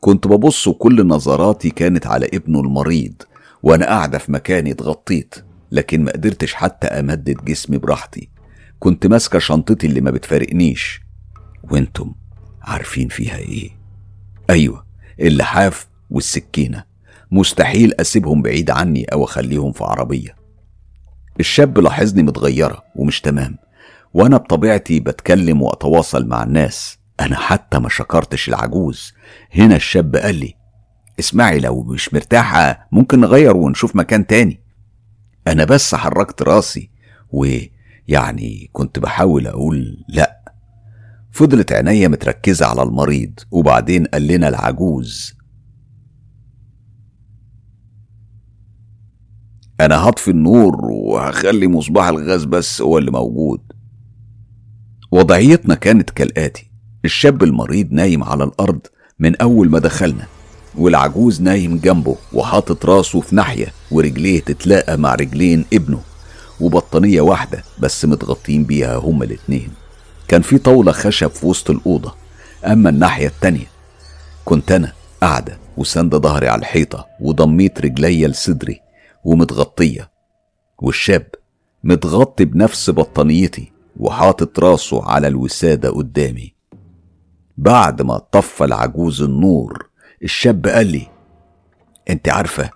كنت 0.00 0.26
ببص 0.26 0.68
وكل 0.68 1.06
نظراتي 1.06 1.70
كانت 1.70 2.06
على 2.06 2.26
ابنه 2.34 2.60
المريض 2.60 3.22
وأنا 3.62 3.86
قاعدة 3.86 4.18
في 4.18 4.32
مكاني 4.32 4.70
اتغطيت 4.70 5.34
لكن 5.72 6.04
ما 6.04 6.12
قدرتش 6.12 6.54
حتى 6.54 6.86
أمدد 6.86 7.44
جسمي 7.44 7.78
براحتي. 7.78 8.28
كنت 8.78 9.06
ماسكة 9.06 9.38
شنطتي 9.38 9.86
اللي 9.86 10.00
ما 10.00 10.10
بتفارقنيش. 10.10 11.00
وأنتم 11.70 12.14
عارفين 12.62 13.08
فيها 13.08 13.36
إيه؟ 13.36 13.70
أيوه 14.50 14.86
اللحاف 15.20 15.88
والسكينة. 16.10 16.84
مستحيل 17.30 17.92
أسيبهم 18.00 18.42
بعيد 18.42 18.70
عني 18.70 19.04
أو 19.04 19.24
أخليهم 19.24 19.72
في 19.72 19.84
عربية. 19.84 20.36
الشاب 21.40 21.78
لاحظني 21.78 22.22
متغيرة 22.22 22.82
ومش 22.96 23.20
تمام 23.20 23.58
وأنا 24.14 24.36
بطبيعتي 24.36 25.00
بتكلم 25.00 25.62
وأتواصل 25.62 26.26
مع 26.26 26.42
الناس. 26.42 26.98
أنا 27.20 27.36
حتى 27.36 27.78
ما 27.78 27.88
شكرتش 27.88 28.48
العجوز. 28.48 29.12
هنا 29.54 29.76
الشاب 29.76 30.16
قال 30.16 30.34
لي 30.34 30.54
اسمعي 31.18 31.58
لو 31.58 31.82
مش 31.82 32.14
مرتاحة 32.14 32.88
ممكن 32.92 33.20
نغير 33.20 33.56
ونشوف 33.56 33.96
مكان 33.96 34.26
تاني. 34.26 34.60
أنا 35.46 35.64
بس 35.64 35.94
حركت 35.94 36.42
راسي 36.42 36.90
ويعني 37.30 38.70
كنت 38.72 38.98
بحاول 38.98 39.46
أقول 39.46 40.04
لأ. 40.08 40.40
فضلت 41.32 41.72
عينيا 41.72 42.08
متركزة 42.08 42.66
على 42.66 42.82
المريض 42.82 43.40
وبعدين 43.50 44.06
قال 44.06 44.26
لنا 44.26 44.48
العجوز. 44.48 45.35
أنا 49.80 50.08
هطفي 50.08 50.30
النور 50.30 50.76
وهخلي 50.84 51.68
مصباح 51.68 52.08
الغاز 52.08 52.44
بس 52.44 52.82
هو 52.82 52.98
اللي 52.98 53.10
موجود. 53.10 53.60
وضعيتنا 55.10 55.74
كانت 55.74 56.10
كالآتي. 56.10 56.70
الشاب 57.04 57.42
المريض 57.42 57.92
نايم 57.92 58.24
على 58.24 58.44
الأرض 58.44 58.80
من 59.18 59.36
أول 59.36 59.70
ما 59.70 59.78
دخلنا 59.78 60.26
والعجوز 60.78 61.42
نايم 61.42 61.78
جنبه 61.78 62.16
وحاطط 62.32 62.86
راسه 62.86 63.20
في 63.20 63.36
ناحية 63.36 63.66
ورجليه 63.90 64.40
تتلاقى 64.40 64.96
مع 64.98 65.14
رجلين 65.14 65.64
ابنه 65.72 66.00
وبطانية 66.60 67.20
واحدة 67.20 67.62
بس 67.78 68.04
متغطين 68.04 68.64
بيها 68.64 68.96
هما 68.96 69.24
الاتنين. 69.24 69.68
كان 70.28 70.42
في 70.42 70.58
طاولة 70.58 70.92
خشب 70.92 71.30
في 71.30 71.46
وسط 71.46 71.70
الأوضة. 71.70 72.14
أما 72.64 72.90
الناحية 72.90 73.26
التانية 73.26 73.66
كنت 74.44 74.72
أنا 74.72 74.92
قاعدة 75.20 75.58
وساند 75.76 76.16
ظهري 76.16 76.48
على 76.48 76.60
الحيطة 76.60 77.06
وضميت 77.20 77.80
رجليا 77.80 78.28
لصدري. 78.28 78.80
ومتغطية. 79.26 80.10
والشاب 80.78 81.26
متغطي 81.84 82.44
بنفس 82.44 82.90
بطانيتي 82.90 83.72
وحاطط 83.96 84.60
راسه 84.60 85.04
على 85.04 85.28
الوسادة 85.28 85.90
قدامي. 85.90 86.54
بعد 87.56 88.02
ما 88.02 88.18
طفى 88.18 88.64
العجوز 88.64 89.22
النور 89.22 89.88
الشاب 90.22 90.66
قال 90.66 90.86
لي 90.86 91.06
أنت 92.10 92.28
عارفة 92.28 92.70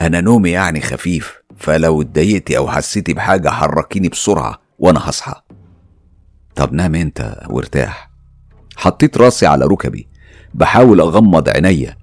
أنا 0.00 0.20
نومي 0.20 0.50
يعني 0.50 0.80
خفيف 0.80 1.42
فلو 1.56 2.02
اتضايقتي 2.02 2.56
أو 2.56 2.68
حسيتي 2.68 3.14
بحاجة 3.14 3.48
حركيني 3.48 4.08
بسرعة 4.08 4.58
وأنا 4.78 5.08
هصحى. 5.10 5.40
طب 6.56 6.72
نام 6.72 6.94
أنت 6.94 7.46
وارتاح. 7.50 8.10
حطيت 8.76 9.16
راسي 9.18 9.46
على 9.46 9.64
ركبي 9.64 10.08
بحاول 10.54 11.00
أغمض 11.00 11.48
عينيا. 11.48 11.96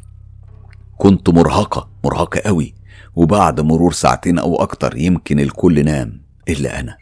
كنت 0.97 1.29
مرهقة 1.29 1.89
مرهقة 2.03 2.39
قوي. 2.39 2.80
وبعد 3.16 3.59
مرور 3.62 3.93
ساعتين 3.93 4.39
أو 4.39 4.55
أكتر 4.55 4.97
يمكن 4.97 5.39
الكل 5.39 5.86
نام 5.86 6.22
إلا 6.49 6.80
أنا. 6.80 6.97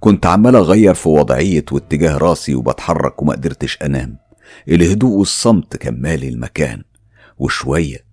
كنت 0.00 0.26
عمال 0.26 0.56
أغير 0.56 0.94
في 0.94 1.08
وضعية 1.08 1.64
واتجاه 1.72 2.16
راسي 2.16 2.54
وبتحرك 2.54 3.22
وما 3.22 3.32
قدرتش 3.32 3.78
أنام. 3.82 4.18
الهدوء 4.68 5.18
والصمت 5.18 5.76
كان 5.76 6.00
مالي 6.00 6.28
المكان. 6.28 6.82
وشوية 7.38 8.04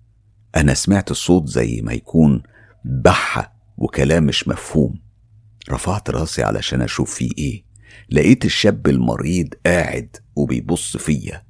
أنا 0.56 0.74
سمعت 0.74 1.10
الصوت 1.10 1.48
زي 1.48 1.80
ما 1.84 1.92
يكون 1.92 2.42
بحة 2.84 3.56
وكلام 3.76 4.24
مش 4.24 4.48
مفهوم. 4.48 4.94
رفعت 5.70 6.10
راسي 6.10 6.42
علشان 6.42 6.82
أشوف 6.82 7.14
فيه 7.14 7.30
إيه. 7.38 7.64
لقيت 8.10 8.44
الشاب 8.44 8.86
المريض 8.86 9.54
قاعد 9.66 10.16
وبيبص 10.36 10.96
فيا. 10.96 11.42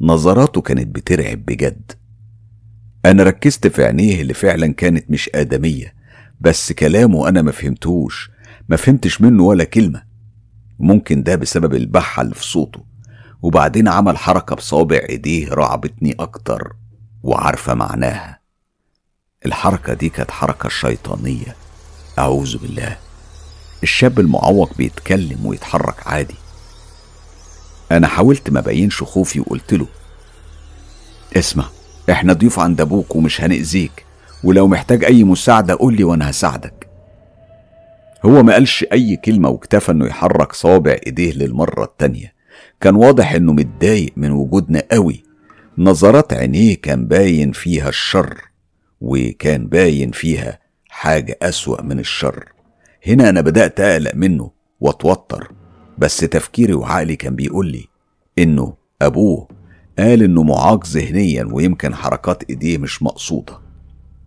نظراته 0.00 0.60
كانت 0.60 0.94
بترعب 0.94 1.44
بجد. 1.46 1.92
أنا 3.04 3.22
ركزت 3.22 3.66
في 3.66 3.84
عينيه 3.84 4.20
اللي 4.22 4.34
فعلا 4.34 4.72
كانت 4.72 5.10
مش 5.10 5.30
آدمية 5.34 5.94
بس 6.40 6.72
كلامه 6.72 7.28
أنا 7.28 7.42
ما 7.42 7.52
فهمتوش 7.52 8.30
ما 8.68 8.76
فهمتش 8.76 9.20
منه 9.20 9.42
ولا 9.42 9.64
كلمة. 9.64 10.02
ممكن 10.78 11.22
ده 11.22 11.36
بسبب 11.36 11.74
البحة 11.74 12.22
اللي 12.22 12.34
في 12.34 12.44
صوته. 12.44 12.84
وبعدين 13.42 13.88
عمل 13.88 14.16
حركة 14.18 14.56
بصابع 14.56 15.00
إيديه 15.08 15.48
رعبتني 15.48 16.12
أكتر 16.20 16.76
وعارفة 17.22 17.74
معناها. 17.74 18.38
الحركة 19.46 19.94
دي 19.94 20.08
كانت 20.08 20.30
حركة 20.30 20.68
شيطانية. 20.68 21.56
أعوذ 22.18 22.58
بالله. 22.58 22.96
الشاب 23.82 24.20
المعوق 24.20 24.76
بيتكلم 24.76 25.46
ويتحرك 25.46 26.06
عادي. 26.06 26.34
أنا 27.92 28.06
حاولت 28.06 28.50
ما 28.50 28.60
بينش 28.60 29.02
خوفي 29.02 29.40
وقلت 29.40 29.74
له 29.74 29.86
اسمع 31.36 31.64
إحنا 32.10 32.32
ضيوف 32.32 32.58
عند 32.58 32.80
أبوك 32.80 33.16
ومش 33.16 33.40
هنأذيك. 33.40 34.04
ولو 34.44 34.66
محتاج 34.68 35.04
أي 35.04 35.24
مساعدة 35.24 35.74
قول 35.74 35.96
لي 35.96 36.04
وأنا 36.04 36.30
هساعدك. 36.30 36.88
هو 38.24 38.42
ما 38.42 38.52
قالش 38.52 38.84
أي 38.92 39.16
كلمة 39.16 39.48
واكتفى 39.48 39.92
إنه 39.92 40.06
يحرك 40.06 40.52
صابع 40.52 40.96
إيديه 41.06 41.32
للمرة 41.32 41.84
التانية. 41.84 42.32
كان 42.80 42.94
واضح 42.96 43.32
إنه 43.32 43.52
متضايق 43.52 44.12
من 44.16 44.30
وجودنا 44.30 44.82
قوي. 44.92 45.22
نظرات 45.78 46.32
عينيه 46.32 46.76
كان 46.76 47.06
باين 47.06 47.52
فيها 47.52 47.88
الشر 47.88 48.38
وكان 49.00 49.66
باين 49.66 50.10
فيها 50.10 50.58
حاجة 50.88 51.38
أسوأ 51.42 51.82
من 51.82 51.98
الشر. 51.98 52.44
هنا 53.06 53.28
أنا 53.28 53.40
بدأت 53.40 53.80
أقلق 53.80 54.14
منه 54.14 54.50
وأتوتر 54.80 55.52
بس 55.98 56.16
تفكيري 56.16 56.72
وعقلي 56.72 57.16
كان 57.16 57.36
بيقول 57.36 57.66
لي 57.66 57.84
إنه 58.38 58.74
أبوه 59.02 59.48
قال 59.98 60.22
إنه 60.22 60.42
معاق 60.42 60.86
ذهنيا 60.86 61.48
ويمكن 61.52 61.94
حركات 61.94 62.42
إيديه 62.50 62.78
مش 62.78 63.02
مقصودة. 63.02 63.58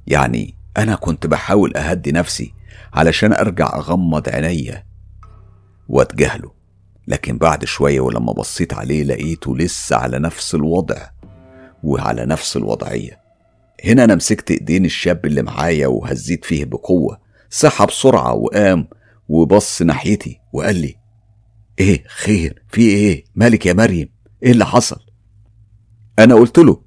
يعني 0.07 0.55
أنا 0.77 0.95
كنت 0.95 1.27
بحاول 1.27 1.77
أهدي 1.77 2.11
نفسي 2.11 2.53
علشان 2.93 3.33
أرجع 3.33 3.75
أغمض 3.75 4.29
عينيا 4.29 4.83
وأتجاهله 5.87 6.51
لكن 7.07 7.37
بعد 7.37 7.65
شوية 7.65 7.99
ولما 7.99 8.33
بصيت 8.33 8.73
عليه 8.73 9.03
لقيته 9.03 9.57
لسه 9.57 9.95
على 9.95 10.19
نفس 10.19 10.55
الوضع 10.55 11.07
وعلى 11.83 12.25
نفس 12.25 12.57
الوضعية. 12.57 13.21
هنا 13.85 14.03
أنا 14.03 14.15
مسكت 14.15 14.51
إيدين 14.51 14.85
الشاب 14.85 15.25
اللي 15.25 15.41
معايا 15.41 15.87
وهزيت 15.87 16.45
فيه 16.45 16.65
بقوة 16.65 17.19
صحى 17.49 17.85
بسرعة 17.85 18.33
وقام 18.33 18.87
وبص 19.29 19.81
ناحيتي 19.81 20.39
وقال 20.53 20.75
لي 20.75 20.95
إيه 21.79 22.03
خير؟ 22.07 22.63
في 22.69 22.81
إيه؟ 22.81 23.23
مالك 23.35 23.65
يا 23.65 23.73
مريم؟ 23.73 24.09
إيه 24.43 24.51
اللي 24.51 24.65
حصل؟ 24.65 25.10
أنا 26.19 26.35
قلت 26.35 26.57
له 26.57 26.81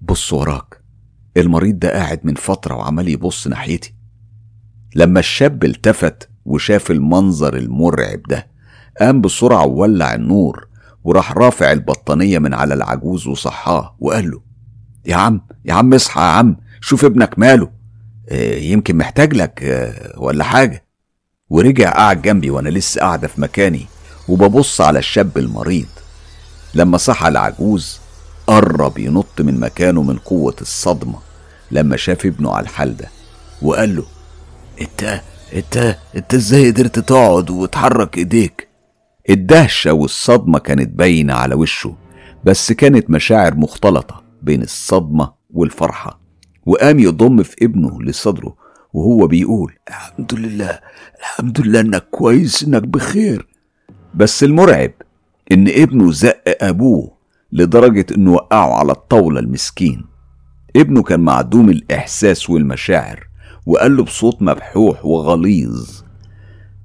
بص 0.00 0.32
وراك 0.32 0.80
المريض 1.36 1.78
ده 1.78 1.92
قاعد 1.92 2.20
من 2.24 2.34
فترة 2.34 2.74
وعمال 2.74 3.08
يبص 3.08 3.46
ناحيتي. 3.46 3.94
لما 4.96 5.20
الشاب 5.20 5.64
التفت 5.64 6.28
وشاف 6.44 6.90
المنظر 6.90 7.56
المرعب 7.56 8.22
ده 8.28 8.46
قام 9.00 9.20
بسرعة 9.20 9.64
وولع 9.66 10.14
النور 10.14 10.68
وراح 11.04 11.32
رافع 11.32 11.72
البطانية 11.72 12.38
من 12.38 12.54
على 12.54 12.74
العجوز 12.74 13.26
وصحاه 13.26 13.96
وقال 14.00 14.30
له 14.30 14.40
يا 15.06 15.16
عم 15.16 15.40
يا 15.64 15.72
عم 15.74 15.94
اصحى 15.94 16.20
يا 16.20 16.26
عم 16.26 16.56
شوف 16.80 17.04
ابنك 17.04 17.38
ماله 17.38 17.70
آه 18.28 18.54
يمكن 18.58 18.96
محتاج 18.98 19.34
لك 19.34 19.62
آه 19.64 20.18
ولا 20.20 20.44
حاجة. 20.44 20.84
ورجع 21.50 21.90
قعد 21.92 22.22
جنبي 22.22 22.50
وأنا 22.50 22.68
لسه 22.68 23.00
قاعدة 23.00 23.28
في 23.28 23.40
مكاني 23.40 23.86
وببص 24.28 24.80
على 24.80 24.98
الشاب 24.98 25.38
المريض. 25.38 25.86
لما 26.74 26.98
صحى 26.98 27.28
العجوز 27.28 27.98
قرب 28.46 28.98
ينط 28.98 29.40
من 29.40 29.60
مكانه 29.60 30.02
من 30.02 30.16
قوة 30.18 30.56
الصدمة 30.60 31.18
لما 31.70 31.96
شاف 31.96 32.26
ابنه 32.26 32.52
على 32.52 32.62
الحال 32.64 32.96
ده 32.96 33.08
وقال 33.62 33.96
له 33.96 34.04
إنت 34.80 35.20
إنت 35.54 35.96
إنت 36.16 36.34
إزاي 36.34 36.70
قدرت 36.70 36.98
تقعد 36.98 37.50
وتحرك 37.50 38.18
إيديك؟ 38.18 38.68
الدهشة 39.30 39.92
والصدمة 39.92 40.58
كانت 40.58 40.88
باينة 40.98 41.34
على 41.34 41.54
وشه 41.54 41.96
بس 42.44 42.72
كانت 42.72 43.10
مشاعر 43.10 43.54
مختلطة 43.54 44.22
بين 44.42 44.62
الصدمة 44.62 45.32
والفرحة 45.50 46.20
وقام 46.66 46.98
يضم 46.98 47.42
في 47.42 47.64
ابنه 47.64 48.02
لصدره 48.02 48.56
وهو 48.92 49.26
بيقول 49.26 49.72
الحمد 49.88 50.34
لله 50.34 50.80
الحمد 51.20 51.60
لله 51.60 51.80
إنك 51.80 52.02
كويس 52.10 52.62
إنك 52.62 52.82
بخير. 52.82 53.46
بس 54.14 54.44
المرعب 54.44 54.90
إن 55.52 55.68
ابنه 55.68 56.12
زق 56.12 56.42
أبوه 56.46 57.13
لدرجة 57.54 58.06
إنه 58.16 58.32
وقعه 58.32 58.74
على 58.74 58.92
الطاولة 58.92 59.40
المسكين. 59.40 60.04
ابنه 60.76 61.02
كان 61.02 61.20
معدوم 61.20 61.70
الإحساس 61.70 62.50
والمشاعر 62.50 63.26
وقال 63.66 63.96
له 63.96 64.04
بصوت 64.04 64.42
مبحوح 64.42 65.04
وغليظ 65.06 66.02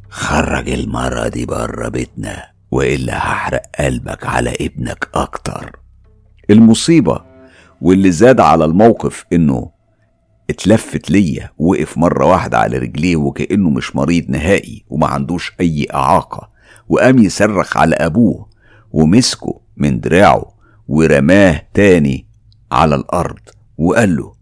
خرج 0.09 0.69
المرة 0.69 1.27
دي 1.27 1.45
بره 1.45 1.87
بيتنا 1.87 2.43
وإلا 2.71 3.17
هحرق 3.17 3.61
قلبك 3.79 4.25
على 4.25 4.53
ابنك 4.61 5.09
أكتر. 5.13 5.79
المصيبة 6.49 7.21
واللي 7.81 8.11
زاد 8.11 8.39
على 8.39 8.65
الموقف 8.65 9.25
إنه 9.33 9.71
اتلفت 10.49 11.11
ليا 11.11 11.49
وقف 11.57 11.97
مرة 11.97 12.25
واحدة 12.25 12.57
على 12.57 12.77
رجليه 12.77 13.15
وكأنه 13.15 13.69
مش 13.69 13.95
مريض 13.95 14.29
نهائي 14.29 14.85
وما 14.89 15.07
عندوش 15.07 15.51
أي 15.61 15.87
إعاقة 15.93 16.49
وقام 16.89 17.19
يصرخ 17.19 17.77
على 17.77 17.95
أبوه 17.95 18.49
ومسكه 18.91 19.61
من 19.77 19.99
دراعه 19.99 20.58
ورماه 20.93 21.61
تاني 21.73 22.27
على 22.71 22.95
الأرض 22.95 23.39
وقال 23.77 24.15
له 24.15 24.33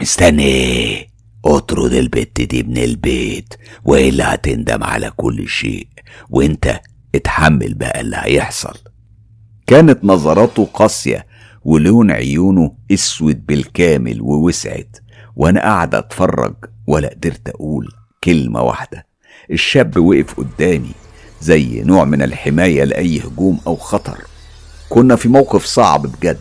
مستني 0.00 1.10
اطرد 1.44 1.92
البت 1.92 2.40
دي 2.40 2.62
من 2.62 2.78
البيت 2.78 3.54
وإلا 3.84 4.34
هتندم 4.34 4.84
على 4.84 5.10
كل 5.16 5.48
شيء 5.48 5.88
وإنت 6.30 6.80
اتحمل 7.14 7.74
بقى 7.74 8.00
اللي 8.00 8.16
هيحصل. 8.20 8.74
كانت 9.66 10.04
نظراته 10.04 10.64
قاسية 10.64 11.26
ولون 11.64 12.10
عيونه 12.10 12.74
أسود 12.92 13.46
بالكامل 13.46 14.20
ووسعت 14.22 14.96
وأنا 15.36 15.60
قاعد 15.60 15.94
أتفرج 15.94 16.54
ولا 16.86 17.08
قدرت 17.08 17.48
أقول 17.48 17.88
كلمة 18.24 18.62
واحدة. 18.62 19.06
الشاب 19.50 19.96
وقف 19.98 20.34
قدامي 20.34 20.92
زي 21.40 21.82
نوع 21.82 22.04
من 22.04 22.22
الحماية 22.22 22.84
لأي 22.84 23.20
هجوم 23.20 23.60
أو 23.66 23.76
خطر. 23.76 24.18
كنا 24.92 25.16
في 25.16 25.28
موقف 25.28 25.64
صعب 25.64 26.06
بجد. 26.06 26.38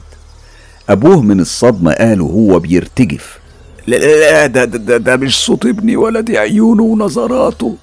أبوه 0.89 1.21
من 1.21 1.39
الصدمة 1.39 1.93
قال 1.93 2.21
وهو 2.21 2.59
بيرتجف. 2.59 3.39
لا 3.87 3.97
لا 3.97 4.47
ده, 4.47 4.65
ده, 4.65 4.97
ده 4.97 5.15
مش 5.15 5.45
صوت 5.45 5.65
ابني 5.65 5.95
ولا 5.95 6.21
دي 6.21 6.37
عيونه 6.37 6.83
ونظراته. 6.83 7.77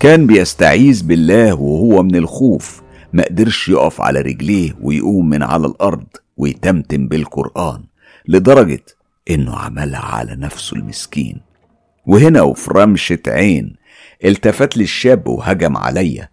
كان 0.00 0.26
بيستعيذ 0.26 1.02
بالله 1.02 1.54
وهو 1.54 2.02
من 2.02 2.16
الخوف. 2.16 2.82
ما 3.12 3.24
قدرش 3.24 3.68
يقف 3.68 4.00
على 4.00 4.20
رجليه 4.20 4.76
ويقوم 4.82 5.28
من 5.28 5.42
على 5.42 5.66
الأرض 5.66 6.06
ويتمتم 6.36 7.08
بالقرآن 7.08 7.82
لدرجة 8.28 8.84
إنه 9.30 9.56
عملها 9.56 10.04
على 10.04 10.36
نفسه 10.36 10.76
المسكين. 10.76 11.40
وهنا 12.06 12.42
وفي 12.42 12.70
رمشة 12.70 13.22
عين 13.26 13.76
التفت 14.24 14.76
لي 14.76 14.84
الشاب 14.84 15.28
وهجم 15.28 15.76
عليا. 15.76 16.28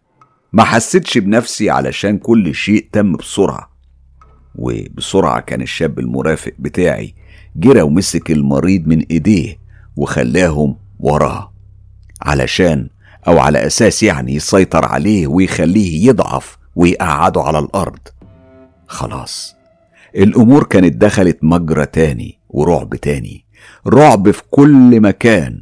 ما 0.53 0.63
حسيتش 0.63 1.17
بنفسي 1.17 1.69
علشان 1.69 2.17
كل 2.17 2.55
شيء 2.55 2.88
تم 2.91 3.15
بسرعة. 3.15 3.76
وبسرعة 4.58 5.39
كان 5.39 5.62
الشاب 5.62 5.99
المرافق 5.99 6.53
بتاعي 6.60 7.14
جرى 7.55 7.82
ومسك 7.82 8.32
المريض 8.32 8.88
من 8.88 9.05
إيديه 9.12 9.60
وخلاهم 9.95 10.76
وراه 10.99 11.53
علشان 12.22 12.89
أو 13.28 13.39
على 13.39 13.66
أساس 13.68 14.03
يعني 14.03 14.36
يسيطر 14.36 14.86
عليه 14.86 15.28
ويخليه 15.28 16.08
يضعف 16.08 16.58
ويقعده 16.76 17.41
على 17.41 17.60
الأرض. 17.60 17.99
خلاص 18.88 19.55
الأمور 20.16 20.64
كانت 20.64 20.95
دخلت 21.01 21.38
مجرى 21.41 21.86
تاني 21.86 22.39
ورعب 22.49 22.95
تاني 22.95 23.45
رعب 23.88 24.32
في 24.32 24.41
كل 24.49 25.01
مكان 25.01 25.62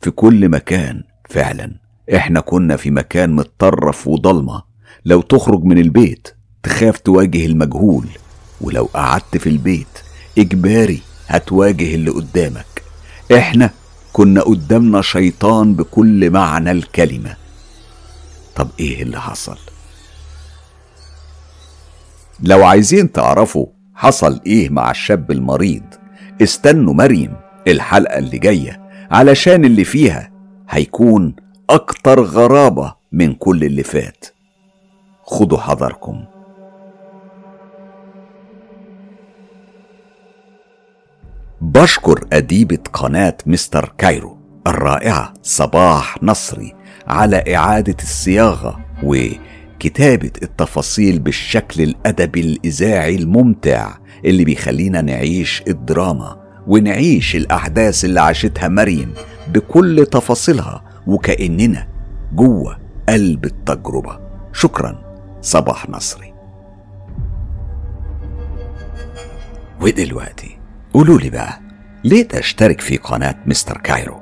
في 0.00 0.10
كل 0.10 0.48
مكان 0.48 1.02
فعلا. 1.30 1.74
إحنا 2.14 2.40
كنا 2.40 2.76
في 2.76 2.90
مكان 2.90 3.36
متطرف 3.36 4.08
وضلمة. 4.08 4.62
لو 5.04 5.20
تخرج 5.20 5.64
من 5.64 5.78
البيت 5.78 6.28
تخاف 6.62 6.98
تواجه 6.98 7.46
المجهول. 7.46 8.06
ولو 8.60 8.84
قعدت 8.94 9.36
في 9.36 9.48
البيت 9.48 9.86
إجباري 10.38 11.00
هتواجه 11.26 11.94
اللي 11.94 12.10
قدامك. 12.10 12.82
إحنا 13.36 13.70
كنا 14.12 14.40
قدامنا 14.42 15.02
شيطان 15.02 15.74
بكل 15.74 16.30
معنى 16.30 16.70
الكلمة. 16.70 17.36
طب 18.56 18.68
إيه 18.80 19.02
اللي 19.02 19.20
حصل؟ 19.20 19.58
لو 22.40 22.64
عايزين 22.64 23.12
تعرفوا 23.12 23.66
حصل 23.94 24.40
إيه 24.46 24.68
مع 24.68 24.90
الشاب 24.90 25.30
المريض 25.30 25.82
استنوا 26.42 26.94
مريم 26.94 27.34
الحلقة 27.68 28.18
اللي 28.18 28.38
جاية 28.38 28.80
علشان 29.10 29.64
اللي 29.64 29.84
فيها 29.84 30.30
هيكون 30.70 31.36
أكتر 31.70 32.20
غرابة 32.22 32.94
من 33.12 33.34
كل 33.34 33.64
اللي 33.64 33.82
فات. 33.82 34.24
خدوا 35.22 35.58
حذركم. 35.58 36.24
بشكر 41.66 42.24
أديبة 42.32 42.78
قناة 42.92 43.36
مستر 43.46 43.92
كايرو 43.98 44.38
الرائعة 44.66 45.34
صباح 45.42 46.22
نصري 46.22 46.74
على 47.06 47.56
إعادة 47.56 47.96
الصياغة 48.02 48.80
وكتابة 49.02 50.30
التفاصيل 50.42 51.18
بالشكل 51.18 51.82
الأدبي 51.82 52.40
الإذاعي 52.40 53.16
الممتع 53.16 53.94
اللي 54.24 54.44
بيخلينا 54.44 55.00
نعيش 55.00 55.62
الدراما 55.68 56.36
ونعيش 56.66 57.36
الأحداث 57.36 58.04
اللي 58.04 58.20
عاشتها 58.20 58.68
مريم 58.68 59.14
بكل 59.48 60.06
تفاصيلها 60.06 60.84
وكأننا 61.06 61.88
جوه 62.32 62.78
قلب 63.08 63.44
التجربة. 63.44 64.18
شكرا 64.52 65.18
صباح 65.42 65.90
نصري 65.90 66.34
ودلوقتي 69.80 70.55
قولوا 70.96 71.18
لي 71.18 71.30
بقى 71.30 71.60
ليه 72.04 72.28
تشترك 72.28 72.80
في 72.80 72.96
قناة 72.96 73.34
مستر 73.46 73.78
كايرو؟ 73.78 74.20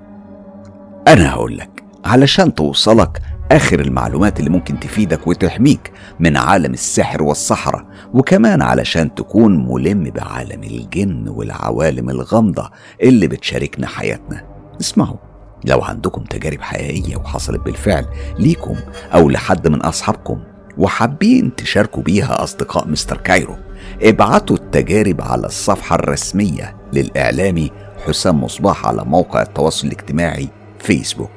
أنا 1.09 1.31
هقول 1.31 1.59
لك 1.59 1.85
علشان 2.05 2.55
توصلك 2.55 3.23
آخر 3.53 3.81
المعلومات 3.81 4.39
اللي 4.39 4.51
ممكن 4.51 4.81
تفيدك 4.81 5.27
وتحميك 5.27 5.93
من 6.21 6.37
عالم 6.37 6.73
السحر 6.73 7.23
والسحرة 7.23 7.87
وكمان 8.15 8.63
علشان 8.63 9.15
تكون 9.15 9.69
ملم 9.73 10.03
بعالم 10.03 10.63
الجن 10.63 11.29
والعوالم 11.29 12.11
الغامضة 12.11 12.71
اللي 13.03 13.27
بتشاركنا 13.27 13.87
حياتنا. 13.87 14.45
اسمعوا 14.81 15.17
لو 15.65 15.81
عندكم 15.83 16.25
تجارب 16.25 16.61
حقيقية 16.61 17.17
وحصلت 17.17 17.61
بالفعل 17.61 18.07
ليكم 18.39 18.77
أو 19.15 19.29
لحد 19.31 19.69
من 19.69 19.81
أصحابكم 19.81 20.41
وحابين 20.79 21.55
تشاركوا 21.57 22.03
بيها 22.03 22.43
أصدقاء 22.43 22.89
مستر 22.89 23.17
كايرو 23.17 23.57
ابعتوا 24.03 24.57
التجارب 24.57 25.21
على 25.21 25.47
الصفحة 25.47 25.97
الرسمية 25.97 26.77
للإعلامي 26.93 27.71
حسام 28.07 28.45
مصباح 28.45 28.87
على 28.87 29.05
موقع 29.05 29.43
التواصل 29.43 29.87
الاجتماعي 29.87 30.49
فيسبوك 30.79 31.31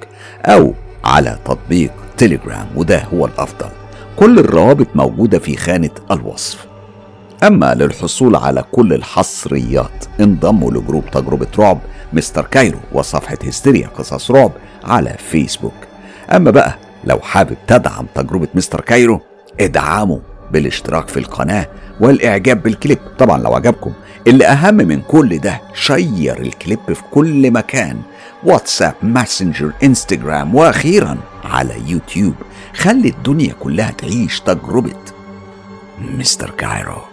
أو 0.45 0.73
على 1.03 1.37
تطبيق 1.45 1.91
تليجرام 2.17 2.67
وده 2.75 3.03
هو 3.13 3.25
الأفضل. 3.25 3.69
كل 4.17 4.39
الروابط 4.39 4.87
موجودة 4.95 5.39
في 5.39 5.57
خانة 5.57 5.89
الوصف. 6.11 6.65
أما 7.43 7.73
للحصول 7.75 8.35
على 8.35 8.63
كل 8.71 8.93
الحصريات 8.93 10.05
انضموا 10.19 10.71
ل 10.71 10.77
group 10.77 11.05
تجربة 11.11 11.47
رعب 11.59 11.79
مستر 12.13 12.45
كايرو 12.45 12.79
وصفحة 12.93 13.37
هستيريا 13.47 13.87
قصص 13.87 14.31
رعب 14.31 14.51
على 14.83 15.15
فيسبوك. 15.29 15.73
أما 16.31 16.51
بقى 16.51 16.75
لو 17.03 17.19
حابب 17.19 17.57
تدعم 17.67 18.05
تجربة 18.15 18.47
مستر 18.55 18.81
كايرو 18.81 19.21
ادعموا 19.59 20.19
بالاشتراك 20.51 21.07
في 21.07 21.17
القناة 21.19 21.67
والإعجاب 21.99 22.63
بالكليب. 22.63 22.97
طبعا 23.19 23.37
لو 23.37 23.53
عجبكم 23.53 23.93
اللي 24.27 24.45
أهم 24.45 24.75
من 24.75 25.01
كل 25.01 25.37
ده 25.39 25.61
share 25.73 26.41
الكليب 26.41 26.79
في 26.93 27.01
كل 27.11 27.51
مكان. 27.51 27.97
واتساب 28.43 28.93
ماسنجر 29.03 29.71
إنستجرام 29.83 30.55
وأخيرا 30.55 31.17
على 31.43 31.73
يوتيوب. 31.87 32.35
خلي 32.75 33.09
الدنيا 33.09 33.53
كلها 33.53 33.91
تعيش 33.91 34.39
تجربة 34.39 34.93
مستر 36.17 36.49
كايرو. 36.49 37.06